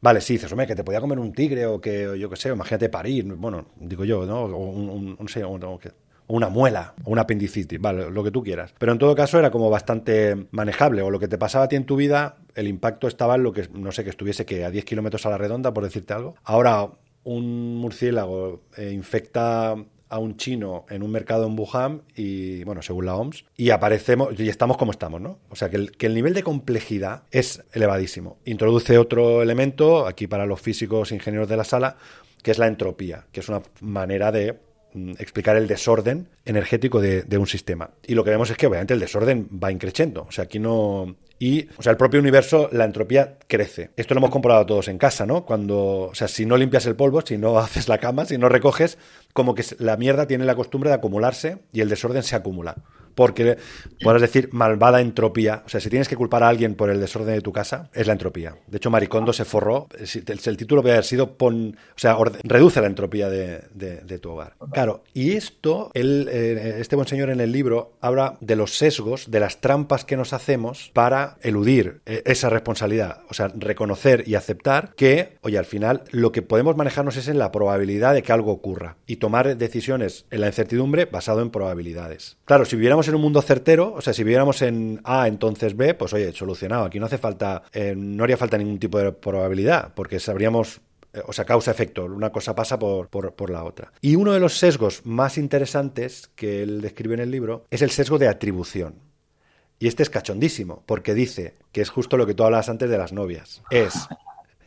Vale, 0.00 0.20
sí, 0.20 0.34
dices, 0.34 0.52
hombre, 0.52 0.66
que 0.66 0.76
te 0.76 0.84
podía 0.84 1.00
comer 1.00 1.18
un 1.18 1.32
tigre 1.32 1.66
o 1.66 1.80
que, 1.80 2.16
yo 2.18 2.30
qué 2.30 2.36
sé, 2.36 2.50
imagínate 2.50 2.88
parir, 2.88 3.24
bueno, 3.24 3.66
digo 3.76 4.04
yo, 4.04 4.26
¿no? 4.26 4.42
O 4.44 4.70
un, 4.70 5.28
una 6.28 6.48
muela 6.48 6.94
o 7.04 7.10
un 7.10 7.18
apendicitis, 7.18 7.80
vale, 7.80 8.10
lo 8.10 8.22
que 8.22 8.30
tú 8.30 8.42
quieras. 8.42 8.74
Pero 8.78 8.92
en 8.92 8.98
todo 8.98 9.14
caso 9.14 9.38
era 9.38 9.50
como 9.50 9.70
bastante 9.70 10.46
manejable, 10.50 11.02
o 11.02 11.10
lo 11.10 11.18
que 11.18 11.28
te 11.28 11.38
pasaba 11.38 11.64
a 11.64 11.68
ti 11.68 11.76
en 11.76 11.84
tu 11.84 11.96
vida, 11.96 12.36
el 12.54 12.68
impacto 12.68 13.08
estaba 13.08 13.34
en 13.34 13.42
lo 13.42 13.52
que, 13.52 13.68
no 13.72 13.92
sé, 13.92 14.04
que 14.04 14.10
estuviese 14.10 14.46
que 14.46 14.64
a 14.64 14.70
10 14.70 14.84
kilómetros 14.84 15.26
a 15.26 15.30
la 15.30 15.38
redonda, 15.38 15.72
por 15.72 15.84
decirte 15.84 16.12
algo. 16.12 16.36
Ahora, 16.44 16.88
un 17.24 17.76
murciélago 17.76 18.62
eh, 18.76 18.92
infecta 18.92 19.74
a 20.10 20.18
un 20.18 20.36
chino 20.36 20.86
en 20.88 21.02
un 21.02 21.10
mercado 21.10 21.46
en 21.46 21.58
Wuhan 21.58 22.02
y, 22.14 22.64
bueno, 22.64 22.82
según 22.82 23.06
la 23.06 23.16
OMS, 23.16 23.44
y 23.56 23.70
aparecemos 23.70 24.38
y 24.38 24.48
estamos 24.48 24.76
como 24.76 24.92
estamos, 24.92 25.20
¿no? 25.20 25.38
O 25.50 25.56
sea, 25.56 25.68
que 25.68 25.76
el, 25.76 25.92
que 25.92 26.06
el 26.06 26.14
nivel 26.14 26.34
de 26.34 26.42
complejidad 26.42 27.24
es 27.30 27.62
elevadísimo. 27.72 28.38
Introduce 28.44 28.96
otro 28.96 29.42
elemento, 29.42 30.06
aquí 30.06 30.26
para 30.26 30.46
los 30.46 30.60
físicos 30.60 31.12
ingenieros 31.12 31.48
de 31.48 31.56
la 31.56 31.64
sala, 31.64 31.96
que 32.42 32.50
es 32.50 32.58
la 32.58 32.66
entropía, 32.66 33.26
que 33.32 33.40
es 33.40 33.48
una 33.48 33.62
manera 33.80 34.32
de 34.32 34.58
explicar 35.18 35.56
el 35.56 35.66
desorden 35.66 36.28
energético 36.44 37.00
de, 37.00 37.22
de, 37.22 37.38
un 37.38 37.46
sistema. 37.46 37.90
Y 38.06 38.14
lo 38.14 38.24
que 38.24 38.30
vemos 38.30 38.50
es 38.50 38.56
que 38.56 38.66
obviamente 38.66 38.94
el 38.94 39.00
desorden 39.00 39.48
va 39.62 39.70
increciendo. 39.70 40.26
O 40.28 40.32
sea, 40.32 40.44
aquí 40.44 40.58
no, 40.58 41.16
y, 41.38 41.68
o 41.76 41.82
sea, 41.82 41.92
el 41.92 41.96
propio 41.96 42.18
universo, 42.18 42.68
la 42.72 42.84
entropía 42.84 43.38
crece. 43.46 43.90
Esto 43.96 44.14
lo 44.14 44.18
hemos 44.18 44.30
comprobado 44.30 44.66
todos 44.66 44.88
en 44.88 44.98
casa, 44.98 45.24
¿no? 45.24 45.44
Cuando, 45.44 46.08
o 46.10 46.14
sea, 46.14 46.26
si 46.26 46.46
no 46.46 46.56
limpias 46.56 46.86
el 46.86 46.96
polvo, 46.96 47.20
si 47.20 47.38
no 47.38 47.58
haces 47.58 47.88
la 47.88 47.98
cama, 47.98 48.24
si 48.24 48.38
no 48.38 48.48
recoges, 48.48 48.98
como 49.32 49.54
que 49.54 49.64
la 49.78 49.96
mierda 49.96 50.26
tiene 50.26 50.44
la 50.44 50.56
costumbre 50.56 50.90
de 50.90 50.96
acumularse 50.96 51.58
y 51.72 51.80
el 51.80 51.88
desorden 51.88 52.22
se 52.22 52.36
acumula 52.36 52.76
porque 53.18 53.58
podrás 54.00 54.22
decir 54.22 54.48
malvada 54.52 55.00
entropía. 55.00 55.64
O 55.66 55.68
sea, 55.68 55.80
si 55.80 55.90
tienes 55.90 56.06
que 56.06 56.14
culpar 56.14 56.44
a 56.44 56.48
alguien 56.48 56.76
por 56.76 56.88
el 56.88 57.00
desorden 57.00 57.34
de 57.34 57.40
tu 57.40 57.50
casa, 57.50 57.90
es 57.92 58.06
la 58.06 58.12
entropía. 58.12 58.54
De 58.68 58.76
hecho, 58.76 58.92
Maricondo 58.92 59.32
se 59.32 59.44
forró. 59.44 59.88
El, 59.98 60.56
título 60.56 60.82
puede 60.82 60.94
haber 60.94 61.04
sido 61.04 61.36
o 61.36 61.72
sea, 61.96 62.16
reduce 62.44 62.80
la 62.80 62.86
entropía 62.86 63.28
de, 63.28 64.18
tu 64.22 64.30
hogar. 64.30 64.54
Claro, 64.72 65.02
y 65.14 65.32
esto, 65.32 65.90
eh, 65.94 66.76
este 66.78 66.94
buen 66.94 67.08
señor 67.08 67.30
en 67.30 67.40
el 67.40 67.50
libro 67.50 67.94
habla 68.00 68.36
de 68.40 68.54
los 68.54 68.78
sesgos, 68.78 69.28
de 69.32 69.40
las 69.40 69.60
trampas 69.60 70.04
que 70.04 70.16
nos 70.16 70.32
hacemos 70.32 70.92
para 70.94 71.38
eludir 71.42 72.02
eh, 72.06 72.22
esa 72.24 72.50
responsabilidad. 72.50 73.22
O 73.30 73.34
sea, 73.34 73.48
reconocer 73.48 74.22
y 74.28 74.36
aceptar 74.36 74.94
que, 74.94 75.38
oye, 75.42 75.58
al 75.58 75.64
final 75.64 76.04
lo 76.12 76.30
que 76.30 76.42
podemos 76.42 76.76
manejarnos 76.76 77.16
es 77.16 77.26
en 77.26 77.40
la 77.40 77.50
probabilidad 77.50 78.14
de 78.14 78.22
que 78.22 78.32
algo 78.32 78.52
ocurra 78.52 78.96
y 79.08 79.16
tomar 79.16 79.56
decisiones 79.56 80.26
en 80.30 80.42
la 80.42 80.46
incertidumbre 80.46 81.06
basado 81.06 81.42
en 81.42 81.50
probabilidades. 81.50 82.36
Claro, 82.44 82.64
si 82.64 82.76
viviéramos 82.76 83.07
en 83.08 83.14
un 83.14 83.22
mundo 83.22 83.42
certero, 83.42 83.94
o 83.94 84.00
sea, 84.00 84.12
si 84.12 84.22
viviéramos 84.22 84.62
en 84.62 85.00
A, 85.04 85.28
entonces 85.28 85.76
B, 85.76 85.94
pues 85.94 86.12
oye, 86.12 86.32
solucionado. 86.32 86.84
Aquí 86.84 87.00
no 87.00 87.06
hace 87.06 87.18
falta, 87.18 87.62
eh, 87.72 87.94
no 87.96 88.24
haría 88.24 88.36
falta 88.36 88.58
ningún 88.58 88.78
tipo 88.78 88.98
de 88.98 89.12
probabilidad, 89.12 89.92
porque 89.94 90.20
sabríamos 90.20 90.80
eh, 91.12 91.22
o 91.26 91.32
sea, 91.32 91.44
causa-efecto, 91.44 92.04
una 92.04 92.30
cosa 92.30 92.54
pasa 92.54 92.78
por, 92.78 93.08
por, 93.08 93.50
la 93.50 93.64
otra. 93.64 93.92
Y 94.00 94.16
uno 94.16 94.32
de 94.32 94.40
los 94.40 94.58
sesgos 94.58 95.04
más 95.06 95.38
interesantes 95.38 96.30
que 96.34 96.62
él 96.62 96.80
describe 96.80 97.14
en 97.14 97.20
el 97.20 97.30
libro 97.30 97.66
es 97.70 97.82
el 97.82 97.90
sesgo 97.90 98.18
de 98.18 98.28
atribución. 98.28 98.96
Y 99.78 99.86
este 99.86 100.02
es 100.02 100.10
cachondísimo, 100.10 100.82
porque 100.86 101.14
dice 101.14 101.54
que 101.72 101.80
es 101.80 101.88
justo 101.88 102.16
lo 102.16 102.26
que 102.26 102.34
tú 102.34 102.44
hablabas 102.44 102.68
antes 102.68 102.90
de 102.90 102.98
las 102.98 103.12
novias. 103.12 103.62
Es, 103.70 103.94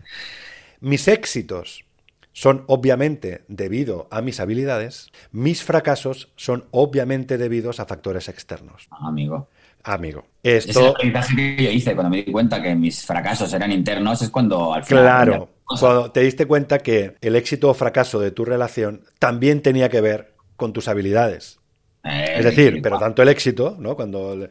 mis 0.80 1.08
éxitos 1.08 1.86
son 2.34 2.64
obviamente 2.68 3.44
debido 3.48 4.08
a 4.12 4.22
mis 4.22 4.40
habilidades, 4.40 5.12
mis 5.32 5.64
fracasos 5.64 6.32
son 6.36 6.66
obviamente 6.72 7.38
debidos 7.38 7.80
a 7.80 7.86
factores 7.86 8.30
externos. 8.30 8.88
Ah, 8.92 9.08
amigo. 9.08 9.50
Amigo. 9.84 10.26
Esto... 10.44 10.70
Es 10.70 10.78
el 10.78 10.88
aprendizaje 10.88 11.36
que 11.36 11.64
yo 11.64 11.72
hice 11.72 11.96
cuando 11.96 12.12
me 12.12 12.24
di 12.24 12.32
cuenta 12.32 12.62
que 12.62 12.76
mis 12.76 13.06
fracasos 13.06 13.52
eran 13.54 13.72
internos, 13.72 14.22
es 14.22 14.30
cuando 14.30 14.74
al 14.74 14.84
final... 14.84 15.04
Claro, 15.04 15.50
cuando 15.66 16.12
te 16.12 16.22
diste 16.22 16.46
cuenta 16.46 16.80
que 16.80 17.16
el 17.22 17.36
éxito 17.36 17.70
o 17.70 17.74
fracaso 17.74 18.20
de 18.20 18.32
tu 18.32 18.46
relación 18.46 19.04
también 19.20 19.62
tenía 19.62 19.90
que 19.90 20.02
ver 20.02 20.34
con 20.56 20.74
tus 20.74 20.88
habilidades. 20.88 21.60
Eh, 22.04 22.36
es 22.38 22.46
decir, 22.46 22.82
pero 22.82 23.00
tanto 23.00 23.22
el 23.22 23.30
éxito, 23.30 23.76
¿no? 23.80 23.96
Cuando 23.96 24.48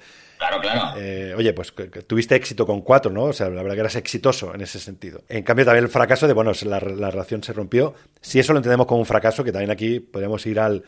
Claro, 0.51 0.63
claro. 0.63 1.01
Eh, 1.01 1.35
oye, 1.37 1.53
pues 1.53 1.73
tuviste 2.07 2.35
éxito 2.35 2.67
con 2.67 2.81
cuatro, 2.83 3.11
¿no? 3.11 3.25
O 3.25 3.33
sea, 3.33 3.49
la 3.49 3.63
verdad 3.63 3.75
que 3.75 3.81
eras 3.81 3.97
exitoso 3.97 4.55
en 4.55 4.61
ese 4.61 4.79
sentido. 4.79 5.23
En 5.29 5.45
cambio, 5.45 5.65
también 5.65 5.85
el 5.85 5.91
fracaso 5.91 6.27
de, 6.27 6.33
bueno, 6.33 6.53
la, 6.65 6.81
relación 6.81 7.43
se 7.43 7.53
rompió. 7.53 7.95
Si 8.21 8.39
eso 8.39 8.53
lo 8.53 8.59
entendemos 8.59 8.87
como 8.87 9.01
un 9.01 9.07
fracaso, 9.07 9.45
que 9.45 9.53
también 9.53 9.71
aquí 9.71 10.01
podemos 10.01 10.45
ir 10.47 10.59
al 10.59 10.85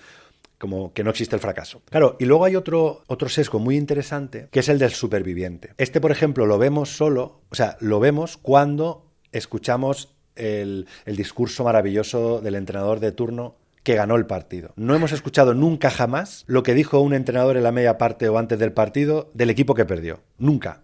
como 0.58 0.92
que 0.92 1.02
no 1.02 1.10
existe 1.10 1.34
el 1.34 1.40
fracaso. 1.40 1.82
Claro, 1.90 2.16
y 2.20 2.24
luego 2.24 2.44
hay 2.44 2.54
otro, 2.54 3.02
otro 3.08 3.28
sesgo 3.28 3.58
muy 3.58 3.76
interesante, 3.76 4.48
que 4.52 4.60
es 4.60 4.68
el 4.68 4.78
del 4.78 4.92
superviviente. 4.92 5.74
Este, 5.76 6.00
por 6.00 6.12
ejemplo, 6.12 6.46
lo 6.46 6.56
vemos 6.56 6.96
solo, 6.96 7.40
o 7.50 7.54
sea, 7.56 7.76
lo 7.80 7.98
vemos 7.98 8.36
cuando 8.36 9.06
escuchamos 9.32 10.14
el 10.36 10.86
discurso 11.04 11.64
maravilloso 11.64 12.40
del 12.40 12.54
entrenador 12.54 13.00
de 13.00 13.10
turno 13.10 13.56
que 13.82 13.94
ganó 13.94 14.16
el 14.16 14.26
partido. 14.26 14.72
No 14.76 14.94
hemos 14.94 15.12
escuchado 15.12 15.54
nunca 15.54 15.90
jamás 15.90 16.44
lo 16.46 16.62
que 16.62 16.74
dijo 16.74 17.00
un 17.00 17.14
entrenador 17.14 17.56
en 17.56 17.64
la 17.64 17.72
media 17.72 17.98
parte 17.98 18.28
o 18.28 18.38
antes 18.38 18.58
del 18.58 18.72
partido 18.72 19.30
del 19.34 19.50
equipo 19.50 19.74
que 19.74 19.84
perdió. 19.84 20.20
Nunca. 20.38 20.82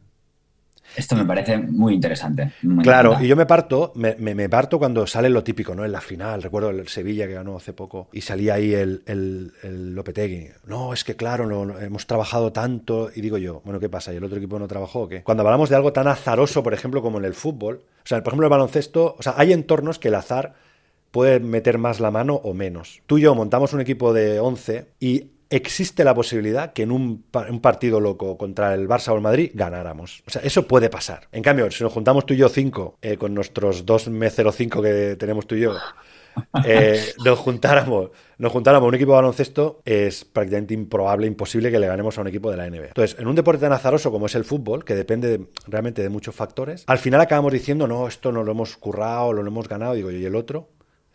Esto 0.97 1.17
me 1.17 1.25
parece 1.25 1.59
muy 1.59 1.95
interesante. 1.95 2.53
claro, 2.83 3.19
y 3.21 3.29
yo 3.29 3.37
me 3.37 3.47
parto, 3.47 3.93
me, 3.95 4.15
me, 4.17 4.49
parto 4.49 4.79
cuando 4.79 5.07
sale 5.07 5.29
lo 5.29 5.45
típico, 5.45 5.75
¿no? 5.75 5.85
En 5.85 5.93
la 5.93 6.01
final, 6.01 6.43
recuerdo 6.43 6.71
el 6.71 6.89
Sevilla 6.89 7.27
que 7.27 7.35
ganó 7.35 7.57
hace 7.57 7.73
poco, 7.73 8.09
y 8.13 8.23
salía 8.23 8.55
ahí 8.55 8.75
el, 8.75 9.03
el, 9.07 9.95
Lopetegui. 9.95 10.49
No, 10.67 10.93
es 10.93 11.05
que 11.05 11.15
claro, 11.15 11.47
no, 11.47 11.79
hemos 11.79 12.07
trabajado 12.07 12.53
tanto, 12.53 13.11
y 13.15 13.21
digo 13.21 13.39
yo, 13.39 13.61
bueno, 13.65 13.81
¿qué 13.81 13.89
pasa? 13.89 14.13
¿Y 14.13 14.17
el 14.17 14.25
otro 14.25 14.39
equipo 14.39 14.59
no 14.59 14.67
trabajó 14.67 15.03
o 15.03 15.09
qué? 15.09 15.23
Cuando 15.23 15.43
hablamos 15.43 15.69
de 15.69 15.77
algo 15.77 15.93
tan 15.93 16.09
azaroso, 16.09 16.63
por 16.63 16.75
ejemplo, 16.75 17.03
como 17.03 17.19
en 17.19 17.27
el 17.27 17.35
fútbol, 17.35 17.83
o 18.03 18.07
sea, 18.07 18.23
por 18.23 18.33
ejemplo, 18.33 18.47
el 18.47 18.51
baloncesto, 18.51 19.15
o 19.19 19.23
sea, 19.23 19.35
hay 19.37 19.53
entornos 19.53 19.99
que 19.99 20.09
el 20.09 20.15
azar 20.15 20.55
puede 21.11 21.41
meter 21.41 21.79
más 21.79 22.01
la 22.01 22.11
mano 22.11 22.35
o 22.35 22.55
menos. 22.55 23.03
Tú 23.07 23.19
y 23.19 23.23
yo 23.23 23.35
montamos 23.35 23.73
un 23.73 23.81
equipo 23.81 24.13
de 24.13 24.41
11 24.41 24.87
y 25.01 25.31
existe 25.51 26.05
la 26.05 26.15
posibilidad 26.15 26.73
que 26.73 26.83
en 26.83 26.93
un, 26.93 27.25
un, 27.49 27.61
partido 27.61 28.01
loco 28.01 28.37
contra 28.37 28.75
el 28.75 28.89
Barça 28.89 29.13
o 29.13 29.17
el 29.17 29.23
Madrid 29.23 29.51
ganáramos. 29.55 30.23
O 30.27 30.31
sea, 30.31 30.43
eso 30.43 30.67
puede 30.67 30.91
pasar. 30.91 31.29
En 31.33 31.43
cambio, 31.43 31.71
si 31.71 31.83
nos 31.83 31.93
juntamos 31.93 32.27
tú 32.27 32.35
y 32.35 32.39
yo 32.39 32.49
cinco, 32.49 32.99
eh, 33.01 33.17
con 33.17 33.35
nuestros 33.35 33.87
dos 33.87 34.09
M05 34.11 34.83
que 34.83 35.17
tenemos 35.17 35.47
tú 35.47 35.55
y 35.55 35.61
yo, 35.61 35.75
eh, 36.65 37.13
nos 37.25 37.39
juntáramos 37.39 38.11
nos 38.39 38.53
juntáramos 38.53 38.87
a 38.87 38.89
un 38.89 38.95
equipo 38.95 39.13
de 39.13 39.17
baloncesto, 39.17 39.83
es 39.85 40.25
prácticamente 40.25 40.73
improbable, 40.73 41.27
imposible 41.27 41.73
que 41.73 41.81
le 41.81 41.89
ganemos 41.89 42.17
a 42.17 42.21
un 42.21 42.29
equipo 42.29 42.53
de 42.53 42.57
la 42.57 42.71
NBA. 42.71 42.89
Entonces, 42.89 43.19
en 43.19 43.27
un 43.27 43.35
deporte 43.35 43.63
tan 43.63 43.73
azaroso 43.73 44.13
como 44.13 44.27
es 44.27 44.35
el 44.37 44.45
fútbol, 44.45 44.85
que 44.85 44.95
depende 44.95 45.49
realmente 45.67 46.03
de 46.03 46.09
muchos 46.09 46.37
factores, 46.37 46.85
al 46.87 46.99
final 46.99 47.21
acabamos 47.21 47.53
diciendo, 47.53 47.89
no, 47.89 48.07
esto 48.07 48.31
no 48.31 48.45
lo 48.45 48.53
hemos 48.53 48.77
currado, 48.77 49.33
lo 49.33 49.45
hemos 49.45 49.69
ganado, 49.69 49.95
digo, 49.95 50.13
¿y 50.13 50.25
el 50.25 50.37
otro? 50.37 50.69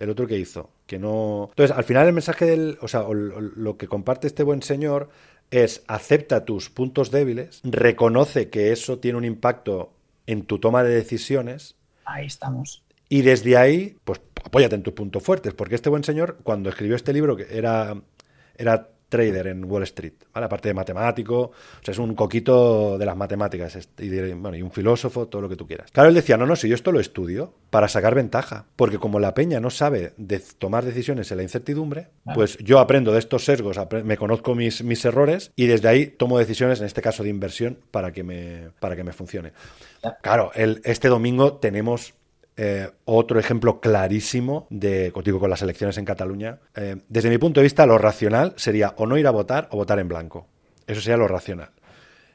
¿El 0.03 0.09
otro 0.09 0.27
qué 0.27 0.37
hizo? 0.37 0.69
Que 0.85 0.99
no... 0.99 1.47
Entonces, 1.51 1.75
al 1.75 1.83
final 1.83 2.07
el 2.07 2.13
mensaje 2.13 2.45
del... 2.45 2.77
O 2.81 2.87
sea, 2.87 3.05
lo 3.09 3.77
que 3.77 3.87
comparte 3.87 4.27
este 4.27 4.43
buen 4.43 4.61
señor 4.61 5.09
es 5.49 5.83
acepta 5.87 6.45
tus 6.45 6.69
puntos 6.69 7.11
débiles, 7.11 7.61
reconoce 7.63 8.49
que 8.49 8.71
eso 8.71 8.99
tiene 8.99 9.17
un 9.17 9.25
impacto 9.25 9.93
en 10.25 10.43
tu 10.43 10.59
toma 10.59 10.83
de 10.83 10.93
decisiones. 10.93 11.75
Ahí 12.05 12.25
estamos. 12.25 12.83
Y 13.07 13.21
desde 13.21 13.57
ahí, 13.57 13.95
pues 14.03 14.19
apóyate 14.43 14.75
en 14.75 14.83
tus 14.83 14.93
puntos 14.93 15.21
fuertes, 15.21 15.53
porque 15.53 15.75
este 15.75 15.89
buen 15.89 16.03
señor, 16.03 16.39
cuando 16.43 16.69
escribió 16.69 16.95
este 16.95 17.13
libro, 17.13 17.37
que 17.37 17.45
era, 17.51 17.95
era 18.57 18.89
trader 19.13 19.45
en 19.45 19.63
Wall 19.65 19.83
Street, 19.83 20.13
¿vale? 20.33 20.47
Aparte 20.47 20.69
de 20.69 20.73
matemático, 20.73 21.39
o 21.39 21.83
sea, 21.83 21.91
es 21.91 21.99
un 21.99 22.15
coquito 22.15 22.97
de 22.97 23.05
las 23.05 23.15
matemáticas 23.15 23.77
y, 23.99 24.09
bueno, 24.33 24.57
y 24.57 24.63
un 24.63 24.71
filósofo, 24.71 25.27
todo 25.27 25.43
lo 25.43 25.49
que 25.49 25.55
tú 25.55 25.67
quieras. 25.67 25.91
Claro, 25.91 26.09
él 26.09 26.15
decía, 26.15 26.35
no, 26.35 26.47
no, 26.47 26.55
si 26.55 26.67
yo 26.67 26.73
esto 26.73 26.91
lo 26.91 26.99
estudio 26.99 27.53
para 27.69 27.87
sacar 27.87 28.15
ventaja, 28.15 28.65
porque 28.75 28.97
como 28.97 29.19
la 29.19 29.35
peña 29.35 29.59
no 29.59 29.69
sabe 29.69 30.13
de 30.17 30.41
tomar 30.57 30.83
decisiones 30.83 31.29
en 31.29 31.37
la 31.37 31.43
incertidumbre, 31.43 32.07
pues 32.33 32.57
yo 32.57 32.79
aprendo 32.79 33.11
de 33.11 33.19
estos 33.19 33.45
sesgos, 33.45 33.79
me 34.03 34.17
conozco 34.17 34.55
mis, 34.55 34.83
mis 34.83 35.05
errores 35.05 35.51
y 35.55 35.67
desde 35.67 35.89
ahí 35.89 36.07
tomo 36.07 36.39
decisiones, 36.39 36.79
en 36.79 36.87
este 36.87 37.03
caso 37.03 37.21
de 37.21 37.29
inversión, 37.29 37.77
para 37.91 38.11
que 38.11 38.23
me, 38.23 38.69
para 38.79 38.95
que 38.95 39.03
me 39.03 39.13
funcione. 39.13 39.53
Claro, 40.23 40.49
el, 40.55 40.81
este 40.85 41.07
domingo 41.07 41.57
tenemos 41.57 42.15
eh, 42.55 42.89
otro 43.05 43.39
ejemplo 43.39 43.79
clarísimo 43.79 44.67
de, 44.69 45.11
contigo 45.11 45.39
con 45.39 45.49
las 45.49 45.61
elecciones 45.61 45.97
en 45.97 46.05
Cataluña. 46.05 46.59
Eh, 46.75 46.97
desde 47.09 47.29
mi 47.29 47.37
punto 47.37 47.59
de 47.59 47.63
vista, 47.63 47.85
lo 47.85 47.97
racional 47.97 48.53
sería 48.57 48.93
o 48.97 49.07
no 49.07 49.17
ir 49.17 49.27
a 49.27 49.31
votar 49.31 49.67
o 49.71 49.77
votar 49.77 49.99
en 49.99 50.07
blanco. 50.07 50.47
Eso 50.85 51.01
sería 51.01 51.17
lo 51.17 51.27
racional. 51.27 51.69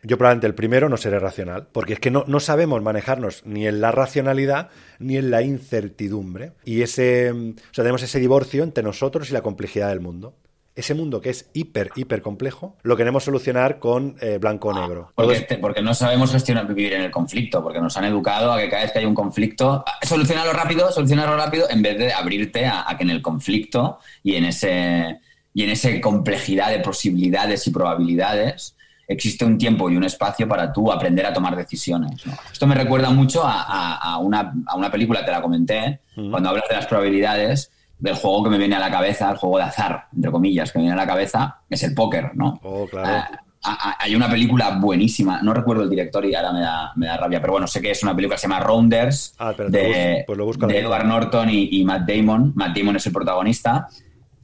Yo 0.02 0.16
probablemente 0.16 0.46
el 0.46 0.54
primero 0.54 0.88
no 0.88 0.96
seré 0.96 1.18
racional, 1.18 1.66
porque 1.72 1.94
es 1.94 2.00
que 2.00 2.10
no, 2.10 2.24
no 2.28 2.38
sabemos 2.38 2.82
manejarnos 2.82 3.44
ni 3.44 3.66
en 3.66 3.80
la 3.80 3.90
racionalidad 3.90 4.70
ni 5.00 5.16
en 5.16 5.30
la 5.30 5.42
incertidumbre. 5.42 6.52
Y 6.64 6.82
ese, 6.82 7.32
o 7.32 7.54
sea, 7.72 7.82
tenemos 7.82 8.02
ese 8.02 8.20
divorcio 8.20 8.62
entre 8.62 8.84
nosotros 8.84 9.30
y 9.30 9.32
la 9.32 9.42
complejidad 9.42 9.88
del 9.88 10.00
mundo 10.00 10.34
ese 10.78 10.94
mundo 10.94 11.20
que 11.20 11.30
es 11.30 11.50
hiper, 11.54 11.90
hiper 11.96 12.22
complejo, 12.22 12.76
lo 12.82 12.96
queremos 12.96 13.24
solucionar 13.24 13.80
con 13.80 14.16
eh, 14.20 14.38
blanco 14.38 14.68
o 14.68 14.76
ah, 14.76 14.80
negro. 14.80 15.12
Porque, 15.14 15.58
porque, 15.60 15.82
no 15.82 15.92
sabemos 15.92 16.30
gestionar 16.30 16.68
vivir 16.68 16.92
en 16.92 17.02
el 17.02 17.10
conflicto, 17.10 17.62
porque 17.62 17.80
nos 17.80 17.96
han 17.96 18.04
educado 18.04 18.52
a 18.52 18.60
que 18.60 18.68
cada 18.68 18.82
vez 18.82 18.92
que 18.92 19.00
hay 19.00 19.04
un 19.04 19.14
conflicto, 19.14 19.84
solucionarlo 20.02 20.52
rápido, 20.52 20.92
solucionarlo 20.92 21.36
rápido, 21.36 21.68
en 21.68 21.82
vez 21.82 21.98
de 21.98 22.12
abrirte 22.12 22.66
a, 22.66 22.86
que 22.96 23.02
en 23.02 23.10
el 23.10 23.20
conflicto 23.20 23.98
y 24.22 24.36
en 24.36 24.44
ese 24.44 25.18
y 25.52 25.64
en 25.64 25.70
esa 25.70 25.88
complejidad 26.00 26.70
de 26.70 26.78
posibilidades 26.78 27.66
y 27.66 27.70
probabilidades 27.70 28.76
existe 29.08 29.44
un 29.44 29.58
tiempo 29.58 29.90
y 29.90 29.96
un 29.96 30.04
espacio 30.04 30.46
para 30.46 30.72
tú 30.72 30.92
aprender 30.92 31.26
a 31.26 31.32
tomar 31.32 31.56
decisiones. 31.56 32.22
Esto 32.52 32.66
me 32.66 32.76
recuerda 32.76 33.10
mucho 33.10 33.42
a, 33.44 34.18
una, 34.18 34.52
película, 34.92 35.24
te 35.24 35.32
la 35.32 35.42
comenté, 35.42 36.00
cuando 36.14 36.50
hablas 36.50 36.68
de 36.68 36.76
las 36.76 36.86
probabilidades, 36.86 37.72
del 37.98 38.14
juego 38.14 38.44
que 38.44 38.50
me 38.50 38.58
viene 38.58 38.76
a 38.76 38.80
la 38.80 38.90
cabeza, 38.90 39.30
el 39.30 39.36
juego 39.36 39.58
de 39.58 39.64
azar, 39.64 40.06
entre 40.14 40.30
comillas, 40.30 40.72
que 40.72 40.78
me 40.78 40.84
viene 40.84 40.94
a 41.00 41.04
la 41.04 41.06
cabeza, 41.06 41.62
es 41.68 41.82
el 41.82 41.94
póker, 41.94 42.36
¿no? 42.36 42.60
Oh, 42.62 42.86
claro. 42.86 43.08
Eh, 43.10 43.38
hay 43.60 44.14
una 44.14 44.30
película 44.30 44.78
buenísima, 44.78 45.42
no 45.42 45.52
recuerdo 45.52 45.82
el 45.82 45.90
director 45.90 46.24
y 46.24 46.34
ahora 46.34 46.52
me 46.52 46.60
da, 46.60 46.92
me 46.94 47.06
da 47.06 47.16
rabia, 47.16 47.40
pero 47.40 47.54
bueno, 47.54 47.66
sé 47.66 47.82
que 47.82 47.90
es 47.90 48.02
una 48.02 48.14
película 48.14 48.36
que 48.36 48.40
se 48.40 48.48
llama 48.48 48.60
Rounders, 48.60 49.34
ah, 49.38 49.52
de, 49.52 50.24
pues 50.26 50.38
Edward 50.70 51.04
Norton 51.04 51.48
y, 51.50 51.84
Matt 51.84 52.08
Damon. 52.08 52.52
Matt 52.54 52.76
Damon 52.76 52.96
es 52.96 53.06
el 53.06 53.12
protagonista, 53.12 53.88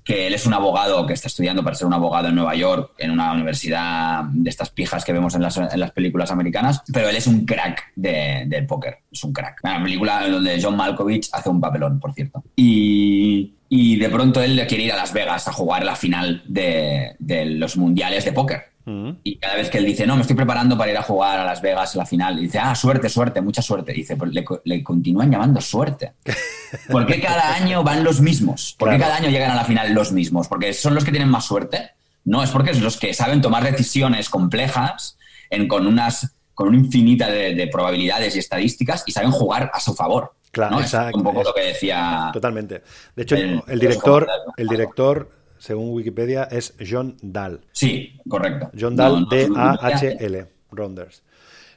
que 0.05 0.27
él 0.27 0.35
es 0.35 0.47
un 0.47 0.55
abogado 0.55 1.07
que 1.07 1.15
está 1.15 1.29
estudiando 1.29 1.65
para 1.65 1.75
ser 1.75 1.87
un 1.87 1.95
abogado 1.95 2.29
en 2.29 2.35
Nueva 2.35 2.55
York, 2.55 2.93
en 2.99 3.11
una 3.11 3.33
universidad 3.33 4.25
de 4.25 4.51
estas 4.51 4.71
pijas 4.71 5.05
que 5.05 5.13
vemos 5.13 5.35
en 5.35 5.43
las, 5.43 5.57
en 5.57 5.81
las 5.81 5.93
películas 5.93 6.31
americanas, 6.31 6.83
pero 6.93 7.09
él 7.09 7.17
es 7.17 7.27
un 7.27 7.47
crack 7.47 7.93
del 7.97 8.67
póker, 8.67 8.99
es 9.11 9.25
un 9.25 9.33
crack. 9.33 9.61
Una 9.63 9.83
película 9.83 10.29
donde 10.29 10.61
John 10.63 10.77
Malkovich 10.77 11.29
hace 11.33 11.49
un 11.49 11.61
papelón, 11.61 11.99
por 11.99 12.13
cierto. 12.13 12.45
Y 12.55 13.55
y 13.77 13.97
de 13.97 14.09
pronto 14.09 14.41
él 14.41 14.65
quiere 14.69 14.85
ir 14.85 14.93
a 14.93 14.97
Las 14.97 15.13
Vegas 15.13 15.49
a 15.49 15.53
jugar 15.53 15.85
la 15.85 15.97
final 15.97 16.45
de, 16.47 17.17
los 17.59 17.77
mundiales 17.77 18.25
de 18.25 18.33
póker. 18.33 18.63
Mm. 18.85 19.11
Y 19.23 19.39
cada 19.39 19.57
vez 19.57 19.71
que 19.71 19.79
él 19.79 19.87
dice, 19.87 20.07
no, 20.07 20.15
me 20.17 20.23
estoy 20.23 20.37
preparando 20.37 20.77
para 20.77 20.91
ir 20.91 20.97
a 20.99 21.03
jugar 21.03 21.39
a 21.41 21.45
Las 21.45 21.63
Vegas 21.63 21.95
la 21.95 22.05
final, 22.05 22.37
dice, 22.37 22.59
ah, 22.59 22.75
suerte, 22.75 23.09
suerte, 23.09 23.41
mucha 23.41 23.63
suerte. 23.63 23.93
dice, 23.93 24.17
pues 24.17 24.33
le, 24.33 24.83
continúan 24.83 25.31
llamando 25.31 25.61
suerte. 25.61 26.15
¿Por 26.91 27.07
qué 27.07 27.21
cada 27.21 27.55
año 27.55 27.83
van 27.83 28.05
los 28.05 28.21
mismos? 28.21 28.75
¿Por 28.79 28.91
qué 28.91 28.99
cada 28.99 29.17
año 29.17 29.31
llegan 29.31 29.51
a 29.51 29.57
la 29.57 29.65
final 29.65 29.93
los 29.93 30.13
mismos? 30.13 30.49
¿Porque 30.49 30.73
son 30.73 30.95
los 30.95 31.05
que 31.05 31.11
tienen 31.11 31.29
más 31.29 31.45
suerte? 31.45 31.91
No, 32.25 32.43
es 32.43 32.51
porque 32.51 32.71
es 32.71 32.81
los 32.81 32.97
que 32.97 33.13
saben 33.15 33.41
tomar 33.41 33.65
decisiones 33.65 34.31
complejas 34.31 35.19
en, 35.51 35.69
con, 35.69 35.87
unas, 35.87 36.35
con 36.55 36.69
una 36.69 36.79
infinita 36.79 37.31
de 37.31 37.69
probabilidades 37.71 38.37
y 38.37 38.39
estadísticas 38.39 39.05
y 39.07 39.13
saben 39.13 39.31
jugar 39.31 39.71
a 39.73 39.81
su 39.81 39.95
favor. 39.95 40.33
Claro, 40.55 40.81
exacto. 40.81 41.19
un 41.19 41.25
poco 41.25 41.43
lo 41.43 41.53
que 41.53 41.63
decía. 41.63 42.31
Totalmente. 42.33 42.83
De 43.17 43.23
hecho, 43.25 43.35
el, 43.35 43.81
director, 43.81 44.27
el 44.57 44.69
director, 44.69 45.29
según 45.65 45.95
Wikipedia, 45.95 46.45
es 46.51 46.75
John 46.79 47.17
Dahl. 47.23 47.63
Sí, 47.73 48.21
correcto. 48.29 48.71
John 48.79 48.97
Dahl, 48.97 49.27
D-A-H-L, 49.31 50.47
Ronders. 50.71 51.23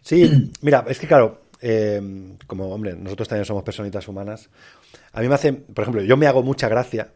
Sí, 0.02 0.52
mira, 0.62 0.84
es 0.90 1.00
que 1.00 1.08
claro, 1.08 1.44
eh, 1.62 2.36
como 2.48 2.68
hombre, 2.68 2.98
nosotros 2.98 3.30
también 3.30 3.46
somos 3.46 3.64
personitas 3.64 4.06
humanas. 4.10 4.50
A 5.14 5.22
mí 5.22 5.30
me 5.30 5.36
hace, 5.36 5.54
por 5.54 5.84
ejemplo, 5.84 6.02
yo 6.02 6.18
me 6.18 6.28
hago 6.28 6.44
mucha 6.44 6.68
gracia 6.68 7.14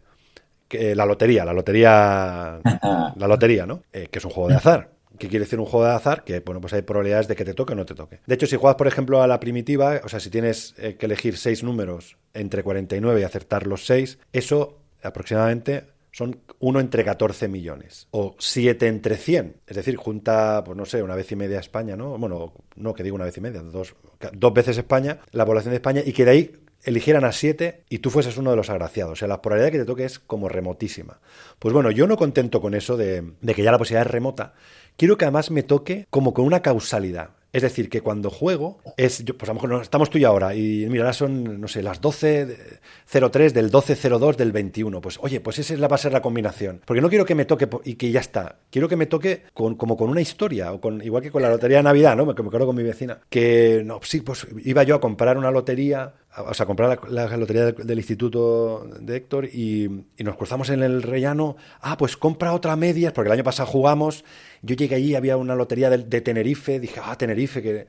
que 0.69 0.95
la 0.95 1.05
lotería, 1.05 1.43
la 1.43 1.51
lotería, 1.51 2.62
la 2.63 3.27
lotería, 3.27 3.65
¿no? 3.65 3.84
Eh, 3.91 4.07
que 4.10 4.19
es 4.19 4.25
un 4.25 4.31
juego 4.31 4.47
de 4.47 4.55
azar. 4.55 4.91
¿Qué 5.19 5.27
quiere 5.27 5.43
decir 5.43 5.60
un 5.60 5.65
juego 5.65 5.86
de 5.86 5.91
azar? 5.91 6.23
Que, 6.23 6.39
bueno, 6.39 6.62
pues 6.62 6.71
hay 6.71 6.84
probabilidades 6.84 7.27
de 7.27 7.36
que 7.36 7.43
te 7.43 7.53
toque 7.53 7.73
o 7.73 7.75
no 7.75 7.86
te 7.86 7.95
toque. 7.95 8.21
De 8.25 8.36
hecho, 8.36 8.47
si 8.47 8.55
juegas, 8.55 8.77
por 8.77 8.88
ejemplo, 8.88 9.21
a 9.21 9.27
la 9.27 9.41
primitiva, 9.41 9.99
o 10.05 10.07
sea, 10.07 10.21
si 10.21 10.29
tienes 10.29 10.73
eh, 10.77 10.95
que 10.95 11.07
elegir 11.07 11.36
seis 11.38 11.63
números 11.63 12.15
entre 12.34 12.63
49 12.63 13.19
y 13.19 13.23
acertar 13.25 13.67
los 13.67 13.86
seis, 13.86 14.19
eso 14.31 14.77
aproximadamente 15.03 15.90
son 16.12 16.41
uno 16.60 16.80
entre 16.80 17.04
14 17.06 17.47
millones 17.47 18.08
o 18.12 18.36
siete 18.38 18.88
entre 18.88 19.17
100. 19.17 19.56
Es 19.65 19.76
decir, 19.76 19.95
junta, 19.95 20.63
pues 20.63 20.78
no 20.78 20.86
sé, 20.86 21.02
una 21.02 21.15
vez 21.15 21.32
y 21.32 21.36
media 21.36 21.60
España, 21.60 21.95
¿no? 21.95 22.17
Bueno, 22.17 22.54
no 22.76 22.93
que 22.93 23.04
digo 23.04 23.15
una 23.15 23.26
vez 23.26 23.38
y 23.38 23.41
media, 23.41 23.62
dos, 23.62 23.95
dos 24.34 24.54
veces 24.54 24.78
España, 24.78 25.19
la 25.32 25.45
población 25.45 25.71
de 25.71 25.78
España, 25.78 26.02
y 26.06 26.12
que 26.12 26.26
de 26.26 26.32
ahí 26.32 26.52
eligieran 26.84 27.24
a 27.24 27.32
siete 27.32 27.84
y 27.89 28.00
tú 28.00 28.10
fueses 28.10 28.38
uno 28.38 28.52
de 28.52 28.58
los 28.58 28.69
agraciados. 28.69 29.13
O 29.13 29.15
sea, 29.15 29.28
la 29.28 29.41
probabilidad 29.41 29.71
que 29.71 29.80
te 29.80 29.86
toque 29.86 30.06
es 30.06 30.19
como 30.19 30.50
remotísima. 30.50 31.19
Pues 31.60 31.74
bueno, 31.74 31.91
yo 31.91 32.08
no 32.08 32.17
contento 32.17 32.60
con 32.62 32.74
eso 32.74 32.97
de, 32.97 33.24
de 33.39 33.54
que 33.54 33.63
ya 33.63 33.71
la 33.71 33.78
posibilidad 33.78 34.06
es 34.08 34.12
remota, 34.12 34.54
quiero 34.97 35.17
que 35.17 35.26
además 35.26 35.52
me 35.52 35.63
toque 35.63 36.08
como 36.10 36.34
con 36.34 36.45
una 36.45 36.62
causalidad. 36.62 37.40
Es 37.53 37.63
decir, 37.63 37.89
que 37.89 38.01
cuando 38.01 38.29
juego, 38.29 38.79
es, 38.95 39.23
pues 39.37 39.49
a 39.49 39.53
lo 39.53 39.61
mejor 39.61 39.81
estamos 39.81 40.09
tú 40.09 40.17
y 40.17 40.23
ahora, 40.23 40.55
y 40.55 40.87
mira, 40.89 41.03
ahora 41.03 41.13
son, 41.13 41.59
no 41.59 41.67
sé, 41.67 41.83
las 41.83 42.01
12.03 42.01 43.51
del 43.51 43.71
12.02 43.71 44.35
del 44.37 44.51
21. 44.51 45.01
Pues 45.01 45.19
oye, 45.21 45.41
pues 45.41 45.59
esa 45.59 45.75
va 45.87 45.95
a 45.95 45.99
ser 45.99 46.13
la 46.13 46.21
combinación. 46.21 46.81
Porque 46.85 47.01
no 47.01 47.09
quiero 47.09 47.25
que 47.25 47.35
me 47.35 47.45
toque 47.45 47.67
y 47.83 47.95
que 47.95 48.11
ya 48.11 48.21
está. 48.21 48.59
Quiero 48.69 48.87
que 48.87 48.95
me 48.95 49.05
toque 49.05 49.43
con, 49.53 49.75
como 49.75 49.97
con 49.97 50.09
una 50.09 50.21
historia, 50.21 50.71
o 50.71 50.79
con, 50.79 51.01
igual 51.01 51.23
que 51.23 51.31
con 51.31 51.41
la 51.41 51.49
lotería 51.49 51.77
de 51.77 51.83
Navidad, 51.83 52.15
¿no? 52.15 52.25
Me 52.25 52.31
acuerdo 52.31 52.65
con 52.65 52.75
mi 52.75 52.83
vecina. 52.83 53.19
Que, 53.29 53.81
no, 53.85 53.99
sí, 54.03 54.21
pues 54.21 54.47
iba 54.63 54.83
yo 54.83 54.95
a 54.95 55.01
comprar 55.01 55.37
una 55.37 55.51
lotería 55.51 56.13
o 56.37 56.53
sea, 56.53 56.65
comprar 56.65 56.99
la, 57.09 57.37
lotería 57.37 57.71
del, 57.73 57.97
instituto 57.97 58.87
de 58.99 59.17
Héctor 59.17 59.45
y, 59.45 60.05
nos 60.19 60.35
cruzamos 60.37 60.69
en 60.69 60.81
el 60.81 61.03
rellano. 61.03 61.57
Ah, 61.81 61.97
pues 61.97 62.15
compra 62.15 62.53
otra 62.53 62.75
medias, 62.75 63.11
porque 63.11 63.27
el 63.27 63.33
año 63.33 63.43
pasado 63.43 63.69
jugamos. 63.69 64.23
Yo 64.61 64.75
llegué 64.75 64.95
allí, 64.95 65.15
había 65.15 65.35
una 65.37 65.55
lotería 65.55 65.89
de, 65.89 66.21
Tenerife. 66.21 66.79
Dije, 66.79 67.01
ah, 67.03 67.17
Tenerife, 67.17 67.61
que, 67.61 67.87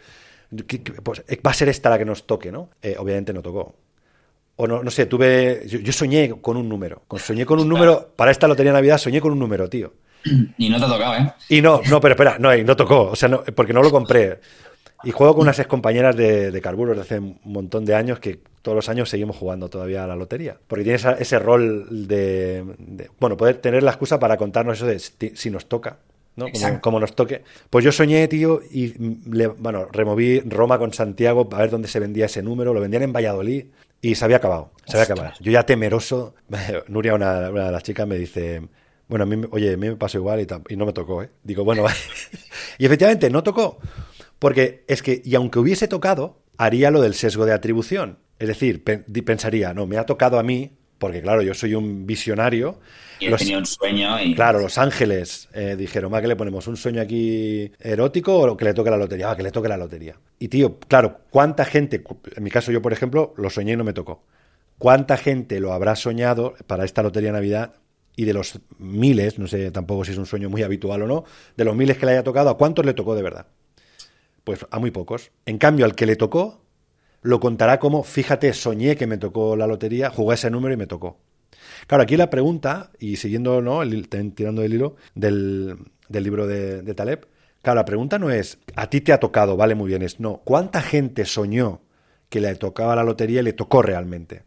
pues 1.03 1.23
va 1.47 1.51
a 1.51 1.55
ser 1.55 1.69
esta 1.69 1.91
la 1.91 1.99
que 1.99 2.05
nos 2.05 2.27
toque, 2.27 2.51
¿no? 2.51 2.71
Eh, 2.83 2.97
obviamente 2.99 3.33
no 3.33 3.43
tocó. 3.43 3.77
O 4.57 4.67
no, 4.67 4.83
no 4.83 4.91
sé, 4.91 5.07
tuve. 5.07 5.63
Yo, 5.67 5.93
soñé 5.93 6.31
con 6.41 6.57
un 6.57 6.69
número. 6.69 7.03
Soñé 7.19 7.47
con 7.47 7.61
un 7.61 7.69
número. 7.69 8.13
Para 8.17 8.33
esta 8.33 8.49
lotería 8.49 8.73
de 8.73 8.79
Navidad 8.79 8.99
soñé 8.99 9.21
con 9.21 9.33
un 9.33 9.39
número, 9.39 9.69
tío. 9.69 9.93
Y 10.59 10.69
no 10.69 10.79
te 10.79 10.85
ha 10.85 10.89
tocado, 10.89 11.15
¿eh? 11.17 11.33
Y 11.49 11.63
no, 11.63 11.81
no, 11.89 12.01
pero 12.01 12.15
espera, 12.15 12.37
no, 12.39 12.55
no 12.57 12.77
tocó. 12.77 13.11
O 13.11 13.17
sea, 13.17 13.29
no, 13.29 13.45
porque 13.55 13.73
no 13.73 13.83
lo 13.83 13.91
compré. 13.91 14.41
Y 15.05 15.11
juego 15.11 15.35
con 15.35 15.43
unas 15.43 15.59
excompañeras 15.59 16.17
de, 16.17 16.51
de 16.51 16.61
carburos 16.61 16.97
de 16.97 17.03
hace 17.03 17.19
un 17.19 17.39
montón 17.45 17.85
de 17.85 17.95
años 17.95 18.21
que 18.21 18.41
todos 18.63 18.77
los 18.77 18.89
años 18.89 19.11
seguimos 19.11 19.37
jugando 19.37 19.69
todavía 19.69 20.05
a 20.05 20.07
la 20.07 20.17
lotería. 20.17 20.57
Porque 20.67 20.85
tiene 20.85 21.01
ese 21.19 21.39
rol 21.39 22.07
de, 22.09 22.65
bueno, 23.21 23.37
poder 23.37 23.57
tener 23.57 23.83
la 23.83 23.91
excusa 23.91 24.19
para 24.19 24.37
contarnos 24.37 24.79
eso 24.79 24.87
de 24.87 24.99
si, 25.35 25.51
nos 25.51 25.67
toca. 25.67 25.99
¿no? 26.37 26.47
Como, 26.81 26.99
nos 26.99 27.15
toque. 27.15 27.43
Pues 27.69 27.85
yo 27.85 27.93
soñé, 27.93 28.27
tío, 28.29 28.61
y 28.71 28.95
le, 29.29 29.49
bueno, 29.49 29.89
removí 29.93 30.41
Roma 30.41 30.79
con 30.79 30.93
Santiago 30.93 31.49
a 31.53 31.59
ver 31.59 31.71
dónde 31.71 31.89
se 31.89 32.01
vendía 32.01 32.27
ese 32.27 32.43
número. 32.43 32.73
Lo 32.73 32.81
vendían 32.81 33.03
en 33.03 33.13
Valladolid 33.13 33.67
y 34.01 34.15
se 34.15 34.25
había 34.25 34.39
acabado. 34.39 34.71
Se 34.87 34.97
había 34.97 35.13
acabado. 35.13 35.35
Yo 35.41 35.51
ya 35.51 35.67
temeroso, 35.67 36.35
Nuria, 36.89 37.15
una, 37.15 37.51
una 37.51 37.67
de 37.67 37.73
las 37.73 37.83
chicas, 37.83 38.07
me 38.07 38.17
dice, 38.17 38.63
Bueno, 39.09 39.25
a 39.25 39.27
mí, 39.27 39.45
oye, 39.51 39.75
a 39.75 39.77
mí 39.77 39.89
me 39.89 39.97
pasó 39.97 40.19
igual 40.19 40.41
y, 40.41 40.73
y 40.73 40.77
no 40.77 40.87
me 40.87 40.93
tocó, 40.93 41.23
¿eh? 41.23 41.31
Digo, 41.43 41.65
bueno, 41.65 41.85
y 42.79 42.87
efectivamente 42.87 43.29
no 43.29 43.43
tocó, 43.43 43.79
porque 44.43 44.83
es 44.89 45.03
que, 45.03 45.23
y 45.25 45.37
aunque 45.37 45.61
hubiese 45.61 45.87
tocado, 45.87 46.43
haría 46.57 46.91
lo 46.91 47.01
del 47.01 47.15
sesgo 47.15 47.47
de 47.47 47.53
atribución. 47.53 48.19
Es 48.41 48.49
decir, 48.49 48.83
pensaría, 48.83 49.73
no, 49.73 49.87
me 49.87 49.99
ha 49.99 50.05
tocado 50.05 50.37
a 50.37 50.43
mí, 50.43 50.73
porque 50.99 51.23
claro, 51.23 51.43
yo 51.43 51.55
soy 51.55 51.77
un 51.77 52.09
visionario. 52.09 52.81
Y 53.21 53.29
los, 53.29 53.39
tenía 53.39 53.59
un 53.59 53.67
sueño 53.67 54.21
y... 54.21 54.35
Claro, 54.35 54.59
Los 54.59 54.79
Ángeles 54.79 55.49
eh, 55.55 55.77
dijeron, 55.79 56.11
¿más 56.11 56.23
que 56.23 56.27
le 56.27 56.35
ponemos 56.35 56.67
un 56.67 56.77
sueño 56.77 57.01
aquí 57.01 57.71
erótico 57.79 58.37
o 58.37 58.57
que 58.57 58.65
le 58.65 58.75
toque 58.75 58.91
la 58.91 58.97
lotería? 58.97 59.31
Ah, 59.31 59.37
que 59.37 59.45
le 59.45 59.53
toque 59.53 59.69
la 59.69 59.77
lotería. 59.77 60.19
Y 60.41 60.49
tío, 60.49 60.77
claro, 60.89 61.21
¿cuánta 61.31 61.65
gente, 61.65 62.03
en 62.35 62.43
mi 62.43 62.51
caso 62.51 62.73
yo 62.73 62.83
por 62.83 62.93
ejemplo, 62.93 63.35
lo 63.37 63.49
soñé 63.49 63.75
y 63.75 63.77
no 63.77 63.85
me 63.85 63.93
tocó? 63.93 64.25
¿Cuánta 64.77 65.17
gente 65.19 65.61
lo 65.61 65.73
habrá 65.73 65.95
soñado 65.95 66.55
para 66.67 66.85
esta 66.85 67.05
lotería 67.05 67.29
de 67.29 67.35
Navidad 67.35 67.75
y 68.17 68.25
de 68.25 68.35
los 68.35 68.59
miles, 68.79 69.39
no 69.39 69.47
sé 69.47 69.71
tampoco 69.71 70.05
si 70.05 70.11
es 70.11 70.19
un 70.19 70.27
sueño 70.27 70.51
muy 70.51 70.65
habitual 70.65 71.03
o 71.03 71.07
no, 71.07 71.25
de 71.57 71.65
los 71.65 71.77
miles 71.77 71.97
que 71.97 72.07
le 72.07 72.13
haya 72.13 72.25
tocado, 72.25 72.51
¿a 72.51 72.59
cuántos 72.59 72.85
le 72.85 72.93
tocó 72.93 73.15
de 73.15 73.23
verdad? 73.23 73.47
Pues 74.45 74.67
a 74.71 74.79
muy 74.79 74.91
pocos. 74.91 75.31
En 75.47 75.59
cambio, 75.59 75.85
al 75.85 75.95
que 75.95 76.07
le 76.07 76.17
tocó, 76.17 76.63
lo 77.23 77.41
contará 77.41 77.79
como, 77.79 78.03
fíjate, 78.03 78.53
soñé 78.53 78.97
que 78.97 79.07
me 79.07 79.19
tocó 79.19 79.57
la 79.57 79.67
lotería, 79.67 80.11
jugué 80.11 80.35
ese 80.35 80.51
número 80.51 80.75
y 80.75 80.77
me 80.77 80.87
tocó. 80.87 81.19
Claro, 81.87 82.03
aquí 82.03 82.17
la 82.17 82.31
pregunta, 82.31 82.91
y 82.99 83.17
siguiendo, 83.17 83.61
¿no? 83.61 83.83
El, 83.83 84.09
tirando 84.09 84.63
del 84.63 84.75
hilo 84.75 84.97
del, 85.15 85.79
libro 86.09 86.47
de, 86.47 86.83
de, 86.83 86.95
Taleb, 86.95 87.27
claro, 87.63 87.77
la 87.77 87.85
pregunta 87.85 88.19
no 88.19 88.31
es, 88.31 88.59
a 88.75 88.89
ti 88.89 89.01
te 89.01 89.13
ha 89.13 89.21
tocado, 89.21 89.57
vale, 89.57 89.75
muy 89.75 89.89
bien, 89.89 90.03
es, 90.03 90.21
no, 90.21 90.43
¿cuánta 90.45 90.83
gente 90.83 91.25
soñó 91.25 91.81
que 92.29 92.41
le 92.41 92.55
tocaba 92.57 92.97
la 92.97 93.05
lotería 93.05 93.41
y 93.41 93.45
le 93.45 93.53
tocó 93.53 93.83
realmente? 93.83 94.45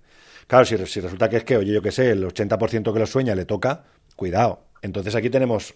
Claro, 0.47 0.65
si, 0.65 0.75
resulta 0.75 1.29
que 1.29 1.37
es 1.37 1.43
que, 1.43 1.57
oye, 1.57 1.73
yo 1.73 1.81
qué 1.81 1.91
sé, 1.91 2.11
el 2.11 2.23
80% 2.25 2.93
que 2.93 2.99
lo 2.99 3.05
sueña 3.07 3.33
le 3.35 3.45
toca, 3.45 3.85
cuidado. 4.15 4.65
Entonces 4.81 5.15
aquí 5.15 5.29
tenemos 5.29 5.73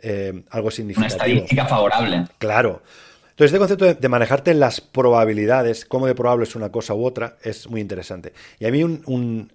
eh, 0.00 0.44
algo 0.50 0.70
significativo. 0.70 1.16
Una 1.16 1.24
estadística 1.24 1.66
favorable. 1.66 2.24
Claro. 2.38 2.82
Entonces, 3.34 3.52
este 3.52 3.58
concepto 3.58 3.94
de, 4.00 4.08
manejarte 4.08 4.52
en 4.52 4.60
las 4.60 4.80
probabilidades, 4.80 5.84
cómo 5.84 6.06
de 6.06 6.14
probable 6.14 6.44
es 6.44 6.54
una 6.54 6.70
cosa 6.70 6.94
u 6.94 7.04
otra, 7.04 7.36
es 7.42 7.68
muy 7.68 7.80
interesante. 7.80 8.32
Y 8.60 8.66
a 8.66 8.70
mí 8.70 8.84
un, 8.84 9.50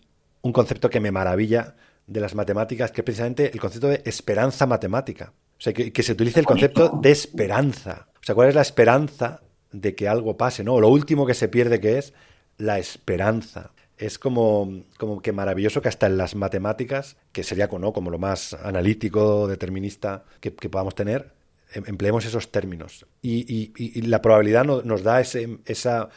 concepto 0.52 0.90
que 0.90 1.00
me 1.00 1.12
maravilla 1.12 1.76
de 2.06 2.20
las 2.20 2.36
matemáticas, 2.36 2.92
que 2.92 3.00
es 3.00 3.06
precisamente 3.06 3.52
el 3.54 3.60
concepto 3.62 3.88
de 3.88 4.02
esperanza 4.04 4.66
matemática. 4.66 5.32
O 5.58 5.62
sea, 5.62 5.72
que, 5.72 6.04
se 6.04 6.12
utilice 6.12 6.42
el 6.42 6.46
concepto 6.46 7.00
de 7.02 7.12
esperanza. 7.12 8.08
O 8.16 8.24
sea, 8.24 8.36
¿cuál 8.36 8.50
es 8.50 8.56
la 8.56 8.62
esperanza 8.62 9.40
de 9.72 9.96
que 9.96 10.10
algo 10.10 10.36
pase? 10.36 10.66
¿no? 10.66 10.82
lo 10.82 10.90
último 10.90 11.26
que 11.26 11.34
se 11.34 11.48
pierde 11.48 11.80
que 11.80 12.00
es 12.00 12.14
la 12.58 12.80
esperanza 12.80 13.72
es 13.98 14.20
como, 14.20 14.84
como 14.98 15.22
que 15.22 15.32
maravilloso 15.32 15.82
que 15.82 15.90
hasta 15.90 16.08
en 16.08 16.18
las 16.18 16.36
matemáticas, 16.36 17.18
que 17.32 17.44
sería 17.44 17.68
¿no? 17.68 17.94
como 17.94 18.10
lo 18.10 18.18
más 18.18 18.54
analítico, 18.54 19.48
determinista 19.48 20.26
que, 20.40 20.52
podamos 20.52 20.96
tener, 20.96 21.34
empleemos 21.74 22.26
esos 22.26 22.52
términos. 22.52 23.06
Y, 23.22 24.02
la 24.02 24.22
probabilidad 24.22 24.66
nos 24.66 25.04
da 25.04 25.22
ese, 25.22 25.60
esa, 25.66 26.10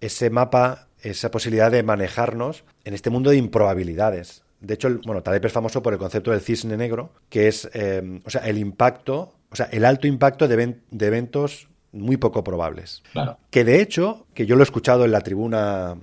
ese 0.00 0.30
mapa, 0.30 0.88
esa 1.02 1.30
posibilidad 1.30 1.70
de 1.70 1.82
manejarnos 1.82 2.64
en 2.84 2.94
este 2.94 3.10
mundo 3.10 3.30
de 3.30 3.36
improbabilidades. 3.36 4.42
De 4.60 4.74
hecho, 4.74 4.88
el, 4.88 4.98
bueno, 4.98 5.22
Taleb 5.22 5.46
es 5.46 5.52
famoso 5.52 5.82
por 5.82 5.92
el 5.92 5.98
concepto 5.98 6.30
del 6.30 6.40
cisne 6.40 6.76
negro, 6.76 7.12
que 7.28 7.48
es 7.48 7.68
em, 7.72 8.20
o 8.24 8.30
sea, 8.30 8.42
el 8.42 8.58
impacto, 8.58 9.34
o 9.50 9.56
sea, 9.56 9.66
el 9.72 9.84
alto 9.84 10.06
impacto 10.06 10.48
de, 10.48 10.80
de 10.90 11.06
eventos 11.06 11.68
muy 11.92 12.18
poco 12.18 12.44
probables. 12.44 13.02
Claro. 13.12 13.38
Que 13.50 13.64
de 13.64 13.80
hecho, 13.80 14.26
que 14.34 14.46
yo 14.46 14.56
lo 14.56 14.62
he 14.62 14.64
escuchado 14.64 15.04
en 15.04 15.12
la 15.12 15.22
tribuna 15.22 15.96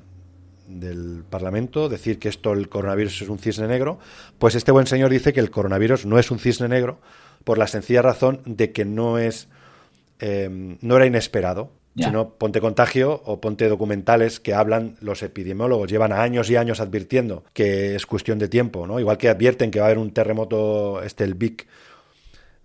del 0.67 1.23
Parlamento 1.29 1.87
decir 1.87 2.19
que 2.19 2.29
esto, 2.29 2.51
el 2.53 2.67
coronavirus 2.67 3.21
es 3.21 3.29
un 3.29 3.39
cisne 3.39 3.67
negro, 3.67 3.99
pues 4.37 4.55
este 4.55 4.71
buen 4.71 4.87
señor 4.87 5.11
dice 5.11 5.33
que 5.33 5.39
el 5.39 5.49
coronavirus 5.49 6.05
no 6.05 6.19
es 6.19 6.29
un 6.29 6.39
cisne 6.39 6.67
negro 6.67 6.99
por 7.47 7.57
la 7.57 7.67
sencilla 7.67 8.01
razón 8.01 8.41
de 8.45 8.73
que 8.73 8.83
no 8.83 9.17
es 9.17 9.47
eh, 10.19 10.49
no 10.81 10.97
era 10.97 11.05
inesperado, 11.05 11.71
sino 11.95 12.31
ponte 12.31 12.59
contagio 12.59 13.21
o 13.23 13.39
ponte 13.39 13.69
documentales 13.69 14.41
que 14.41 14.53
hablan 14.53 14.97
los 14.99 15.23
epidemiólogos, 15.23 15.89
llevan 15.89 16.11
años 16.11 16.49
y 16.49 16.57
años 16.57 16.81
advirtiendo 16.81 17.45
que 17.53 17.95
es 17.95 18.05
cuestión 18.05 18.37
de 18.37 18.49
tiempo, 18.49 18.85
¿no? 18.85 18.99
Igual 18.99 19.17
que 19.17 19.29
advierten 19.29 19.71
que 19.71 19.79
va 19.79 19.85
a 19.85 19.87
haber 19.87 19.97
un 19.97 20.11
terremoto, 20.11 21.01
este 21.01 21.23
el 21.23 21.35
Big 21.35 21.65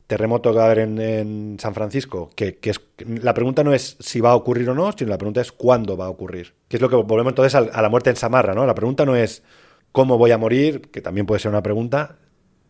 terremoto 0.08 0.50
que 0.50 0.58
va 0.58 0.64
a 0.64 0.66
haber 0.72 0.80
en, 0.80 1.58
San 1.60 1.74
Francisco, 1.74 2.30
que, 2.34 2.58
es 2.60 2.80
la 2.98 3.34
pregunta 3.34 3.62
no 3.62 3.72
es 3.72 3.96
si 4.00 4.20
va 4.20 4.32
a 4.32 4.34
ocurrir 4.34 4.68
o 4.68 4.74
no, 4.74 4.90
sino 4.90 5.10
la 5.10 5.18
pregunta 5.18 5.42
es 5.42 5.52
cuándo 5.52 5.96
va 5.96 6.06
a 6.06 6.10
ocurrir. 6.10 6.54
Que 6.66 6.78
es 6.78 6.82
lo 6.82 6.88
que 6.88 6.96
volvemos 6.96 7.30
entonces 7.30 7.54
a, 7.54 7.80
la 7.80 7.88
muerte 7.88 8.10
en 8.10 8.16
Samarra, 8.16 8.52
¿no? 8.52 8.66
La 8.66 8.74
pregunta 8.74 9.06
no 9.06 9.14
es 9.14 9.44
cómo 9.92 10.18
voy 10.18 10.32
a 10.32 10.38
morir, 10.38 10.90
que 10.90 11.00
también 11.00 11.24
puede 11.24 11.38
ser 11.38 11.50
una 11.50 11.62
pregunta, 11.62 12.16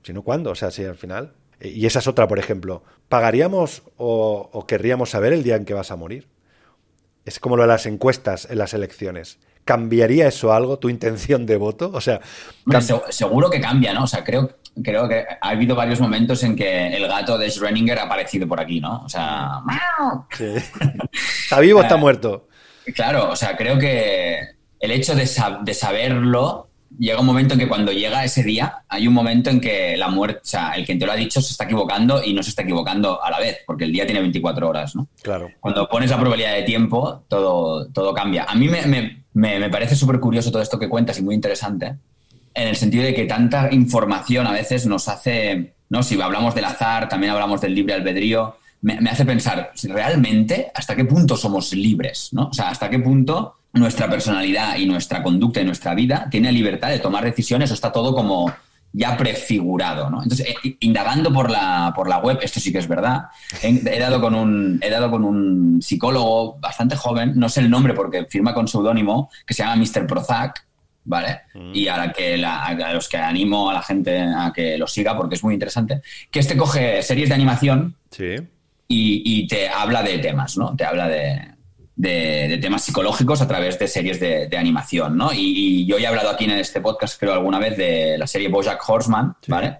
sino 0.02 0.20
cuándo, 0.20 0.50
o 0.50 0.54
sea, 0.54 0.70
si 0.70 0.84
al 0.84 0.96
final. 0.96 1.32
Y 1.62 1.86
esa 1.86 2.00
es 2.00 2.08
otra, 2.08 2.26
por 2.26 2.38
ejemplo. 2.38 2.82
¿Pagaríamos 3.08 3.82
o, 3.96 4.64
querríamos 4.66 5.10
saber 5.10 5.32
el 5.32 5.42
día 5.42 5.56
en 5.56 5.64
que 5.64 5.74
vas 5.74 5.90
a 5.90 5.96
morir? 5.96 6.28
Es 7.24 7.38
como 7.38 7.56
lo 7.56 7.62
de 7.62 7.68
las 7.68 7.86
encuestas 7.86 8.48
en 8.50 8.58
las 8.58 8.74
elecciones. 8.74 9.38
¿Cambiaría 9.64 10.26
eso 10.26 10.52
algo, 10.52 10.80
tu 10.80 10.88
intención 10.88 11.46
de 11.46 11.56
voto? 11.56 11.90
O 11.94 12.00
sea, 12.00 12.20
seguro 13.10 13.48
que 13.48 13.60
cambia, 13.60 13.94
¿no? 13.94 14.04
O 14.04 14.06
sea, 14.08 14.24
creo, 14.24 14.58
creo 14.82 15.08
que 15.08 15.24
ha 15.40 15.50
habido 15.50 15.76
varios 15.76 16.00
momentos 16.00 16.42
en 16.42 16.56
que 16.56 16.88
el 16.88 17.06
gato 17.06 17.38
de 17.38 17.46
Schrödinger 17.46 17.98
ha 17.98 18.04
aparecido 18.04 18.48
por 18.48 18.58
aquí, 18.58 18.80
¿no? 18.80 19.04
O 19.04 19.08
sea, 19.08 19.60
¿está 21.44 21.60
vivo 21.60 21.78
o 21.78 21.82
está 21.82 21.94
eh, 21.96 21.98
muerto? 21.98 22.48
Claro, 22.92 23.30
o 23.30 23.36
sea, 23.36 23.56
creo 23.56 23.78
que 23.78 24.40
el 24.80 24.90
hecho 24.90 25.14
de, 25.14 25.30
de, 25.62 25.74
saberlo 25.74 26.71
llega 26.98 27.20
un 27.20 27.26
momento 27.26 27.54
en 27.54 27.60
que 27.60 27.68
cuando 27.68 27.92
llega 27.92 28.24
ese 28.24 28.42
día, 28.42 28.84
hay 28.88 29.06
un 29.06 29.14
momento 29.14 29.50
en 29.50 29.60
que 29.60 29.96
la 29.96 30.08
muerte, 30.08 30.40
o 30.42 30.46
sea, 30.46 30.72
el 30.72 30.86
que 30.86 30.96
te 30.96 31.06
lo 31.06 31.12
ha 31.12 31.16
dicho 31.16 31.40
se 31.40 31.52
está 31.52 31.64
equivocando 31.64 32.22
y 32.24 32.32
no 32.34 32.42
se 32.42 32.50
está 32.50 32.62
equivocando 32.62 33.22
a 33.22 33.30
la 33.30 33.38
vez, 33.38 33.58
porque 33.66 33.84
el 33.84 33.92
día 33.92 34.04
tiene 34.04 34.20
24 34.20 34.68
horas, 34.68 34.94
¿no? 34.94 35.08
Claro. 35.22 35.50
Cuando 35.60 35.88
pones 35.88 36.10
la 36.10 36.18
probabilidad 36.18 36.54
de 36.54 36.62
tiempo, 36.62 37.24
todo, 37.28 37.86
todo 37.88 38.12
cambia. 38.14 38.44
A 38.44 38.54
mí 38.54 38.68
me, 38.68 38.86
me, 38.86 39.58
me 39.58 39.70
parece 39.70 39.96
súper 39.96 40.20
curioso 40.20 40.50
todo 40.50 40.62
esto 40.62 40.78
que 40.78 40.88
cuentas 40.88 41.18
y 41.18 41.22
muy 41.22 41.34
interesante 41.34 41.96
en 42.54 42.68
el 42.68 42.76
sentido 42.76 43.04
de 43.04 43.14
que 43.14 43.24
tanta 43.24 43.72
información 43.72 44.46
a 44.46 44.52
veces 44.52 44.86
nos 44.86 45.08
hace, 45.08 45.74
¿no? 45.88 46.02
Si 46.02 46.20
hablamos 46.20 46.54
del 46.54 46.66
azar, 46.66 47.08
también 47.08 47.32
hablamos 47.32 47.60
del 47.60 47.74
libre 47.74 47.94
albedrío, 47.94 48.56
me, 48.82 49.10
hace 49.10 49.24
pensar, 49.24 49.70
si 49.74 49.88
realmente, 49.88 50.70
¿hasta 50.74 50.94
qué 50.94 51.04
punto 51.04 51.36
somos 51.36 51.72
libres? 51.72 52.30
¿no? 52.32 52.48
O 52.48 52.52
sea, 52.52 52.68
¿hasta 52.68 52.90
qué 52.90 52.98
punto 52.98 53.56
nuestra 53.72 54.08
personalidad 54.08 54.76
y 54.76 54.86
nuestra 54.86 55.22
conducta 55.22 55.60
y 55.60 55.64
nuestra 55.64 55.94
vida 55.94 56.28
tiene 56.30 56.52
libertad 56.52 56.90
de 56.90 56.98
tomar 56.98 57.24
decisiones 57.24 57.70
o 57.70 57.74
está 57.74 57.90
todo 57.90 58.14
como 58.14 58.52
ya 58.92 59.16
prefigurado, 59.16 60.10
¿no? 60.10 60.22
Entonces, 60.22 60.46
eh, 60.48 60.76
indagando 60.80 61.32
por 61.32 61.50
la, 61.50 61.92
por 61.96 62.08
la 62.08 62.18
web, 62.18 62.38
esto 62.42 62.60
sí 62.60 62.70
que 62.70 62.78
es 62.78 62.88
verdad, 62.88 63.22
he, 63.62 63.98
dado 63.98 64.20
con 64.20 64.34
un, 64.34 64.78
he 64.82 64.90
dado 64.90 65.10
con 65.10 65.24
un 65.24 65.80
psicólogo 65.80 66.58
bastante 66.60 66.96
joven, 66.96 67.32
no 67.36 67.48
sé 67.48 67.60
el 67.60 67.70
nombre 67.70 67.94
porque 67.94 68.26
firma 68.26 68.52
con 68.52 68.68
seudónimo, 68.68 69.30
que 69.46 69.54
se 69.54 69.62
llama 69.62 69.76
Mr. 69.76 70.06
Prozac, 70.06 70.66
¿vale? 71.04 71.40
Mm. 71.54 71.74
Y 71.74 71.88
a, 71.88 71.96
la 71.96 72.12
que 72.12 72.44
a 72.44 72.92
los 72.92 73.08
que 73.08 73.16
animo 73.16 73.70
a 73.70 73.74
la 73.74 73.82
gente 73.82 74.20
a 74.20 74.52
que 74.54 74.76
lo 74.76 74.86
siga 74.86 75.16
porque 75.16 75.36
es 75.36 75.44
muy 75.44 75.54
interesante, 75.54 76.02
que 76.30 76.40
este 76.40 76.56
coge 76.56 77.02
series 77.02 77.30
de 77.30 77.34
animación 77.34 77.96
y, 78.88 79.46
te 79.46 79.70
habla 79.70 80.02
de 80.02 80.18
temas, 80.18 80.58
¿no? 80.58 80.76
Te 80.76 80.84
habla 80.84 81.08
de, 81.08 81.51
temas 82.02 82.82
psicológicos 82.84 83.40
a 83.40 83.48
través 83.48 83.78
de 83.78 83.88
series 83.88 84.20
de, 84.20 84.56
animación, 84.56 85.16
¿no? 85.16 85.30
Y, 85.32 85.86
yo 85.86 85.98
he 85.98 86.06
hablado 86.06 86.30
aquí 86.30 86.44
en 86.44 86.52
este 86.52 86.80
podcast, 86.80 87.18
creo, 87.18 87.32
alguna 87.32 87.58
vez 87.58 87.76
de 87.76 88.16
la 88.18 88.26
serie 88.26 88.48
Bojack 88.48 88.82
Horseman, 88.88 89.36
¿vale? 89.46 89.78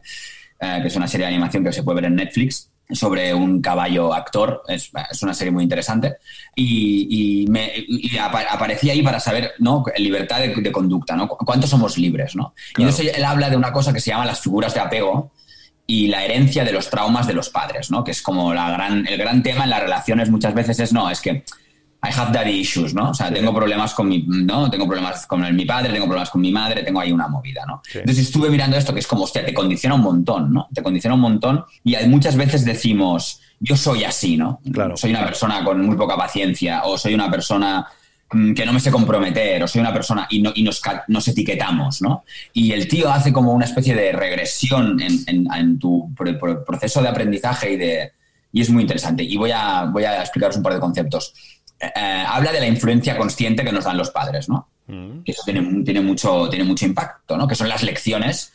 Eh, 0.61 0.79
que 0.81 0.89
es 0.89 0.97
una 0.97 1.09
serie 1.09 1.27
de 1.27 1.33
animación 1.33 1.65
que 1.65 1.73
se 1.73 1.83
puede 1.83 1.97
ver 1.97 2.05
en 2.05 2.17
Netflix 2.17 2.71
sobre 2.91 3.35
un 3.35 3.61
caballo 3.61 4.15
actor. 4.15 4.63
Es, 4.69 4.91
una 5.23 5.35
serie 5.35 5.51
muy 5.51 5.65
interesante. 5.65 6.17
Y, 6.55 7.47
me, 7.49 7.73
aparecía 8.21 8.93
ahí 8.93 9.03
para 9.03 9.19
saber, 9.19 9.53
¿no? 9.59 9.85
Libertad 9.97 10.41
de, 10.41 10.73
conducta, 10.73 11.17
¿no? 11.17 11.29
¿Cuántos 11.29 11.71
somos 11.71 11.99
libres, 11.99 12.37
no? 12.37 12.55
Y 12.77 12.83
entonces 12.83 13.13
él 13.17 13.25
habla 13.25 13.51
de 13.51 13.57
una 13.57 13.73
cosa 13.73 13.93
que 13.93 14.01
se 14.01 14.11
llama 14.11 14.27
las 14.27 14.41
figuras 14.41 14.75
de 14.75 14.81
apego 14.81 15.33
y 15.87 16.07
la 16.07 16.25
herencia 16.25 16.65
de 16.65 16.73
los 16.73 16.89
traumas 16.89 17.27
de 17.27 17.35
los 17.35 17.51
padres, 17.51 17.91
¿no? 17.91 18.05
Que 18.05 18.13
es 18.13 18.23
como 18.23 18.55
la 18.55 18.71
gran, 18.71 19.07
el 19.07 19.19
gran 19.19 19.43
tema 19.43 19.65
en 19.65 19.71
las 19.71 19.83
relaciones 19.83 20.31
muchas 20.31 20.55
veces 20.55 20.79
es, 20.79 20.93
no, 20.93 21.11
es 21.11 21.21
que 21.21 21.45
I 22.05 22.11
have 22.11 22.33
daddy 22.33 22.51
issues, 22.51 22.95
¿no? 22.95 23.11
O 23.11 23.15
sea, 23.15 23.33
tengo 23.33 23.55
problemas 23.55 23.95
con 23.95 24.09
mi, 24.09 24.25
¿no? 24.27 24.69
Tengo 24.69 24.89
problemas 24.89 25.25
con 25.25 25.55
mi 25.55 25.65
padre, 25.65 25.93
tengo 25.93 26.07
problemas 26.07 26.31
con 26.31 26.41
mi 26.41 26.51
madre, 26.51 26.83
tengo 26.83 26.99
ahí 26.99 27.13
una 27.13 27.29
movida, 27.29 27.63
¿no? 27.65 27.81
Entonces 27.95 28.27
estuve 28.27 28.51
mirando 28.51 28.77
esto 28.77 28.93
que 28.93 28.99
es 28.99 29.07
como, 29.07 29.23
hostia, 29.23 29.47
te 29.47 29.55
condiciona 29.55 29.95
un 29.95 30.01
montón, 30.01 30.53
¿no? 30.53 30.69
Te 30.75 30.83
condiciona 30.83 31.15
un 31.15 31.21
montón 31.21 31.65
y 31.85 31.95
muchas 32.09 32.37
veces 32.37 32.65
decimos, 32.65 33.41
yo 33.61 33.77
soy 33.77 34.03
así, 34.03 34.37
¿no? 34.37 34.61
Claro. 34.73 34.97
Soy 34.97 35.11
una 35.11 35.25
persona 35.25 35.63
con 35.63 35.87
muy 35.87 35.97
poca 35.97 36.17
paciencia 36.17 36.83
o 36.85 36.99
soy 36.99 37.15
una 37.15 37.31
persona 37.31 37.87
mm, 38.33 38.53
que 38.53 38.67
no 38.67 38.73
me 38.73 38.81
sé 38.81 38.91
comprometer 38.91 39.63
o 39.63 39.69
soy 39.69 39.81
una 39.81 39.93
persona 39.93 40.27
y, 40.29 40.43
no, 40.43 40.51
y 40.57 40.65
nos, 40.65 40.83
nos, 41.07 41.29
etiquetamos, 41.29 42.03
¿no? 42.03 42.25
Y 42.53 42.73
el 42.73 42.89
tío 42.89 43.13
hace 43.13 43.33
como 43.33 43.53
una 43.53 43.67
especie 43.67 43.95
de 43.95 44.11
regresión 44.11 45.01
en, 45.01 45.47
en, 45.55 45.79
tu 45.79 46.13
proceso 46.67 47.01
de 47.01 47.09
aprendizaje 47.09 47.75
y 47.75 47.77
de... 47.77 48.13
Y 48.55 48.61
es 48.61 48.69
muy 48.69 48.83
interesante. 48.83 49.23
Y 49.23 49.37
voy 49.39 49.51
a, 49.53 49.85
voy 49.85 50.05
a 50.05 50.21
explicaros 50.21 50.57
un 50.57 50.63
par 50.63 50.75
de 50.75 50.81
conceptos. 50.81 51.33
Eh, 51.83 52.25
habla 52.29 52.53
de 52.53 52.61
la 52.61 52.69
influencia 52.69 53.17
consciente 53.17 53.65
que 53.65 53.73
nos 53.73 53.85
dan 53.85 53.97
los 53.97 54.11
padres, 54.11 54.49
¿no? 54.49 54.69
Mm. 54.87 55.21
eso 55.25 55.43
tiene, 55.45 55.83
tiene, 55.85 56.01
mucho, 56.01 56.49
tiene 56.49 56.65
mucho 56.65 56.87
impacto, 56.87 57.37
¿no? 57.37 57.49
Que 57.49 57.57
son 57.57 57.69
las 57.69 57.83
lecciones 57.83 58.53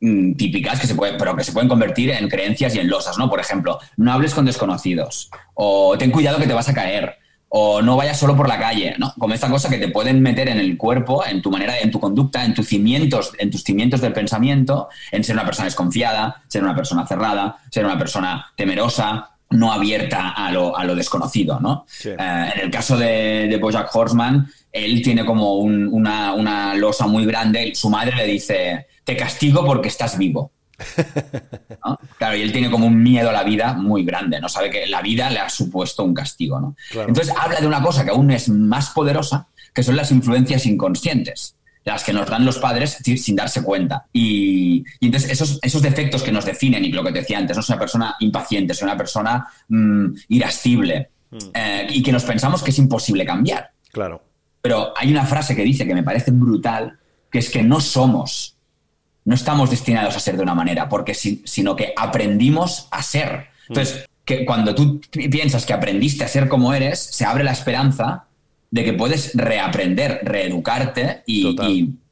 mm, 0.00 0.34
típicas 0.34 0.78
que 0.78 0.86
se 0.86 0.94
pueden, 0.94 1.16
pero 1.18 1.34
que 1.34 1.42
se 1.42 1.52
pueden 1.52 1.68
convertir 1.68 2.10
en 2.10 2.28
creencias 2.28 2.76
y 2.76 2.78
en 2.78 2.88
losas, 2.88 3.18
¿no? 3.18 3.28
Por 3.28 3.40
ejemplo, 3.40 3.80
no 3.96 4.12
hables 4.12 4.32
con 4.32 4.44
desconocidos, 4.44 5.28
o 5.54 5.98
ten 5.98 6.12
cuidado 6.12 6.38
que 6.38 6.46
te 6.46 6.52
vas 6.52 6.68
a 6.68 6.74
caer, 6.74 7.16
o 7.48 7.82
no 7.82 7.96
vayas 7.96 8.18
solo 8.18 8.36
por 8.36 8.46
la 8.46 8.60
calle, 8.60 8.94
¿no? 8.96 9.12
Como 9.18 9.34
esta 9.34 9.50
cosa 9.50 9.68
que 9.68 9.78
te 9.78 9.88
pueden 9.88 10.22
meter 10.22 10.48
en 10.48 10.60
el 10.60 10.76
cuerpo, 10.76 11.24
en 11.26 11.42
tu 11.42 11.50
manera, 11.50 11.80
en 11.80 11.90
tu 11.90 11.98
conducta, 11.98 12.44
en 12.44 12.54
tus 12.54 12.68
cimientos, 12.68 13.32
en 13.38 13.50
tus 13.50 13.64
cimientos 13.64 14.00
del 14.00 14.12
pensamiento, 14.12 14.88
en 15.10 15.24
ser 15.24 15.34
una 15.34 15.44
persona 15.44 15.64
desconfiada, 15.64 16.42
ser 16.46 16.62
una 16.62 16.76
persona 16.76 17.06
cerrada, 17.08 17.58
ser 17.70 17.84
una 17.86 17.98
persona 17.98 18.52
temerosa, 18.54 19.37
no 19.50 19.72
abierta 19.72 20.30
a 20.30 20.52
lo, 20.52 20.76
a 20.76 20.84
lo 20.84 20.94
desconocido, 20.94 21.58
¿no? 21.60 21.86
Eh, 22.04 22.16
en 22.54 22.60
el 22.60 22.70
caso 22.70 22.96
de, 22.96 23.48
de 23.48 23.56
Bojack 23.56 23.94
Horseman, 23.94 24.46
él 24.72 25.02
tiene 25.02 25.24
como 25.24 25.54
una, 25.54 26.34
una 26.34 26.74
losa 26.74 27.06
muy 27.06 27.24
grande 27.24 27.72
su 27.74 27.88
madre 27.88 28.16
le 28.16 28.26
dice, 28.26 28.86
te 29.04 29.16
castigo 29.16 29.64
porque 29.64 29.88
estás 29.88 30.18
vivo. 30.18 30.52
Claro, 32.18 32.36
y 32.36 32.42
él 32.42 32.52
tiene 32.52 32.70
como 32.70 32.86
un 32.86 33.02
miedo 33.02 33.30
a 33.30 33.32
la 33.32 33.44
vida 33.44 33.72
muy 33.72 34.04
grande, 34.04 34.40
¿no? 34.40 34.48
Sabe 34.48 34.70
que 34.70 34.86
la 34.86 35.00
vida 35.00 35.30
le 35.30 35.38
ha 35.38 35.48
supuesto 35.48 36.04
un 36.04 36.12
castigo, 36.12 36.60
¿no? 36.60 36.76
Entonces 36.92 37.32
habla 37.36 37.60
de 37.60 37.66
una 37.66 37.82
cosa 37.82 38.04
que 38.04 38.10
aún 38.10 38.30
es 38.30 38.48
más 38.48 38.90
poderosa, 38.90 39.46
que 39.72 39.82
son 39.82 39.96
las 39.96 40.10
influencias 40.10 40.66
inconscientes, 40.66 41.54
las 41.88 42.04
que 42.04 42.12
nos 42.12 42.28
dan 42.28 42.44
los 42.44 42.58
padres 42.58 42.98
sin 43.02 43.36
darse 43.36 43.62
cuenta. 43.62 44.06
Y, 44.12 44.84
entonces 45.00 45.30
esos, 45.30 45.58
esos 45.62 45.82
defectos 45.82 46.22
que 46.22 46.32
nos 46.32 46.44
definen, 46.44 46.84
y 46.84 46.92
lo 46.92 47.02
que 47.02 47.12
te 47.12 47.20
decía 47.20 47.38
antes, 47.38 47.56
no 47.56 47.60
es 47.60 47.68
una 47.68 47.78
persona 47.78 48.16
impaciente, 48.20 48.72
es 48.72 48.82
una 48.82 48.96
persona 48.96 49.46
mm, 49.68 50.06
irascible, 50.28 51.10
mm. 51.30 51.36
eh, 51.54 51.86
y 51.90 52.02
que 52.02 52.12
nos 52.12 52.24
pensamos 52.24 52.62
que 52.62 52.70
es 52.70 52.78
imposible 52.78 53.24
cambiar. 53.24 53.70
Claro. 53.92 54.22
Pero 54.60 54.92
hay 54.96 55.10
una 55.10 55.24
frase 55.24 55.56
que 55.56 55.62
dice 55.62 55.86
que 55.86 55.94
me 55.94 56.02
parece 56.02 56.30
brutal, 56.30 56.98
que 57.30 57.38
es 57.38 57.50
que 57.50 57.62
no 57.62 57.80
somos 57.80 58.54
no 59.28 59.34
estamos 59.34 59.68
destinados 59.68 60.16
a 60.16 60.20
ser 60.20 60.38
de 60.38 60.42
una 60.42 60.54
manera, 60.54 60.88
porque 60.88 61.12
sino 61.12 61.76
que 61.76 61.92
aprendimos 61.94 62.88
a 62.90 63.02
ser. 63.02 63.48
Entonces, 63.68 64.08
que 64.24 64.46
cuando 64.46 64.74
tú 64.74 65.02
piensas 65.10 65.66
que 65.66 65.74
aprendiste 65.74 66.24
a 66.24 66.28
ser 66.28 66.48
como 66.48 66.72
eres, 66.72 66.98
se 66.98 67.26
abre 67.26 67.44
la 67.44 67.52
esperanza 67.52 68.27
de 68.70 68.84
que 68.84 68.92
puedes 68.92 69.34
reaprender, 69.34 70.20
reeducarte 70.22 71.22
y, 71.26 71.56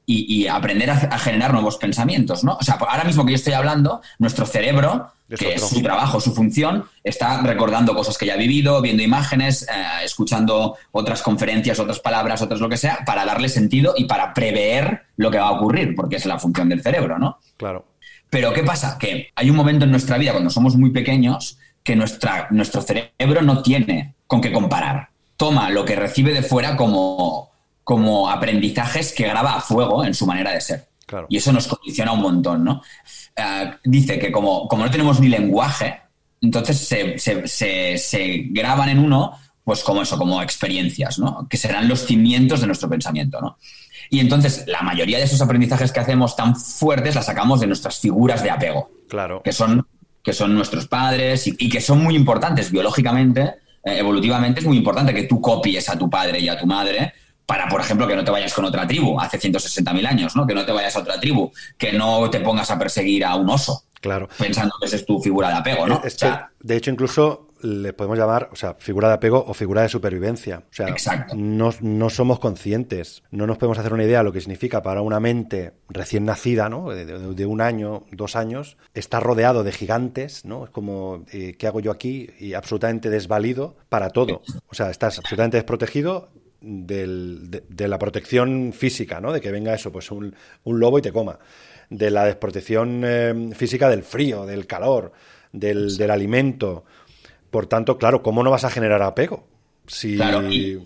y, 0.06 0.46
aprender 0.46 0.90
a, 0.90 1.18
generar 1.18 1.52
nuevos 1.52 1.76
pensamientos, 1.76 2.44
¿no? 2.44 2.56
O 2.60 2.62
sea, 2.62 2.74
ahora 2.74 3.04
mismo 3.04 3.24
que 3.24 3.32
yo 3.32 3.36
estoy 3.36 3.54
hablando, 3.54 4.00
nuestro 4.18 4.46
cerebro 4.46 5.10
que 5.28 5.54
es 5.54 5.68
su 5.68 5.82
trabajo, 5.82 6.20
su 6.20 6.32
función, 6.32 6.84
está 7.02 7.42
recordando 7.42 7.94
cosas 7.94 8.16
que 8.16 8.26
ya 8.26 8.34
ha 8.34 8.36
vivido, 8.36 8.80
viendo 8.80 9.02
imágenes, 9.02 9.62
eh, 9.62 10.04
escuchando 10.04 10.76
otras 10.92 11.22
conferencias, 11.22 11.80
otras 11.80 11.98
palabras, 11.98 12.42
otras 12.42 12.60
lo 12.60 12.68
que 12.68 12.76
sea, 12.76 13.00
para 13.04 13.24
darle 13.24 13.48
sentido 13.48 13.94
y 13.96 14.04
para 14.04 14.32
prever 14.32 15.06
lo 15.16 15.30
que 15.30 15.38
va 15.38 15.48
a 15.48 15.52
ocurrir, 15.52 15.96
porque 15.96 16.16
es 16.16 16.26
la 16.26 16.38
función 16.38 16.68
del 16.68 16.82
cerebro, 16.82 17.18
¿no? 17.18 17.40
Claro. 17.56 17.86
Pero 18.30 18.52
¿qué 18.52 18.62
pasa? 18.62 18.98
Que 18.98 19.30
hay 19.34 19.50
un 19.50 19.56
momento 19.56 19.84
en 19.84 19.90
nuestra 19.90 20.16
vida, 20.16 20.32
cuando 20.32 20.50
somos 20.50 20.76
muy 20.76 20.90
pequeños, 20.90 21.58
que 21.82 21.96
nuestra, 21.96 22.48
nuestro 22.50 22.82
cerebro 22.82 23.42
no 23.42 23.62
tiene 23.62 24.14
con 24.26 24.40
qué 24.40 24.52
comparar. 24.52 25.10
Toma 25.36 25.70
lo 25.70 25.84
que 25.84 25.96
recibe 25.96 26.32
de 26.32 26.42
fuera 26.42 26.76
como, 26.76 27.50
como 27.84 28.30
aprendizajes 28.30 29.12
que 29.12 29.28
graba 29.28 29.56
a 29.56 29.60
fuego 29.60 30.04
en 30.04 30.14
su 30.14 30.26
manera 30.26 30.52
de 30.52 30.60
ser. 30.60 30.88
Y 31.28 31.36
eso 31.36 31.52
nos 31.52 31.68
condiciona 31.68 32.12
un 32.12 32.20
montón, 32.20 32.64
¿no? 32.64 32.82
Eh, 33.36 33.72
dice 33.84 34.18
que 34.18 34.32
como, 34.32 34.66
como, 34.66 34.84
no 34.84 34.90
tenemos 34.90 35.20
ni 35.20 35.28
lenguaje, 35.28 36.00
entonces 36.40 36.78
se, 36.78 38.46
graban 38.50 38.88
en 38.88 38.98
uno, 38.98 39.38
pues 39.62 39.82
como 39.82 40.02
eso, 40.02 40.18
como 40.18 40.42
experiencias, 40.42 41.18
¿no? 41.18 41.46
Que 41.48 41.56
serán 41.56 41.88
los 41.88 42.06
cimientos 42.06 42.60
de 42.60 42.66
nuestro 42.66 42.88
pensamiento, 42.88 43.40
¿no? 43.40 43.58
Y 44.10 44.20
entonces 44.20 44.64
la 44.66 44.82
mayoría 44.82 45.18
de 45.18 45.24
esos 45.24 45.40
aprendizajes 45.40 45.92
que 45.92 46.00
hacemos 46.00 46.36
tan 46.36 46.56
fuertes 46.56 47.14
las 47.14 47.26
sacamos 47.26 47.60
de 47.60 47.66
nuestras 47.66 47.98
figuras 47.98 48.42
de 48.42 48.50
apego. 48.50 48.90
Claro. 49.08 49.42
Que 49.42 49.52
son, 49.52 49.86
que 50.22 50.32
son 50.32 50.54
nuestros 50.54 50.86
padres 50.86 51.46
y, 51.46 51.68
que 51.68 51.80
son 51.80 52.02
muy 52.02 52.14
importantes 52.14 52.70
biológicamente, 52.70 53.54
evolutivamente 53.86 54.60
es 54.60 54.66
muy 54.66 54.78
importante 54.78 55.14
que 55.14 55.24
tú 55.24 55.40
copies 55.40 55.88
a 55.88 55.98
tu 55.98 56.10
padre 56.10 56.40
y 56.40 56.48
a 56.48 56.58
tu 56.58 56.66
madre 56.66 57.12
para, 57.46 57.68
por 57.68 57.80
ejemplo, 57.80 58.08
que 58.08 58.16
no 58.16 58.24
te 58.24 58.30
vayas 58.32 58.52
con 58.52 58.64
otra 58.64 58.86
tribu 58.86 59.18
hace 59.20 59.38
160.000 59.38 60.06
años, 60.06 60.34
¿no? 60.34 60.46
Que 60.46 60.54
no 60.54 60.66
te 60.66 60.72
vayas 60.72 60.96
a 60.96 61.00
otra 61.00 61.20
tribu, 61.20 61.52
que 61.78 61.92
no 61.92 62.28
te 62.28 62.40
pongas 62.40 62.70
a 62.70 62.78
perseguir 62.78 63.24
a 63.24 63.36
un 63.36 63.48
oso. 63.48 63.84
Claro. 64.00 64.28
Pensando 64.36 64.74
que 64.80 64.86
esa 64.86 64.96
es 64.96 65.06
tu 65.06 65.20
figura 65.20 65.48
de 65.48 65.54
apego, 65.54 65.86
¿no? 65.86 66.02
de 66.60 66.76
hecho, 66.76 66.90
incluso 66.90 67.45
le 67.66 67.92
podemos 67.92 68.18
llamar, 68.18 68.48
o 68.52 68.56
sea, 68.56 68.74
figura 68.74 69.08
de 69.08 69.14
apego 69.14 69.44
o 69.46 69.54
figura 69.54 69.82
de 69.82 69.88
supervivencia. 69.88 70.62
O 70.70 70.74
sea, 70.74 71.26
no, 71.34 71.70
no, 71.80 72.10
somos 72.10 72.38
conscientes, 72.38 73.22
no 73.30 73.46
nos 73.46 73.58
podemos 73.58 73.78
hacer 73.78 73.92
una 73.92 74.04
idea 74.04 74.18
de 74.18 74.24
lo 74.24 74.32
que 74.32 74.40
significa 74.40 74.82
para 74.82 75.02
una 75.02 75.20
mente 75.20 75.72
recién 75.88 76.24
nacida, 76.24 76.68
¿no? 76.68 76.90
De, 76.90 77.46
un 77.46 77.60
año, 77.60 78.04
dos 78.10 78.36
años, 78.36 78.76
estar 78.94 79.22
rodeado 79.22 79.64
de 79.64 79.72
gigantes, 79.72 80.44
¿no? 80.44 80.64
Es 80.64 80.70
como, 80.70 81.24
eh, 81.32 81.54
¿qué 81.58 81.66
hago 81.66 81.80
yo 81.80 81.90
aquí? 81.90 82.30
Y 82.38 82.54
absolutamente 82.54 83.10
desvalido 83.10 83.76
para 83.88 84.10
todo. 84.10 84.42
O 84.68 84.74
sea, 84.74 84.90
estás 84.90 85.18
absolutamente 85.18 85.56
desprotegido 85.56 86.30
del, 86.60 87.62
de, 87.68 87.88
la 87.88 87.98
protección 87.98 88.72
física, 88.72 89.20
¿no? 89.20 89.32
De 89.32 89.40
que 89.40 89.52
venga 89.52 89.74
eso, 89.74 89.92
pues 89.92 90.10
un, 90.10 90.34
un 90.64 90.80
lobo 90.80 90.98
y 90.98 91.02
te 91.02 91.12
coma. 91.12 91.38
De 91.90 92.10
la 92.10 92.24
desprotección 92.24 93.02
eh, 93.04 93.50
física 93.54 93.88
del 93.88 94.02
frío, 94.02 94.44
del 94.44 94.66
calor, 94.66 95.12
del, 95.52 95.96
del, 95.96 96.10
alimento. 96.10 96.84
Por 97.50 97.66
tanto, 97.66 97.98
claro, 97.98 98.22
¿cómo 98.22 98.42
no 98.42 98.50
vas 98.50 98.64
a 98.64 98.70
generar 98.70 99.02
apego? 99.02 99.44
Si, 99.86 100.16
claro, 100.16 100.50
y, 100.50 100.80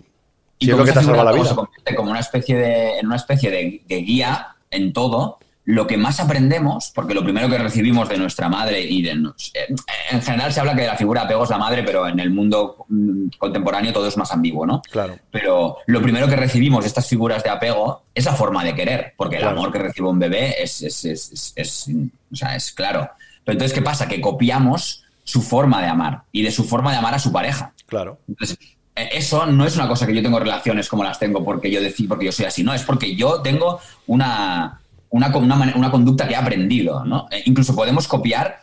es 0.59 0.67
lo 0.67 0.83
que 0.83 0.91
te 0.91 1.03
salva 1.03 1.23
la 1.23 1.31
vida. 1.31 1.55
como 1.95 2.11
una 2.11 2.19
especie 2.19 2.55
de, 2.57 2.99
en 2.99 3.07
una 3.07 3.15
especie 3.15 3.49
de, 3.49 3.81
de 3.87 3.95
guía 4.01 4.55
en 4.69 4.93
todo, 4.93 5.39
lo 5.65 5.85
que 5.85 5.97
más 5.97 6.19
aprendemos, 6.19 6.91
porque 6.93 7.13
lo 7.13 7.23
primero 7.23 7.47
que 7.47 7.57
recibimos 7.57 8.09
de 8.09 8.17
nuestra 8.17 8.49
madre 8.49 8.81
y 8.81 9.01
de... 9.03 9.11
En 9.11 10.21
general 10.21 10.51
se 10.51 10.59
habla 10.59 10.75
que 10.75 10.87
la 10.87 10.95
figura 10.95 11.21
de 11.21 11.25
apego 11.25 11.43
es 11.43 11.49
la 11.49 11.57
madre, 11.57 11.83
pero 11.83 12.07
en 12.07 12.19
el 12.19 12.31
mundo 12.31 12.85
mm, 12.89 13.27
contemporáneo 13.37 13.93
todo 13.93 14.07
es 14.07 14.17
más 14.17 14.31
ambiguo, 14.31 14.65
¿no? 14.65 14.81
Claro. 14.89 15.17
Pero 15.29 15.77
lo 15.85 16.01
primero 16.01 16.27
que 16.27 16.35
recibimos 16.35 16.83
de 16.83 16.87
estas 16.87 17.07
figuras 17.07 17.43
de 17.43 17.51
apego 17.51 18.03
es 18.13 18.25
la 18.25 18.33
forma 18.33 18.63
de 18.63 18.73
querer, 18.73 19.13
porque 19.15 19.37
el 19.37 19.43
amor 19.43 19.71
que 19.71 19.79
recibe 19.79 20.09
un 20.09 20.19
bebé 20.19 20.61
es, 20.61 20.81
es, 20.81 21.05
es, 21.05 21.53
es, 21.55 21.87
o 22.31 22.35
sea, 22.35 22.55
es 22.55 22.71
claro. 22.71 23.09
Pero 23.45 23.53
entonces, 23.53 23.73
¿qué 23.73 23.83
pasa? 23.83 24.07
Que 24.07 24.19
copiamos 24.19 25.00
su 25.23 25.41
forma 25.41 25.81
de 25.81 25.87
amar 25.87 26.23
y 26.31 26.43
de 26.43 26.51
su 26.51 26.63
forma 26.63 26.91
de 26.91 26.97
amar 26.97 27.13
a 27.13 27.19
su 27.19 27.31
pareja. 27.31 27.73
Claro. 27.85 28.19
Entonces, 28.27 28.57
e, 28.95 29.09
eso 29.13 29.45
no 29.45 29.65
es 29.65 29.75
una 29.75 29.87
cosa 29.87 30.05
que 30.05 30.15
yo 30.15 30.21
tengo 30.21 30.39
relaciones 30.39 30.87
como 30.87 31.03
las 31.03 31.19
tengo 31.19 31.43
porque 31.43 31.71
yo 31.71 31.81
decido, 31.81 32.09
porque 32.09 32.25
yo 32.25 32.31
soy 32.31 32.45
así, 32.45 32.63
no, 32.63 32.73
es 32.73 32.83
porque 32.83 33.15
yo 33.15 33.41
tengo 33.41 33.79
una 34.07 34.81
una, 35.11 35.27
una, 35.75 35.91
conducta 35.91 36.27
que 36.27 36.35
ha 36.35 36.39
aprendido, 36.39 37.03
¿no? 37.05 37.27
E 37.29 37.43
incluso 37.45 37.75
podemos 37.75 38.07
copiar 38.07 38.61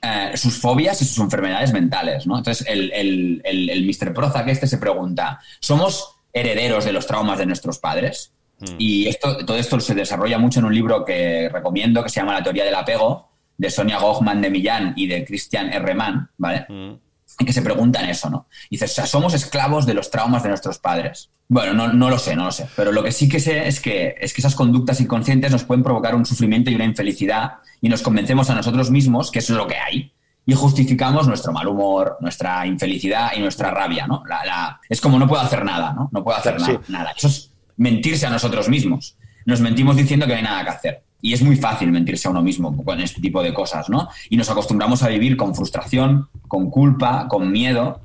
eh, 0.00 0.32
sus 0.34 0.58
fobias 0.58 1.00
y 1.02 1.04
sus 1.04 1.18
enfermedades 1.18 1.72
mentales, 1.72 2.26
¿no? 2.26 2.38
Entonces, 2.38 2.66
el, 2.66 2.90
el, 2.92 3.42
el, 3.44 3.68
el 3.68 3.84
Mr. 3.84 4.14
Prozac 4.14 4.48
este 4.48 4.66
se 4.66 4.78
pregunta, 4.78 5.40
¿somos 5.60 6.16
herederos 6.32 6.86
de 6.86 6.92
los 6.92 7.06
traumas 7.06 7.38
de 7.38 7.46
nuestros 7.46 7.78
padres? 7.78 8.32
Mm. 8.60 8.74
Y 8.78 9.08
esto, 9.08 9.44
todo 9.44 9.58
esto 9.58 9.78
se 9.78 9.94
desarrolla 9.94 10.38
mucho 10.38 10.60
en 10.60 10.66
un 10.66 10.74
libro 10.74 11.04
que 11.04 11.50
recomiendo, 11.52 12.02
que 12.02 12.08
se 12.08 12.20
llama 12.20 12.32
La 12.32 12.42
teoría 12.42 12.64
del 12.64 12.74
apego, 12.74 13.29
de 13.60 13.70
Sonia 13.70 13.98
Gochman 13.98 14.40
de 14.40 14.50
Millán 14.50 14.94
y 14.96 15.06
de 15.06 15.24
Christian 15.24 15.72
R. 15.72 15.94
Mann, 15.94 16.30
¿vale? 16.38 16.66
Mm 16.68 17.10
y 17.38 17.44
que 17.44 17.52
se 17.52 17.62
preguntan 17.62 18.04
eso, 18.04 18.28
¿no? 18.28 18.46
Y 18.68 18.76
dices, 18.76 18.92
o 18.92 18.94
sea, 18.94 19.06
somos 19.06 19.32
esclavos 19.34 19.86
de 19.86 19.94
los 19.94 20.10
traumas 20.10 20.42
de 20.42 20.50
nuestros 20.50 20.78
padres. 20.78 21.30
Bueno, 21.48 21.72
no, 21.72 21.92
no, 21.92 22.10
lo 22.10 22.18
sé, 22.18 22.36
no 22.36 22.44
lo 22.44 22.52
sé. 22.52 22.68
Pero 22.76 22.92
lo 22.92 23.02
que 23.02 23.12
sí 23.12 23.28
que 23.28 23.40
sé 23.40 23.66
es 23.66 23.80
que, 23.80 24.14
es 24.20 24.34
que 24.34 24.42
esas 24.42 24.54
conductas 24.54 25.00
inconscientes 25.00 25.50
nos 25.50 25.64
pueden 25.64 25.82
provocar 25.82 26.14
un 26.14 26.26
sufrimiento 26.26 26.70
y 26.70 26.74
una 26.74 26.84
infelicidad 26.84 27.54
y 27.80 27.88
nos 27.88 28.02
convencemos 28.02 28.50
a 28.50 28.54
nosotros 28.54 28.90
mismos 28.90 29.30
que 29.30 29.38
eso 29.38 29.54
es 29.54 29.56
lo 29.56 29.66
que 29.66 29.76
hay 29.76 30.12
y 30.44 30.54
justificamos 30.54 31.26
nuestro 31.26 31.52
mal 31.52 31.66
humor, 31.66 32.18
nuestra 32.20 32.66
infelicidad 32.66 33.30
y 33.36 33.40
nuestra 33.40 33.70
rabia, 33.70 34.06
¿no? 34.06 34.22
La, 34.26 34.80
es 34.88 35.00
como 35.00 35.18
no 35.18 35.26
puedo 35.26 35.42
hacer 35.42 35.64
nada, 35.64 35.92
¿no? 35.92 36.10
No 36.12 36.22
puedo 36.22 36.36
hacer 36.36 36.58
nada. 36.88 37.12
Eso 37.16 37.28
es 37.28 37.52
mentirse 37.76 38.26
a 38.26 38.30
nosotros 38.30 38.68
mismos. 38.68 39.16
Nos 39.46 39.60
mentimos 39.60 39.96
diciendo 39.96 40.26
que 40.26 40.32
no 40.32 40.38
hay 40.38 40.44
nada 40.44 40.64
que 40.64 40.70
hacer. 40.70 41.04
Y 41.22 41.32
es 41.32 41.42
muy 41.42 41.56
fácil 41.56 41.90
mentirse 41.92 42.28
a 42.28 42.30
uno 42.30 42.42
mismo 42.42 42.76
con 42.84 43.00
este 43.00 43.20
tipo 43.20 43.42
de 43.42 43.52
cosas, 43.52 43.88
¿no? 43.88 44.08
Y 44.28 44.36
nos 44.36 44.50
acostumbramos 44.50 45.02
a 45.02 45.08
vivir 45.08 45.36
con 45.36 45.54
frustración, 45.54 46.28
con 46.48 46.70
culpa, 46.70 47.28
con 47.28 47.50
miedo, 47.50 48.00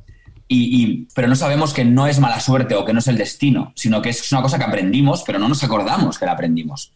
y, 0.47 1.07
pero 1.15 1.27
no 1.27 1.35
sabemos 1.35 1.73
que 1.73 1.83
no 1.83 2.05
es 2.05 2.19
mala 2.19 2.39
suerte 2.39 2.75
o 2.75 2.85
que 2.85 2.93
no 2.93 2.99
es 2.99 3.07
el 3.07 3.17
destino, 3.17 3.73
sino 3.75 4.01
que 4.01 4.09
es 4.09 4.31
una 4.31 4.43
cosa 4.43 4.59
que 4.59 4.63
aprendimos, 4.63 5.23
pero 5.25 5.39
no 5.39 5.49
nos 5.49 5.63
acordamos 5.63 6.19
que 6.19 6.25
la 6.25 6.33
aprendimos. 6.33 6.91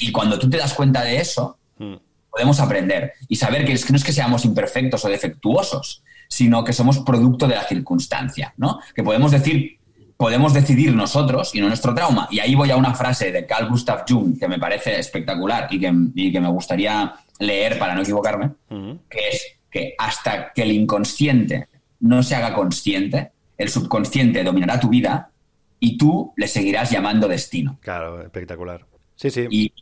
y 0.00 0.10
cuando 0.10 0.38
tú 0.38 0.48
te 0.48 0.56
das 0.56 0.72
cuenta 0.72 1.02
de 1.02 1.18
eso, 1.18 1.58
hmm. 1.78 1.96
podemos 2.30 2.60
aprender 2.60 3.12
y 3.28 3.36
saber 3.36 3.66
que, 3.66 3.72
es 3.72 3.84
que 3.84 3.92
no 3.92 3.98
es 3.98 4.04
que 4.04 4.12
seamos 4.12 4.44
imperfectos 4.44 5.04
o 5.04 5.08
defectuosos, 5.08 6.02
sino 6.28 6.64
que 6.64 6.72
somos 6.72 7.00
producto 7.00 7.46
de 7.46 7.56
la 7.56 7.64
circunstancia, 7.64 8.54
¿no? 8.56 8.80
Que 8.94 9.02
podemos 9.02 9.32
decir 9.32 9.77
podemos 10.18 10.52
decidir 10.52 10.92
nosotros 10.94 11.54
y 11.54 11.60
no 11.60 11.68
nuestro 11.68 11.94
trauma. 11.94 12.26
Y 12.30 12.40
ahí 12.40 12.56
voy 12.56 12.72
a 12.72 12.76
una 12.76 12.92
frase 12.92 13.30
de 13.30 13.46
Carl 13.46 13.68
Gustav 13.68 14.04
Jung 14.06 14.36
que 14.36 14.48
me 14.48 14.58
parece 14.58 14.98
espectacular 14.98 15.68
y 15.70 15.78
que, 15.78 15.92
me 15.92 16.48
gustaría 16.48 17.14
leer 17.38 17.78
para 17.78 17.94
no 17.94 18.02
equivocarme, 18.02 18.50
que 19.08 19.28
es 19.30 19.46
que 19.70 19.94
hasta 19.96 20.52
que 20.52 20.62
el 20.62 20.72
inconsciente 20.72 21.68
no 22.00 22.24
se 22.24 22.34
haga 22.34 22.52
consciente, 22.52 23.30
el 23.56 23.68
subconsciente 23.68 24.42
dominará 24.42 24.80
tu 24.80 24.88
vida 24.88 25.30
y 25.78 25.96
tú 25.96 26.32
le 26.36 26.48
seguirás 26.48 26.90
llamando 26.90 27.28
destino. 27.28 27.78
Claro, 27.80 28.20
espectacular. 28.20 28.84
Sí, 29.14 29.30
sí. 29.30 29.46
Y, 29.50 29.72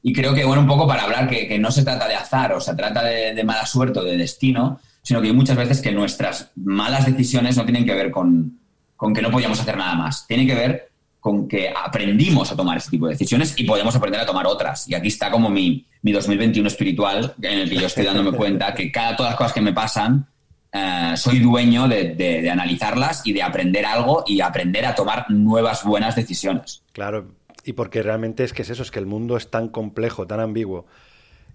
Y 0.00 0.14
creo 0.14 0.32
que, 0.32 0.46
bueno, 0.46 0.62
un 0.62 0.68
poco 0.68 0.88
para 0.88 1.02
hablar 1.02 1.28
que, 1.28 1.58
no 1.58 1.70
se 1.70 1.84
trata 1.84 2.08
de 2.08 2.14
azar 2.14 2.54
o 2.54 2.60
se 2.60 2.74
trata 2.74 3.04
de, 3.04 3.44
mala 3.44 3.66
suerte 3.66 3.98
o 3.98 4.04
de 4.04 4.16
destino, 4.16 4.80
sino 5.02 5.20
que 5.20 5.26
hay 5.26 5.34
muchas 5.34 5.58
veces 5.58 5.82
que 5.82 5.92
nuestras 5.92 6.50
malas 6.56 7.04
decisiones 7.04 7.58
no 7.58 7.64
tienen 7.64 7.84
que 7.84 7.94
ver 7.94 8.10
con, 8.10 8.61
con 9.02 9.12
que 9.12 9.20
no 9.20 9.32
podíamos 9.32 9.58
hacer 9.58 9.76
nada 9.76 9.96
más. 9.96 10.28
Tiene 10.28 10.46
que 10.46 10.54
ver 10.54 10.92
con 11.18 11.48
que 11.48 11.74
aprendimos 11.74 12.52
a 12.52 12.56
tomar 12.56 12.78
ese 12.78 12.88
tipo 12.88 13.06
de 13.06 13.14
decisiones 13.14 13.52
y 13.56 13.64
podemos 13.64 13.96
aprender 13.96 14.20
a 14.20 14.24
tomar 14.24 14.46
otras. 14.46 14.88
Y 14.88 14.94
aquí 14.94 15.08
está 15.08 15.28
como 15.28 15.50
mi, 15.50 15.84
mi 16.02 16.12
2021 16.12 16.68
espiritual, 16.68 17.34
en 17.42 17.58
el 17.58 17.68
que 17.68 17.78
yo 17.78 17.88
estoy 17.88 18.04
dándome 18.04 18.30
cuenta 18.30 18.72
que 18.72 18.92
cada 18.92 19.16
todas 19.16 19.32
las 19.32 19.38
cosas 19.38 19.54
que 19.54 19.60
me 19.60 19.72
pasan, 19.72 20.24
eh, 20.72 21.14
soy 21.16 21.40
dueño 21.40 21.88
de, 21.88 22.14
de, 22.14 22.48
analizarlas 22.48 23.26
y 23.26 23.32
de 23.32 23.42
aprender 23.42 23.84
algo 23.84 24.22
y 24.24 24.40
aprender 24.40 24.86
a 24.86 24.94
tomar 24.94 25.28
nuevas 25.30 25.82
buenas 25.82 26.14
decisiones. 26.14 26.84
Claro, 26.92 27.32
y 27.64 27.72
porque 27.72 28.04
realmente 28.04 28.44
es 28.44 28.52
que 28.52 28.62
es 28.62 28.70
eso, 28.70 28.84
es 28.84 28.92
que 28.92 29.00
el 29.00 29.06
mundo 29.06 29.36
es 29.36 29.50
tan 29.50 29.66
complejo, 29.66 30.28
tan 30.28 30.38
ambiguo. 30.38 30.86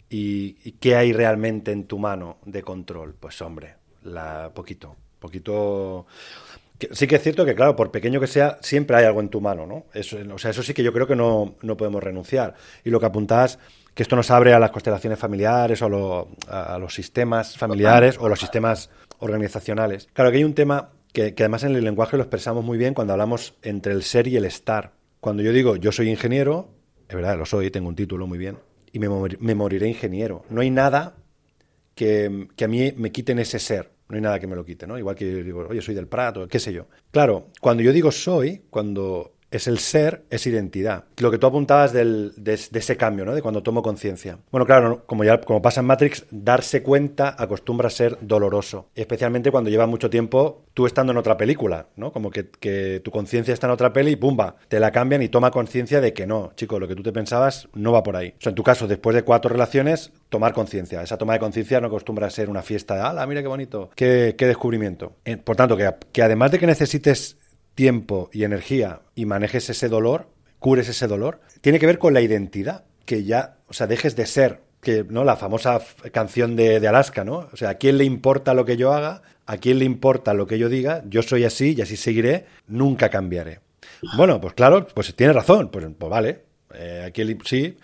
¿Y, 0.10 0.52
qué 0.82 0.98
hay 0.98 1.14
realmente 1.14 1.72
en 1.72 1.86
tu 1.86 1.98
mano 1.98 2.40
de 2.44 2.62
control? 2.62 3.16
Pues 3.18 3.42
hombre, 3.42 3.76
la 4.04 4.52
poquito, 4.54 4.98
poquito 5.22 6.08
sí 6.92 7.08
que 7.08 7.16
es 7.16 7.24
cierto 7.24 7.46
que, 7.46 7.56
claro, 7.56 7.76
por 7.76 7.92
pequeño 7.92 8.20
que 8.20 8.28
sea, 8.28 8.58
siempre 8.62 8.98
hay 8.98 9.06
algo 9.06 9.20
en 9.20 9.30
tu 9.30 9.42
mano, 9.42 9.66
¿no? 9.66 9.86
Eso, 9.94 10.18
o 10.34 10.38
sea, 10.38 10.52
eso 10.52 10.64
sí 10.64 10.74
que 10.74 10.84
yo 10.84 10.94
creo 10.94 11.08
que 11.08 11.16
no, 11.16 11.56
podemos 11.78 12.04
renunciar. 12.04 12.56
Y 12.84 12.90
lo 12.90 13.00
que 13.00 13.08
apuntas, 13.08 13.60
que 13.94 14.04
esto 14.04 14.16
nos 14.16 14.30
abre 14.30 14.54
a 14.54 14.60
las 14.60 14.72
constelaciones 14.72 15.18
familiares 15.18 15.82
o 15.82 16.28
a, 16.48 16.78
los 16.78 16.94
sistemas 16.94 17.58
familiares 17.58 18.18
o 18.20 18.30
los 18.30 18.40
sistemas 18.40 18.90
organizacionales. 19.20 20.08
Claro, 20.14 20.32
que 20.32 20.38
hay 20.38 20.44
un 20.44 20.54
tema 20.54 20.92
que, 21.12 21.34
además 21.38 21.64
en 21.64 21.76
el 21.76 21.84
lenguaje 21.84 22.18
lo 22.18 22.24
expresamos 22.24 22.64
muy 22.64 22.78
bien 22.78 22.94
cuando 22.94 23.14
hablamos 23.14 23.56
entre 23.64 23.94
el 23.94 24.04
ser 24.04 24.28
y 24.28 24.38
el 24.38 24.46
estar. 24.46 24.94
Cuando 25.20 25.42
yo 25.42 25.52
digo 25.52 25.76
yo 25.78 25.92
soy 25.92 26.10
ingeniero, 26.10 26.70
es 27.10 27.16
verdad, 27.16 27.38
lo 27.38 27.46
soy, 27.46 27.72
tengo 27.72 27.90
un 27.90 27.96
título 27.96 28.28
muy 28.28 28.38
bien, 28.38 28.60
y 28.92 29.00
me, 29.00 29.08
me 29.40 29.56
moriré 29.56 29.88
ingeniero. 29.88 30.46
No 30.50 30.62
hay 30.62 30.70
nada 30.70 31.16
que, 31.96 32.48
que 32.56 32.66
a 32.66 32.68
mí 32.68 32.94
me 32.96 33.12
quiten 33.12 33.40
ese 33.40 33.58
ser. 33.58 33.97
No 34.10 34.16
hay 34.16 34.22
nada 34.22 34.40
que 34.40 34.48
me 34.48 34.56
lo 34.56 34.64
quite, 34.64 34.88
¿no? 34.88 34.98
Igual 34.98 35.16
que 35.16 35.30
yo 35.30 35.44
digo, 35.44 35.68
oye, 35.70 35.82
soy 35.82 35.94
del 35.96 36.08
Prato, 36.08 36.48
qué 36.48 36.60
sé 36.60 36.72
yo. 36.72 36.88
Claro, 37.12 37.48
cuando 37.60 37.84
yo 37.84 37.92
digo 37.92 38.12
soy, 38.12 38.64
cuando 38.70 39.37
es 39.52 39.68
el 39.68 39.80
ser, 39.80 40.24
es 40.30 40.46
identidad. 40.46 41.06
Lo 41.18 41.32
que 41.32 41.38
tú 41.38 41.48
apuntabas 41.48 41.94
del, 41.94 42.34
de, 42.36 42.54
ese 42.54 42.98
cambio, 42.98 43.26
¿no? 43.26 43.34
De 43.34 43.42
cuando 43.42 43.64
tomo 43.64 43.82
conciencia. 43.82 44.40
Bueno, 44.52 44.66
claro, 44.66 45.06
como 45.06 45.24
ya 45.24 45.40
como 45.42 45.62
pasa 45.62 45.82
en 45.82 45.88
Matrix, 45.88 46.26
darse 46.32 46.84
cuenta 46.84 47.36
acostumbra 47.38 47.88
a 47.88 47.92
ser 47.92 48.18
doloroso. 48.22 48.90
Especialmente 48.96 49.52
cuando 49.52 49.70
lleva 49.70 49.88
mucho 49.88 50.10
tiempo 50.10 50.66
tú 50.74 50.86
estando 50.86 51.12
en 51.12 51.18
otra 51.18 51.38
película, 51.38 51.88
¿no? 51.96 52.12
Como 52.12 52.30
que, 52.30 52.50
que 52.50 53.02
tu 53.04 53.12
conciencia 53.12 53.54
está 53.54 53.68
en 53.68 53.74
otra 53.74 53.94
peli 53.94 54.12
y 54.12 54.16
¡pumba! 54.16 54.58
Te 54.68 54.80
la 54.80 54.92
cambian 54.92 55.22
y 55.22 55.30
toma 55.30 55.50
conciencia 55.52 56.02
de 56.02 56.14
que 56.14 56.28
no, 56.28 56.52
chico, 56.56 56.80
lo 56.80 56.88
que 56.88 56.96
tú 56.96 57.04
te 57.04 57.12
pensabas 57.12 57.68
no 57.74 57.92
va 57.92 58.04
por 58.04 58.16
ahí. 58.16 58.34
O 58.38 58.42
sea, 58.42 58.52
en 58.52 58.56
tu 58.56 58.64
caso, 58.64 58.88
después 58.88 59.16
de 59.16 59.24
cuatro 59.24 59.50
relaciones, 59.50 60.12
tomar 60.30 60.54
conciencia. 60.54 61.02
Esa 61.02 61.18
toma 61.18 61.34
de 61.34 61.40
conciencia 61.40 61.80
no 61.80 61.88
acostumbra 61.88 62.28
a 62.28 62.30
ser 62.30 62.50
una 62.50 62.62
fiesta 62.62 62.96
de 62.96 63.02
¡ala, 63.02 63.26
mira 63.26 63.42
qué 63.42 63.48
bonito! 63.48 63.90
¡Qué, 63.96 64.36
descubrimiento! 64.38 65.14
Eh, 65.26 65.38
por 65.38 65.56
tanto, 65.56 65.78
que 65.78 66.22
además 66.22 66.52
de 66.52 66.60
que 66.60 66.68
necesites 66.68 67.38
tiempo 67.78 68.32
y 68.34 68.44
energía 68.44 69.02
y 69.14 69.28
manejes 69.28 69.70
ese 69.70 69.88
dolor, 69.88 70.30
cures 70.58 70.90
ese 70.90 71.06
dolor, 71.06 71.42
tiene 71.62 71.78
que 71.78 71.86
ver 71.86 72.00
con 72.00 72.12
la 72.16 72.22
identidad, 72.22 72.86
que 73.06 73.24
ya, 73.24 73.58
o 73.68 73.74
sea, 73.74 73.86
dejes 73.86 74.16
de 74.16 74.26
ser, 74.26 74.62
que, 74.82 75.06
¿no? 75.08 75.24
La 75.24 75.36
famosa 75.36 75.80
canción 76.12 76.56
de, 76.56 76.86
Alaska, 76.88 77.24
¿no? 77.24 77.48
O 77.54 77.56
sea, 77.56 77.70
¿a 77.70 77.74
quién 77.76 78.00
le 78.00 78.04
importa 78.04 78.56
lo 78.56 78.66
que 78.66 78.78
yo 78.78 78.94
haga? 78.94 79.22
¿A 79.46 79.58
quién 79.58 79.78
le 79.78 79.86
importa 79.86 80.34
lo 80.34 80.48
que 80.48 80.58
yo 80.58 80.70
diga? 80.70 81.04
Yo 81.08 81.22
soy 81.22 81.44
así 81.44 81.76
y 81.78 81.82
así 81.82 81.98
seguiré, 81.98 82.48
nunca 82.66 83.10
cambiaré. 83.10 83.60
Bueno, 84.18 84.42
pues 84.42 84.56
claro, 84.56 84.88
pues 84.88 85.16
tiene 85.16 85.34
razón, 85.34 85.70
pues, 85.70 85.86
pues 86.00 86.10
vale, 86.10 86.46
eh, 86.74 87.04
¿a 87.08 87.12
quién 87.12 87.38
sí. 87.46 87.78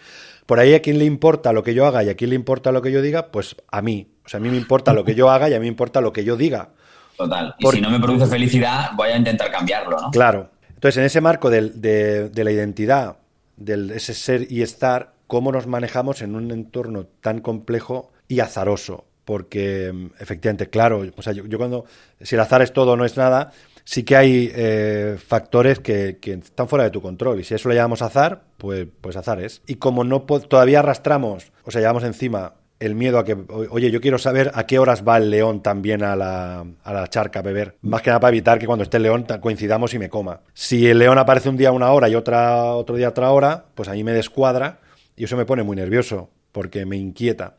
Por 0.47 0.59
ahí 0.59 0.73
a 0.73 0.81
quién 0.81 0.97
le 0.97 1.05
importa 1.05 1.53
lo 1.53 1.61
que 1.61 1.75
yo 1.75 1.85
haga 1.85 2.03
y 2.03 2.09
a 2.09 2.15
quién 2.15 2.31
le 2.31 2.35
importa 2.35 2.71
lo 2.71 2.81
que 2.81 2.91
yo 2.91 3.03
diga, 3.03 3.27
pues 3.27 3.55
a 3.69 3.83
mí. 3.83 4.07
O 4.25 4.29
sea, 4.29 4.39
a 4.39 4.41
mí 4.41 4.49
me 4.49 4.57
importa 4.57 4.93
lo 4.93 5.05
que 5.05 5.13
yo 5.13 5.29
haga 5.29 5.49
y 5.49 5.53
a 5.53 5.59
mí 5.59 5.65
me 5.65 5.67
importa 5.67 6.01
lo 6.01 6.11
que 6.11 6.23
yo 6.23 6.35
diga. 6.35 6.71
Total. 7.17 7.55
Y 7.57 7.67
si 7.67 7.81
no 7.81 7.89
me 7.89 7.99
produce 7.99 8.27
felicidad, 8.27 8.91
voy 8.95 9.09
a 9.09 9.17
intentar 9.17 9.51
cambiarlo, 9.51 9.99
¿no? 9.99 10.11
Claro. 10.11 10.49
Entonces, 10.83 10.97
en 10.97 11.05
ese 11.05 11.21
marco 11.21 11.49
de, 11.49 12.31
la 12.35 12.51
identidad, 12.51 13.17
de 13.55 13.95
ese 13.95 14.13
ser 14.13 14.51
y 14.51 14.61
estar, 14.61 15.13
¿cómo 15.27 15.51
nos 15.51 15.65
manejamos 15.65 16.21
en 16.21 16.35
un 16.35 16.51
entorno 16.51 17.05
tan 17.21 17.39
complejo 17.39 18.11
y 18.27 18.41
azaroso? 18.41 19.05
Porque, 19.23 20.09
efectivamente, 20.19 20.69
claro, 20.69 21.05
o 21.15 21.21
sea, 21.21 21.31
yo, 21.31 21.57
cuando, 21.57 21.85
si 22.19 22.35
el 22.35 22.41
azar 22.41 22.61
es 22.61 22.73
todo 22.73 22.91
o 22.91 22.97
no 22.97 23.05
es 23.05 23.15
nada, 23.15 23.53
sí 23.85 24.03
que 24.03 24.17
hay 24.17 24.51
eh, 24.53 25.17
factores 25.25 25.79
que, 25.79 26.19
están 26.21 26.67
fuera 26.67 26.83
de 26.83 26.91
tu 26.91 27.01
control. 27.01 27.39
Y 27.39 27.45
si 27.45 27.53
eso 27.53 27.69
lo 27.69 27.75
llamamos 27.75 28.01
azar, 28.01 28.43
pues, 28.57 28.85
pues 28.99 29.15
azar 29.15 29.41
es. 29.41 29.61
Y 29.65 29.75
como 29.75 30.03
no 30.03 30.23
todavía 30.23 30.79
arrastramos, 30.79 31.53
o 31.63 31.71
sea, 31.71 31.79
llevamos 31.79 32.03
encima 32.03 32.55
el 32.79 32.95
miedo 32.95 33.17
a 33.17 33.23
que, 33.23 33.37
oye, 33.69 33.91
yo 33.91 34.01
quiero 34.01 34.17
saber 34.17 34.51
a 34.53 34.65
qué 34.65 34.77
horas 34.79 35.03
va 35.07 35.17
el 35.17 35.29
león 35.29 35.61
también 35.61 36.03
a 36.03 36.15
la, 36.15 36.65
a 36.83 36.93
la 36.93 37.07
charca 37.07 37.39
a 37.39 37.41
beber. 37.41 37.77
Más 37.81 38.01
que 38.01 38.09
nada 38.09 38.19
para 38.19 38.29
evitar 38.29 38.59
que 38.59 38.65
cuando 38.65 38.83
esté 38.83 38.97
el 38.97 39.03
león 39.03 39.25
coincidamos 39.41 39.93
y 39.93 39.99
me 39.99 40.09
coma. 40.09 40.41
Si 40.53 40.87
el 40.87 40.99
león 40.99 41.17
aparece 41.17 41.49
un 41.49 41.57
día 41.57 41.71
una 41.71 41.91
hora 41.91 42.09
y 42.09 42.15
otra, 42.15 42.73
otro 42.73 42.95
día 42.95 43.09
otra 43.09 43.31
hora, 43.31 43.65
pues 43.75 43.87
a 43.87 43.93
mí 43.93 44.03
me 44.03 44.11
descuadra 44.11 44.79
y 45.15 45.23
eso 45.23 45.37
me 45.37 45.45
pone 45.45 45.63
muy 45.63 45.77
nervioso 45.77 46.29
porque 46.51 46.85
me 46.85 46.97
inquieta. 46.97 47.55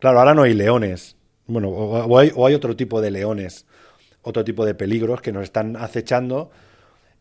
Claro, 0.00 0.18
ahora 0.18 0.34
no 0.34 0.42
hay 0.42 0.54
leones. 0.54 1.16
Bueno, 1.46 1.68
o 1.70 2.46
hay 2.46 2.54
otro 2.54 2.76
tipo 2.76 3.00
de 3.00 3.10
leones, 3.10 3.64
otro 4.22 4.44
tipo 4.44 4.66
de 4.66 4.74
peligros 4.74 5.22
que 5.22 5.32
nos 5.32 5.44
están 5.44 5.76
acechando. 5.76 6.50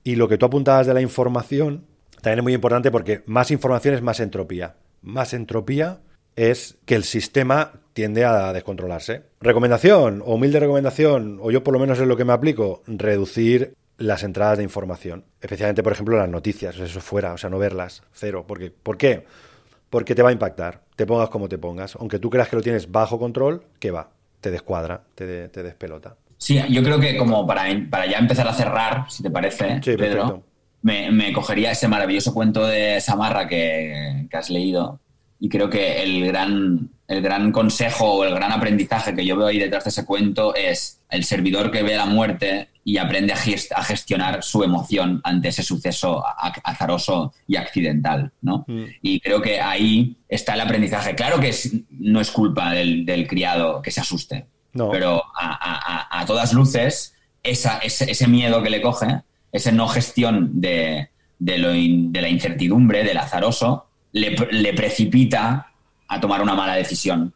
Y 0.03 0.15
lo 0.15 0.27
que 0.27 0.37
tú 0.37 0.45
apuntabas 0.45 0.87
de 0.87 0.93
la 0.93 1.01
información 1.01 1.85
también 2.21 2.39
es 2.39 2.43
muy 2.43 2.53
importante 2.53 2.91
porque 2.91 3.23
más 3.25 3.51
información 3.51 3.95
es 3.95 4.01
más 4.01 4.19
entropía. 4.19 4.75
Más 5.01 5.33
entropía 5.33 5.99
es 6.37 6.77
que 6.85 6.95
el 6.95 7.03
sistema 7.03 7.73
tiende 7.91 8.23
a 8.23 8.53
descontrolarse. 8.53 9.23
Recomendación, 9.41 10.21
o 10.23 10.35
humilde 10.35 10.59
recomendación, 10.59 11.39
o 11.41 11.51
yo 11.51 11.63
por 11.63 11.73
lo 11.73 11.79
menos 11.79 11.99
es 11.99 12.07
lo 12.07 12.15
que 12.15 12.25
me 12.25 12.31
aplico, 12.31 12.83
reducir 12.85 13.73
las 13.97 14.23
entradas 14.23 14.59
de 14.59 14.63
información. 14.63 15.25
Especialmente, 15.41 15.81
por 15.81 15.93
ejemplo, 15.93 16.15
las 16.15 16.29
noticias, 16.29 16.77
eso 16.77 17.01
fuera, 17.01 17.33
o 17.33 17.37
sea, 17.37 17.49
no 17.49 17.57
verlas, 17.57 18.03
cero. 18.13 18.45
Porque, 18.47 18.71
¿Por 18.71 18.97
qué? 18.97 19.25
Porque 19.89 20.13
te 20.13 20.21
va 20.21 20.29
a 20.29 20.33
impactar, 20.33 20.83
te 20.95 21.07
pongas 21.07 21.29
como 21.29 21.49
te 21.49 21.57
pongas. 21.57 21.95
Aunque 21.95 22.19
tú 22.19 22.29
creas 22.29 22.49
que 22.49 22.55
lo 22.55 22.61
tienes 22.61 22.91
bajo 22.91 23.17
control, 23.17 23.63
¿qué 23.79 23.89
va? 23.89 24.11
Te 24.39 24.51
descuadra, 24.51 25.01
te, 25.15 25.49
te 25.49 25.63
despelota. 25.63 26.15
Sí, 26.37 26.61
yo 26.69 26.83
creo 26.83 26.99
que 26.99 27.17
como 27.17 27.47
para, 27.47 27.63
para 27.89 28.05
ya 28.05 28.19
empezar 28.19 28.47
a 28.47 28.53
cerrar, 28.53 29.09
si 29.09 29.23
te 29.23 29.31
parece, 29.31 29.81
Pedro, 29.83 30.43
me, 30.83 31.33
cogería 31.33 31.71
ese 31.71 31.87
maravilloso 31.87 32.31
cuento 32.31 32.67
de 32.67 33.01
Samarra 33.01 33.47
que, 33.47 34.27
que 34.29 34.37
has 34.37 34.51
leído, 34.51 34.99
y 35.39 35.49
creo 35.49 35.69
que 35.69 36.01
el 36.01 36.25
gran, 36.25 36.89
el 37.07 37.21
gran 37.21 37.51
consejo 37.51 38.13
o 38.13 38.23
el 38.23 38.33
gran 38.33 38.51
aprendizaje 38.51 39.15
que 39.15 39.25
yo 39.25 39.37
veo 39.37 39.47
ahí 39.47 39.59
detrás 39.59 39.83
de 39.83 39.89
ese 39.91 40.05
cuento 40.05 40.55
es 40.55 41.01
el 41.09 41.23
servidor 41.23 41.71
que 41.71 41.83
ve 41.83 41.95
la 41.95 42.05
muerte 42.05 42.69
y 42.83 42.97
aprende 42.97 43.33
a, 43.33 43.83
gestionar 43.83 44.41
su 44.43 44.63
emoción 44.63 45.19
ante 45.23 45.49
ese 45.49 45.61
suceso 45.61 46.23
azaroso 46.63 47.33
y 47.45 47.57
accidental, 47.57 48.31
¿no? 48.41 48.63
Mm. 48.65 48.85
Y 49.01 49.19
creo 49.19 49.41
que 49.41 49.59
ahí 49.59 50.15
está 50.29 50.53
el 50.53 50.61
aprendizaje. 50.61 51.13
Claro 51.13 51.39
que 51.39 51.53
no 51.89 52.21
es 52.21 52.31
culpa 52.31 52.71
del, 52.71 53.27
criado 53.27 53.81
que 53.81 53.91
se 53.91 53.99
asuste, 53.99 54.47
pero 54.73 55.21
a, 55.37 56.23
todas 56.25 56.53
luces 56.53 57.13
esa, 57.43 57.79
ese, 57.79 58.27
miedo 58.27 58.63
que 58.63 58.69
le 58.69 58.81
coge, 58.81 59.21
esa 59.51 59.71
no 59.73 59.89
gestión 59.89 60.61
de, 60.61 61.09
de, 61.39 61.57
lo 61.57 61.71
de 61.71 62.21
la 62.21 62.29
incertidumbre, 62.29 63.03
del 63.03 63.17
azaroso, 63.17 63.86
le, 64.17 64.73
precipita 64.73 65.71
a 66.07 66.19
tomar 66.19 66.41
una 66.41 66.55
mala 66.55 66.75
decisión 66.75 67.33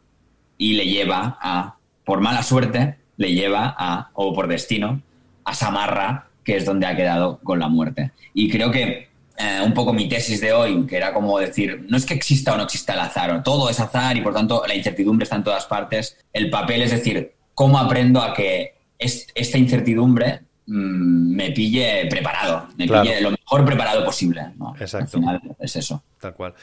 y 0.58 0.74
le 0.74 0.86
lleva 0.86 1.38
a, 1.40 1.76
por 2.04 2.20
mala 2.20 2.42
suerte, 2.42 2.96
le 3.16 3.32
lleva 3.32 3.74
a, 3.78 4.10
o 4.14 4.34
por 4.34 4.48
destino, 4.48 5.02
a 5.44 5.54
Samarra, 5.54 6.28
que 6.44 6.56
es 6.56 6.64
donde 6.64 6.86
ha 6.86 6.96
quedado 6.96 7.38
con 7.42 7.58
la 7.58 7.68
muerte. 7.68 8.12
Y 8.34 8.48
creo 8.48 8.70
que 8.70 9.08
eh, 9.38 9.60
un 9.64 9.74
poco 9.74 9.92
mi 9.92 10.08
tesis 10.08 10.40
de 10.40 10.52
hoy, 10.52 10.86
que 10.86 10.96
era 10.96 11.12
como 11.12 11.38
decir, 11.38 11.86
no 11.88 11.96
es 11.96 12.04
que 12.04 12.14
exista 12.14 12.54
o 12.54 12.56
no 12.56 12.64
exista 12.64 12.94
el 12.94 13.00
azar, 13.00 13.42
todo 13.42 13.70
es 13.70 13.80
azar 13.80 14.16
y 14.16 14.20
por 14.20 14.34
tanto 14.34 14.62
la 14.66 14.74
incertidumbre 14.74 15.24
está 15.24 15.36
en 15.36 15.44
todas 15.44 15.66
partes. 15.66 16.16
El 16.32 16.50
papel 16.50 16.82
es 16.82 16.90
decir, 16.90 17.32
¿cómo 17.54 17.78
aprendo 17.78 18.20
a 18.20 18.34
que 18.34 18.74
esta 18.98 19.58
incertidumbre 19.58 20.42
mm, 20.66 21.34
me 21.34 21.50
pille 21.50 22.06
preparado, 22.08 22.68
me 22.76 22.86
pille 22.86 23.20
lo 23.20 23.30
mejor 23.30 23.64
preparado 23.64 24.04
posible? 24.04 24.52
Exacto. 24.78 25.18
Al 25.18 25.20
final 25.20 25.40
es 25.58 25.76
eso. 25.76 26.02
Tal 26.20 26.34
cual. 26.34 26.54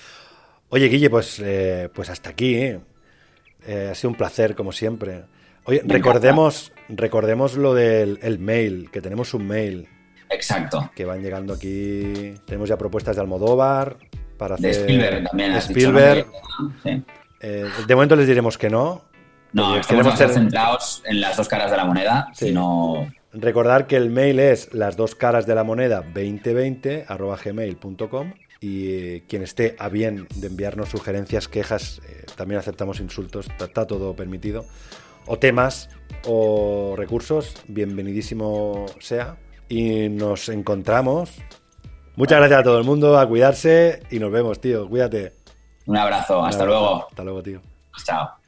Oye, 0.69 0.87
Guille, 0.87 1.09
pues, 1.09 1.41
eh, 1.43 1.89
pues 1.93 2.09
hasta 2.09 2.29
aquí. 2.29 2.55
¿eh? 2.55 2.79
¿eh? 3.65 3.89
ha 3.91 3.95
sido 3.95 4.11
un 4.11 4.15
placer, 4.15 4.55
como 4.55 4.71
siempre. 4.71 5.23
Oye, 5.65 5.81
recordemos, 5.85 6.71
recordemos 6.87 7.55
lo 7.55 7.73
del 7.73 8.39
mail, 8.39 8.89
que 8.91 9.01
tenemos 9.01 9.33
un 9.33 9.47
mail. 9.47 9.87
Exacto. 10.29 10.91
Que 10.95 11.05
van 11.05 11.23
llegando 11.23 11.53
aquí. 11.53 12.35
Tenemos 12.45 12.69
ya 12.69 12.77
propuestas 12.77 13.15
de 13.15 13.21
Almodóvar 13.21 13.97
para 14.37 14.55
hacer. 14.55 14.67
De 14.67 14.81
Spielberg 14.81 15.23
también. 15.27 15.53
De 15.53 15.59
Spielberg. 15.59 16.27
De 17.41 17.95
momento 17.95 18.15
les 18.15 18.27
diremos 18.27 18.57
que 18.57 18.69
no. 18.69 19.09
No, 19.51 19.77
estamos 19.77 20.15
ser... 20.15 20.29
centrados 20.29 21.01
en 21.05 21.19
las 21.21 21.35
dos 21.35 21.47
caras 21.47 21.71
de 21.71 21.77
la 21.77 21.85
moneda, 21.85 22.29
sino 22.33 23.07
Recordar 23.31 23.85
que 23.85 23.95
el 23.95 24.09
mail 24.09 24.39
es 24.39 24.73
las 24.73 24.97
dos 24.97 25.13
caras 25.13 25.45
de 25.45 25.53
la 25.53 25.63
moneda 25.63 26.01
2020 26.01 27.05
gmail.com 27.07 28.33
y 28.59 29.21
quien 29.21 29.43
esté 29.43 29.75
a 29.79 29.87
bien 29.87 30.27
de 30.35 30.47
enviarnos 30.47 30.89
sugerencias, 30.89 31.47
quejas, 31.47 32.01
eh, 32.07 32.25
también 32.35 32.59
aceptamos 32.59 32.99
insultos, 32.99 33.47
está, 33.59 33.85
todo 33.85 34.15
permitido, 34.15 34.65
o 35.27 35.37
temas 35.37 35.89
o 36.25 36.95
recursos, 36.97 37.55
bienvenidísimo 37.67 38.87
sea. 38.99 39.37
Y 39.69 40.09
nos 40.09 40.49
encontramos. 40.49 41.31
Muchas 42.15 42.39
gracias 42.39 42.61
a 42.61 42.63
todo 42.63 42.79
el 42.79 42.83
mundo, 42.83 43.19
a 43.19 43.27
cuidarse 43.27 44.01
y 44.09 44.17
nos 44.17 44.31
vemos, 44.31 44.59
tío. 44.59 44.89
Cuídate. 44.89 45.33
Un 45.85 45.97
abrazo, 45.97 46.43
hasta 46.43 46.65
luego. 46.65 47.07
Hasta 47.07 47.23
luego, 47.23 47.43
tío. 47.43 47.61
Chao. 48.03 48.38